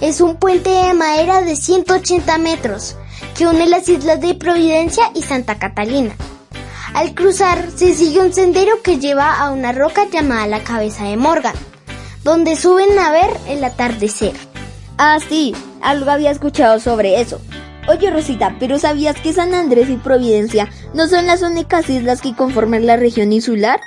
Es 0.00 0.20
un 0.20 0.36
puente 0.36 0.70
de 0.70 0.92
madera 0.94 1.42
de 1.42 1.54
180 1.54 2.36
metros 2.38 2.96
que 3.36 3.46
une 3.46 3.66
las 3.68 3.88
islas 3.88 4.20
de 4.20 4.34
Providencia 4.34 5.10
y 5.14 5.22
Santa 5.22 5.58
Catalina. 5.58 6.16
Al 6.94 7.14
cruzar 7.14 7.68
se 7.74 7.94
sigue 7.94 8.20
un 8.20 8.32
sendero 8.32 8.82
que 8.82 8.98
lleva 8.98 9.38
a 9.38 9.50
una 9.50 9.72
roca 9.72 10.06
llamada 10.10 10.46
la 10.46 10.64
Cabeza 10.64 11.04
de 11.04 11.16
Morgan, 11.16 11.54
donde 12.24 12.56
suben 12.56 12.98
a 12.98 13.12
ver 13.12 13.30
el 13.48 13.64
atardecer. 13.64 14.34
Ah, 14.98 15.18
sí, 15.26 15.54
algo 15.80 16.10
había 16.10 16.30
escuchado 16.30 16.80
sobre 16.80 17.20
eso. 17.20 17.40
Oye 17.88 18.10
Rosita, 18.10 18.54
¿pero 18.60 18.78
sabías 18.78 19.20
que 19.20 19.32
San 19.32 19.54
Andrés 19.54 19.90
y 19.90 19.96
Providencia 19.96 20.68
no 20.94 21.08
son 21.08 21.26
las 21.26 21.42
únicas 21.42 21.90
islas 21.90 22.20
que 22.20 22.34
conforman 22.34 22.86
la 22.86 22.96
región 22.96 23.32
insular? 23.32 23.80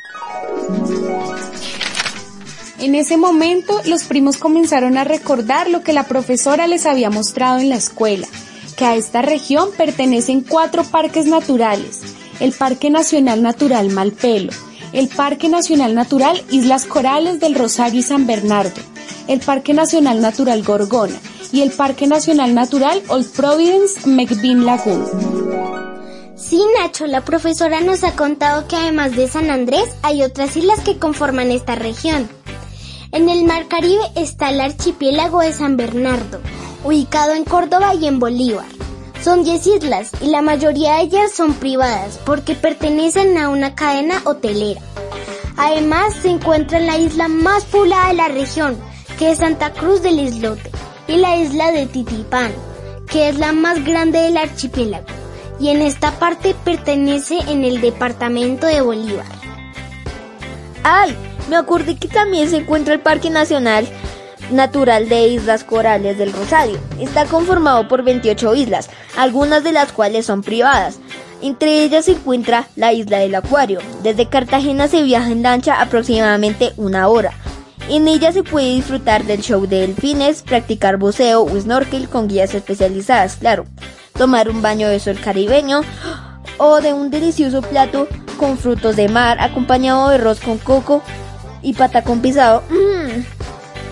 En 2.80 2.94
ese 2.94 3.16
momento, 3.16 3.82
los 3.86 4.04
primos 4.04 4.36
comenzaron 4.38 4.98
a 4.98 5.06
recordar 5.06 5.70
lo 5.70 5.82
que 5.82 5.94
la 5.94 6.04
profesora 6.04 6.68
les 6.68 6.86
había 6.86 7.10
mostrado 7.10 7.60
en 7.60 7.70
la 7.70 7.78
escuela, 7.78 8.28
que 8.76 8.84
a 8.84 8.96
esta 8.96 9.22
región 9.22 9.70
pertenecen 9.78 10.42
cuatro 10.42 10.84
parques 10.84 11.26
naturales, 11.26 12.02
el 12.42 12.52
Parque 12.52 12.90
Nacional 12.90 13.42
Natural 13.42 13.90
Malpelo, 13.90 14.52
el 14.92 15.08
Parque 15.08 15.48
Nacional 15.48 15.96
Natural 15.96 16.44
Islas 16.52 16.86
Corales 16.86 17.40
del 17.40 17.56
Rosario 17.56 18.02
y 18.02 18.04
San 18.04 18.28
Bernardo, 18.28 18.82
el 19.30 19.40
Parque 19.40 19.74
Nacional 19.74 20.22
Natural 20.22 20.62
Gorgona 20.64 21.18
y 21.52 21.62
el 21.62 21.72
Parque 21.72 22.08
Nacional 22.08 22.54
Natural 22.54 23.02
Old 23.08 23.32
Providence 23.32 24.08
McBean 24.08 24.66
Lagoon. 24.66 25.06
Sí, 26.36 26.62
Nacho, 26.78 27.08
la 27.08 27.22
profesora 27.22 27.82
nos 27.82 28.04
ha 28.04 28.16
contado 28.16 28.68
que 28.68 28.76
además 28.76 29.16
de 29.16 29.28
San 29.28 29.50
Andrés 29.50 29.86
hay 30.04 30.22
otras 30.22 30.56
islas 30.56 30.82
que 30.82 30.98
conforman 30.98 31.52
esta 31.52 31.76
región. 31.76 32.30
En 33.12 33.30
el 33.30 33.46
Mar 33.46 33.68
Caribe 33.68 34.04
está 34.16 34.50
el 34.50 34.60
archipiélago 34.60 35.40
de 35.40 35.54
San 35.54 35.78
Bernardo, 35.78 36.42
ubicado 36.84 37.34
en 37.34 37.46
Córdoba 37.46 37.96
y 37.96 38.08
en 38.08 38.20
Bolívar. 38.20 38.68
Son 39.24 39.44
10 39.44 39.68
islas 39.68 40.12
y 40.22 40.28
la 40.28 40.42
mayoría 40.42 40.96
de 40.96 41.04
ellas 41.04 41.32
son 41.32 41.54
privadas 41.54 42.20
porque 42.26 42.56
pertenecen 42.56 43.38
a 43.38 43.50
una 43.50 43.74
cadena 43.74 44.22
hotelera. 44.26 44.82
Además 45.58 46.14
se 46.22 46.30
encuentra 46.30 46.78
en 46.78 46.88
la 46.88 46.98
isla 46.98 47.28
más 47.28 47.64
poblada 47.66 48.10
de 48.10 48.16
la 48.16 48.28
región, 48.28 48.78
que 49.18 49.32
es 49.32 49.40
Santa 49.40 49.72
Cruz 49.74 50.02
del 50.02 50.20
Islote, 50.20 50.70
y 51.08 51.18
la 51.18 51.38
isla 51.38 51.72
de 51.72 51.86
Titipán, 51.86 52.52
que 53.08 53.30
es 53.30 53.38
la 53.38 53.52
más 53.52 53.84
grande 53.84 54.20
del 54.22 54.38
archipiélago, 54.38 55.06
y 55.60 55.70
en 55.70 55.82
esta 55.82 56.12
parte 56.12 56.56
pertenece 56.64 57.40
en 57.48 57.64
el 57.64 57.82
departamento 57.82 58.68
de 58.68 58.82
Bolívar. 58.82 59.26
¡Ay! 60.84 61.16
Me 61.50 61.56
acordé 61.56 61.96
que 61.96 62.08
también 62.08 62.50
se 62.50 62.58
encuentra 62.58 62.94
el 62.94 63.00
Parque 63.00 63.30
Nacional 63.30 63.88
natural 64.52 65.10
de 65.10 65.28
Islas 65.30 65.64
Corales 65.64 66.18
del 66.18 66.34
Rosario. 66.34 66.78
Está 67.00 67.26
conformado 67.26 67.88
por 67.88 68.04
28 68.04 68.56
islas, 68.56 68.90
algunas 69.18 69.64
de 69.64 69.72
las 69.72 69.92
cuales 69.92 70.26
son 70.26 70.44
privadas. 70.44 71.00
Entre 71.42 71.84
ellas 71.84 72.06
se 72.06 72.12
encuentra 72.12 72.68
la 72.76 72.94
isla 72.94 73.20
del 73.20 73.36
Acuario. 73.36 73.80
Desde 74.04 74.30
Cartagena 74.30 74.88
se 74.88 75.04
viaja 75.04 75.32
en 75.32 75.44
lancha 75.44 75.82
aproximadamente 75.82 76.74
una 76.78 77.08
hora. 77.08 77.34
En 77.90 78.08
ella 78.08 78.32
se 78.32 78.44
puede 78.44 78.74
disfrutar 78.74 79.26
del 79.26 79.42
show 79.42 79.68
de 79.68 79.82
delfines, 79.82 80.42
practicar 80.42 80.98
buceo 80.98 81.44
o 81.44 81.60
snorkel 81.60 82.10
con 82.10 82.28
guías 82.28 82.56
especializadas, 82.56 83.36
claro, 83.36 83.66
tomar 84.18 84.50
un 84.50 84.62
baño 84.62 84.88
de 84.90 85.00
sol 85.00 85.20
caribeño 85.24 85.82
o 86.58 86.82
de 86.82 86.94
un 86.94 87.12
delicioso 87.12 87.62
plato 87.62 88.08
con 88.38 88.58
frutos 88.58 88.96
de 88.96 89.08
mar 89.08 89.38
acompañado 89.40 90.10
de 90.10 90.16
arroz 90.16 90.40
con 90.40 90.58
coco 90.58 91.04
y 91.62 91.74
patacón 91.74 92.22
pisado. 92.22 92.64
¡Mmm! 92.70 93.24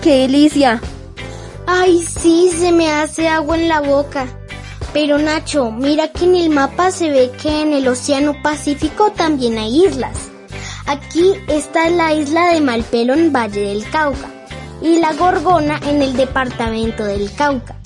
¡Qué 0.02 0.18
delicia! 0.22 0.80
Ay, 1.66 2.02
sí, 2.02 2.50
se 2.50 2.72
me 2.72 2.90
hace 2.90 3.28
agua 3.28 3.56
en 3.56 3.68
la 3.68 3.80
boca. 3.80 4.26
Pero 4.92 5.18
Nacho, 5.18 5.70
mira 5.70 6.08
que 6.08 6.24
en 6.24 6.34
el 6.34 6.50
mapa 6.50 6.90
se 6.90 7.10
ve 7.10 7.32
que 7.40 7.62
en 7.62 7.72
el 7.72 7.88
Océano 7.88 8.34
Pacífico 8.42 9.12
también 9.12 9.58
hay 9.58 9.86
islas. 9.86 10.30
Aquí 10.86 11.32
está 11.48 11.88
la 11.88 12.12
isla 12.12 12.48
de 12.48 12.60
Malpelo 12.60 13.14
en 13.14 13.32
Valle 13.32 13.68
del 13.68 13.88
Cauca 13.88 14.30
y 14.82 14.98
la 14.98 15.14
Gorgona 15.14 15.80
en 15.86 16.02
el 16.02 16.14
departamento 16.14 17.04
del 17.04 17.32
Cauca. 17.32 17.76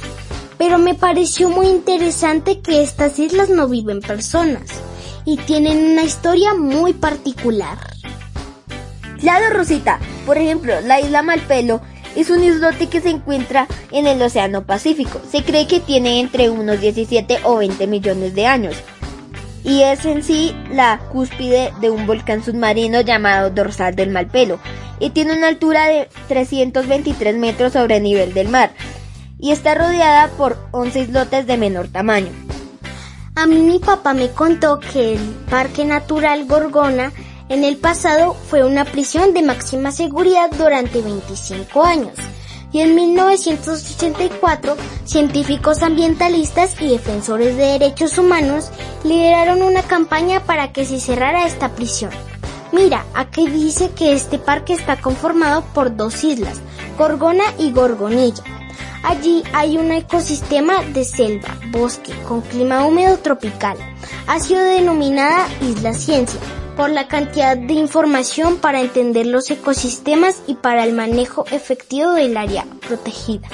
Pero 0.58 0.78
me 0.78 0.94
pareció 0.94 1.48
muy 1.48 1.68
interesante 1.68 2.58
que 2.58 2.82
estas 2.82 3.16
islas 3.20 3.50
no 3.50 3.68
viven 3.68 4.00
personas 4.00 4.64
y 5.24 5.36
tienen 5.36 5.92
una 5.92 6.02
historia 6.02 6.54
muy 6.54 6.92
particular. 6.92 7.78
Claro, 9.20 9.54
Rosita. 9.54 10.00
Por 10.26 10.36
ejemplo, 10.36 10.80
la 10.80 11.00
isla 11.00 11.22
Malpelo 11.22 11.80
es 12.16 12.30
un 12.30 12.42
islote 12.42 12.88
que 12.88 13.00
se 13.00 13.10
encuentra 13.10 13.68
en 13.92 14.08
el 14.08 14.20
Océano 14.20 14.66
Pacífico. 14.66 15.20
Se 15.30 15.44
cree 15.44 15.68
que 15.68 15.78
tiene 15.78 16.18
entre 16.18 16.50
unos 16.50 16.80
17 16.80 17.40
o 17.44 17.58
20 17.58 17.86
millones 17.86 18.34
de 18.34 18.46
años 18.46 18.74
y 19.68 19.82
es 19.82 20.06
en 20.06 20.22
sí 20.22 20.56
la 20.72 20.98
cúspide 21.12 21.74
de 21.82 21.90
un 21.90 22.06
volcán 22.06 22.42
submarino 22.42 23.02
llamado 23.02 23.50
Dorsal 23.50 23.94
del 23.94 24.10
Malpelo 24.10 24.58
y 24.98 25.10
tiene 25.10 25.36
una 25.36 25.48
altura 25.48 25.84
de 25.86 26.08
323 26.26 27.36
metros 27.36 27.74
sobre 27.74 27.98
el 27.98 28.02
nivel 28.02 28.32
del 28.32 28.48
mar 28.48 28.72
y 29.38 29.52
está 29.52 29.74
rodeada 29.74 30.28
por 30.38 30.56
11 30.70 31.00
islotes 31.00 31.46
de 31.46 31.58
menor 31.58 31.88
tamaño. 31.88 32.30
A 33.34 33.46
mí 33.46 33.58
mi 33.58 33.78
papá 33.78 34.14
me 34.14 34.30
contó 34.30 34.80
que 34.80 35.12
el 35.12 35.20
Parque 35.50 35.84
Natural 35.84 36.46
Gorgona 36.46 37.12
en 37.50 37.62
el 37.62 37.76
pasado 37.76 38.34
fue 38.34 38.64
una 38.64 38.86
prisión 38.86 39.34
de 39.34 39.42
máxima 39.42 39.92
seguridad 39.92 40.50
durante 40.56 41.02
25 41.02 41.84
años 41.84 42.14
y 42.72 42.80
en 42.80 42.94
1984 42.94 44.76
científicos 45.04 45.82
ambientalistas 45.82 46.80
y 46.80 46.88
defensores 46.88 47.56
de 47.56 47.78
derechos 47.78 48.18
humanos 48.18 48.70
lideraron 49.04 49.62
una 49.62 49.82
campaña 49.82 50.44
para 50.44 50.72
que 50.72 50.84
se 50.84 51.00
cerrara 51.00 51.46
esta 51.46 51.70
prisión. 51.70 52.10
Mira, 52.72 53.06
aquí 53.14 53.48
dice 53.48 53.90
que 53.90 54.12
este 54.12 54.38
parque 54.38 54.74
está 54.74 55.00
conformado 55.00 55.62
por 55.74 55.96
dos 55.96 56.22
islas, 56.24 56.60
Gorgona 56.98 57.44
y 57.58 57.72
Gorgonilla. 57.72 58.44
Allí 59.02 59.42
hay 59.54 59.78
un 59.78 59.90
ecosistema 59.92 60.82
de 60.82 61.04
selva, 61.04 61.56
bosque, 61.70 62.12
con 62.26 62.42
clima 62.42 62.84
húmedo 62.84 63.16
tropical. 63.18 63.78
Ha 64.26 64.40
sido 64.40 64.62
denominada 64.62 65.46
Isla 65.62 65.94
Ciencia 65.94 66.40
por 66.78 66.90
la 66.90 67.08
cantidad 67.08 67.56
de 67.56 67.74
información 67.74 68.58
para 68.58 68.80
entender 68.80 69.26
los 69.26 69.50
ecosistemas 69.50 70.42
y 70.46 70.54
para 70.54 70.84
el 70.84 70.92
manejo 70.92 71.44
efectivo 71.50 72.12
del 72.12 72.36
área 72.36 72.64
protegida. 72.86 73.48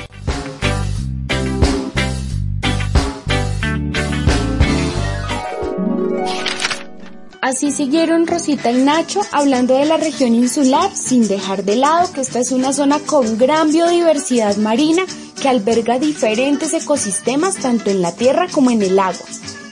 Así 7.40 7.72
siguieron 7.72 8.26
Rosita 8.26 8.70
y 8.70 8.82
Nacho 8.82 9.22
hablando 9.32 9.78
de 9.78 9.86
la 9.86 9.96
región 9.96 10.34
insular 10.34 10.94
sin 10.94 11.26
dejar 11.26 11.64
de 11.64 11.76
lado 11.76 12.12
que 12.12 12.20
esta 12.20 12.40
es 12.40 12.52
una 12.52 12.74
zona 12.74 12.98
con 12.98 13.38
gran 13.38 13.72
biodiversidad 13.72 14.56
marina 14.56 15.02
que 15.40 15.48
alberga 15.48 15.98
diferentes 15.98 16.74
ecosistemas 16.74 17.56
tanto 17.56 17.88
en 17.88 18.02
la 18.02 18.12
tierra 18.12 18.48
como 18.52 18.70
en 18.70 18.82
el 18.82 18.98
agua. 18.98 19.26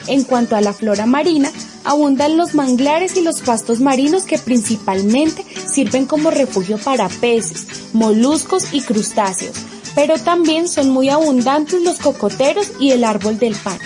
En 0.06 0.24
cuanto 0.24 0.56
a 0.56 0.62
la 0.62 0.72
flora 0.72 1.04
marina, 1.04 1.50
abundan 1.84 2.36
los 2.36 2.54
manglares 2.54 3.16
y 3.16 3.22
los 3.22 3.40
pastos 3.40 3.80
marinos 3.80 4.24
que 4.24 4.38
principalmente 4.38 5.44
sirven 5.66 6.06
como 6.06 6.30
refugio 6.30 6.78
para 6.78 7.08
peces, 7.08 7.66
moluscos 7.92 8.72
y 8.72 8.82
crustáceos, 8.82 9.56
pero 9.94 10.18
también 10.18 10.68
son 10.68 10.90
muy 10.90 11.08
abundantes 11.08 11.82
los 11.82 11.98
cocoteros 11.98 12.72
y 12.78 12.90
el 12.90 13.04
árbol 13.04 13.38
del 13.38 13.54
pan. 13.54 13.78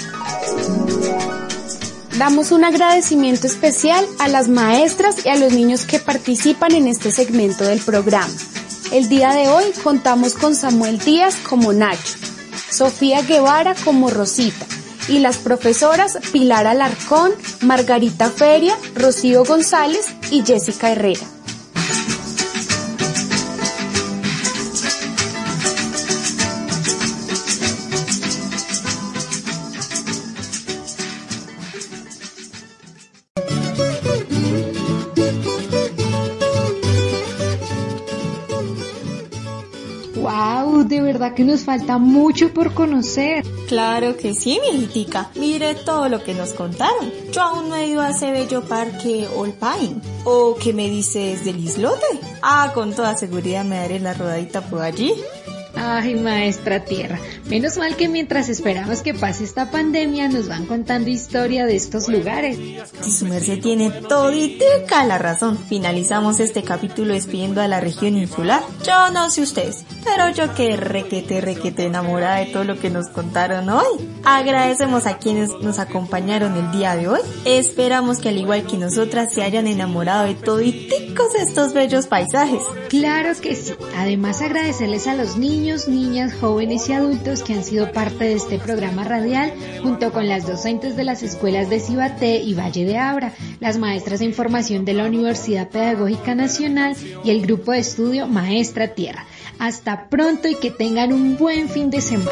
Damos 2.19 2.51
un 2.51 2.65
agradecimiento 2.65 3.47
especial 3.47 4.07
a 4.19 4.29
las 4.29 4.49
maestras 4.49 5.27
y 5.27 5.29
a 5.29 5.37
los 5.37 5.53
niños 5.53 5.85
que 5.85 5.99
participan 5.99 6.73
en 6.73 6.89
este 6.89 7.13
segmento 7.13 7.65
del 7.65 7.81
programa. 7.81 8.33
El 8.91 9.09
día 9.11 9.35
de 9.35 9.49
hoy 9.49 9.65
contamos 9.83 10.33
con 10.35 10.55
Samuel 10.55 10.99
Díaz 10.99 11.37
como 11.37 11.75
Nacho, 11.75 12.15
Sofía 12.71 13.21
Guevara 13.21 13.75
como 13.85 14.09
Rosita, 14.09 14.65
y 15.09 15.19
las 15.21 15.39
profesoras 15.39 16.19
Pilar 16.33 16.67
Alarcón, 16.67 17.33
Margarita 17.63 18.31
Feria, 18.31 18.77
Rocío 18.95 19.45
González 19.45 20.07
y 20.31 20.43
Jessica 20.45 20.91
Herrera. 20.91 21.36
Que 41.37 41.45
nos 41.45 41.65
falta 41.65 41.99
mucho 41.99 42.53
por 42.53 42.73
conocer. 42.73 43.45
Claro 43.69 44.17
que 44.17 44.35
sí, 44.35 44.59
mi 44.61 44.77
hijitica. 44.77 45.31
Mire 45.37 45.75
todo 45.75 46.09
lo 46.09 46.25
que 46.25 46.35
nos 46.35 46.55
contaron. 46.55 47.13
Yo 47.31 47.43
aún 47.43 47.69
no 47.69 47.77
he 47.77 47.89
ido 47.89 48.01
a 48.01 48.11
ese 48.11 48.33
bello 48.33 48.63
parque 48.65 49.29
All 49.37 49.53
Pine. 49.53 50.01
¿O 50.25 50.57
qué 50.57 50.73
me 50.73 50.89
dices 50.89 51.45
del 51.45 51.63
islote? 51.63 52.07
Ah, 52.43 52.73
con 52.75 52.95
toda 52.95 53.17
seguridad 53.17 53.65
me 53.65 53.77
daré 53.77 54.01
la 54.01 54.15
rodadita 54.15 54.63
por 54.63 54.81
allí. 54.81 55.13
Ay, 55.77 56.15
maestra 56.15 56.85
tierra. 56.85 57.19
Menos 57.45 57.77
mal 57.77 57.97
que 57.97 58.09
mientras 58.09 58.49
esperamos 58.49 59.03
que 59.03 59.13
pase 59.13 59.45
esta 59.45 59.71
pandemia 59.71 60.29
nos 60.29 60.49
van 60.49 60.65
contando 60.65 61.11
historia 61.11 61.67
de 61.67 61.77
estos 61.77 62.09
lugares. 62.09 62.59
Si 63.03 63.11
su 63.11 63.27
merced 63.27 63.61
tiene 63.61 63.91
toditica 63.91 65.05
la 65.05 65.19
razón. 65.19 65.59
Finalizamos 65.69 66.41
este 66.41 66.63
capítulo 66.63 67.13
despidiendo 67.13 67.61
a 67.61 67.69
la 67.69 67.81
región 67.81 68.17
insular. 68.17 68.63
Yo 68.85 69.11
no 69.11 69.29
sé 69.29 69.43
ustedes, 69.43 69.85
pero 70.03 70.31
yo 70.31 70.55
que 70.55 70.77
requete, 70.77 71.43
requete 71.43 71.85
enamorada 71.85 72.37
de 72.37 72.47
todo 72.47 72.65
lo 72.65 72.79
que 72.81 72.89
nos 72.89 73.09
contaron 73.09 73.69
hoy. 73.69 73.85
Agradecemos 74.25 75.07
a 75.07 75.19
quienes 75.19 75.51
nos 75.61 75.79
acompañaron 75.79 76.57
el 76.57 76.73
día 76.73 76.97
de 76.97 77.09
hoy. 77.09 77.21
Esperamos 77.45 78.19
que 78.19 78.31
al 78.31 78.39
igual 78.39 78.67
que 78.67 78.79
nosotras 78.79 79.33
se 79.33 79.43
hayan 79.43 79.67
enamorado 79.67 80.25
de 80.25 80.35
toditicos 80.35 81.35
estos 81.39 81.75
bellos 81.75 82.07
paisajes. 82.07 82.63
Claro 82.89 83.31
que 83.41 83.55
sí. 83.55 83.75
Además 83.97 84.41
agradecerles 84.41 85.07
a 85.07 85.15
los 85.15 85.37
niños 85.37 85.66
niñas, 85.67 86.33
jóvenes 86.41 86.89
y 86.89 86.93
adultos 86.93 87.43
que 87.43 87.53
han 87.55 87.65
sido 87.65 87.91
parte 87.91 88.25
de 88.25 88.35
este 88.35 88.59
programa 88.59 89.03
radial, 89.03 89.53
junto 89.83 90.13
con 90.13 90.29
las 90.29 90.47
docentes 90.47 90.97
de 90.97 91.03
las 91.03 91.25
escuelas 91.25 91.69
de 91.69 91.81
Cibaté 91.81 92.37
y 92.37 92.55
Valle 92.55 92.85
de 92.85 92.97
Abra, 92.97 93.33
las 93.59 93.77
maestras 93.77 94.21
de 94.21 94.27
información 94.27 94.85
de 94.85 94.95
la 94.95 95.05
Universidad 95.05 95.69
Pedagógica 95.69 96.37
Nacional 96.37 96.97
y 97.25 97.31
el 97.31 97.43
grupo 97.43 97.73
de 97.73 97.81
estudio 97.81 98.29
Maestra 98.29 98.95
Tierra. 98.95 99.27
Hasta 99.59 100.09
pronto 100.09 100.47
y 100.47 100.55
que 100.55 100.71
tengan 100.71 101.13
un 101.13 101.37
buen 101.37 101.69
fin 101.69 101.91
de 101.91 102.01
semana. 102.01 102.31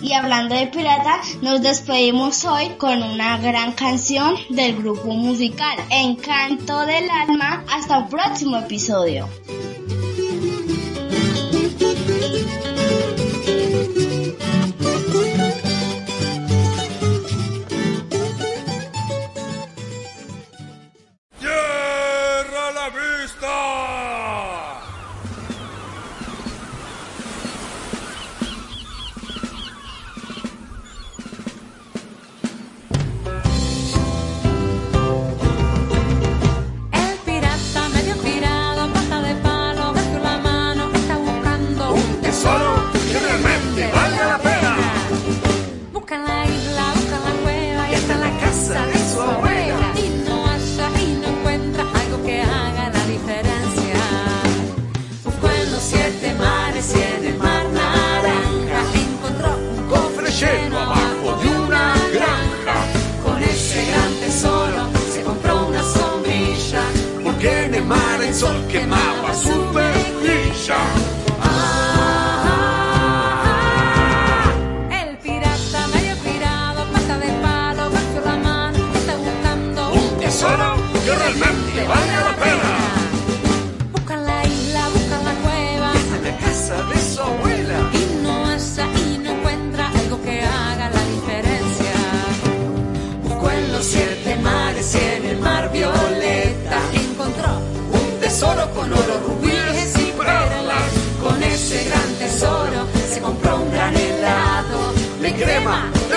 Y 0.00 0.14
hablando 0.14 0.54
de 0.54 0.68
pirata, 0.68 1.20
nos 1.42 1.60
despedimos 1.60 2.46
hoy 2.46 2.70
con 2.78 3.02
una 3.02 3.36
gran 3.38 3.72
canción 3.72 4.34
del 4.48 4.76
grupo 4.76 5.12
musical 5.12 5.76
Encanto 5.90 6.86
del 6.86 7.10
Alma. 7.10 7.62
Hasta 7.70 7.98
un 7.98 8.08
próximo 8.08 8.56
episodio. 8.56 9.28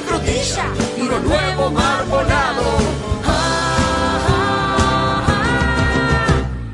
Frutilla 0.08 0.66
y 0.98 1.02
uno 1.02 1.20
nuevo 1.20 1.72
marmolado. 1.72 2.64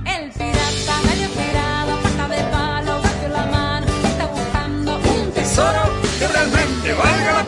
El 0.06 0.32
pirata 0.32 0.96
medio 1.08 1.30
pirado, 1.30 1.92
pata 2.04 2.28
de 2.28 2.42
palo, 2.52 3.02
batió 3.02 3.30
la 3.30 3.46
mano, 3.46 3.88
está 4.04 4.26
buscando 4.28 4.98
un 4.98 5.32
Tesoro 5.32 5.84
que 6.18 6.28
realmente 6.28 6.94
valga 6.94 7.39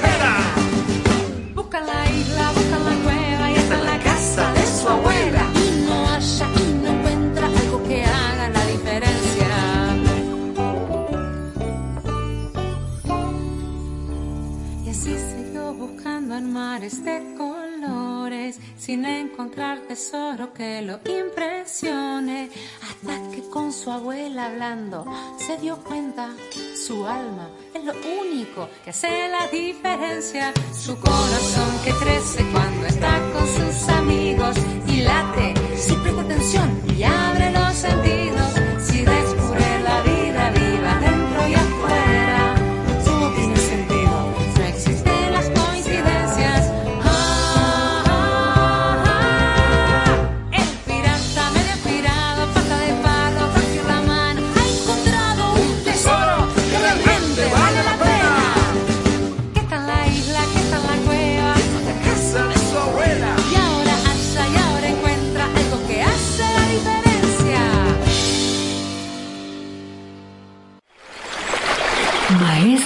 de 16.82 17.36
colores, 17.38 18.59
sin 18.75 19.05
encontrar 19.05 19.82
tesoro 19.82 20.51
que 20.51 20.82
lo 20.82 20.99
impresione. 21.05 22.49
Hasta 22.82 23.29
que 23.29 23.47
con 23.51 23.71
su 23.71 23.91
abuela 23.91 24.47
hablando 24.47 25.05
se 25.38 25.57
dio 25.57 25.77
cuenta, 25.77 26.32
su 26.75 27.05
alma 27.05 27.51
es 27.75 27.84
lo 27.84 27.93
único 27.93 28.67
que 28.84 28.89
hace 28.89 29.29
la 29.29 29.45
diferencia. 29.47 30.53
Su 30.73 30.99
corazón 30.99 31.69
que 31.86 31.91
crece 31.91 32.43
cuando 32.51 32.88
está 32.88 33.19
con 33.32 33.47
sus 33.47 33.89
amigos 33.89 34.55
y 34.88 35.01
late 35.01 35.53
si 35.77 35.93
presta 35.93 36.21
atención 36.21 36.82
y 36.97 37.03
abre 37.03 37.51
los 37.51 37.75
sentidos. 37.75 38.70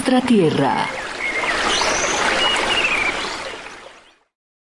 Maestra 0.06 0.22
Tierra. 0.22 1.05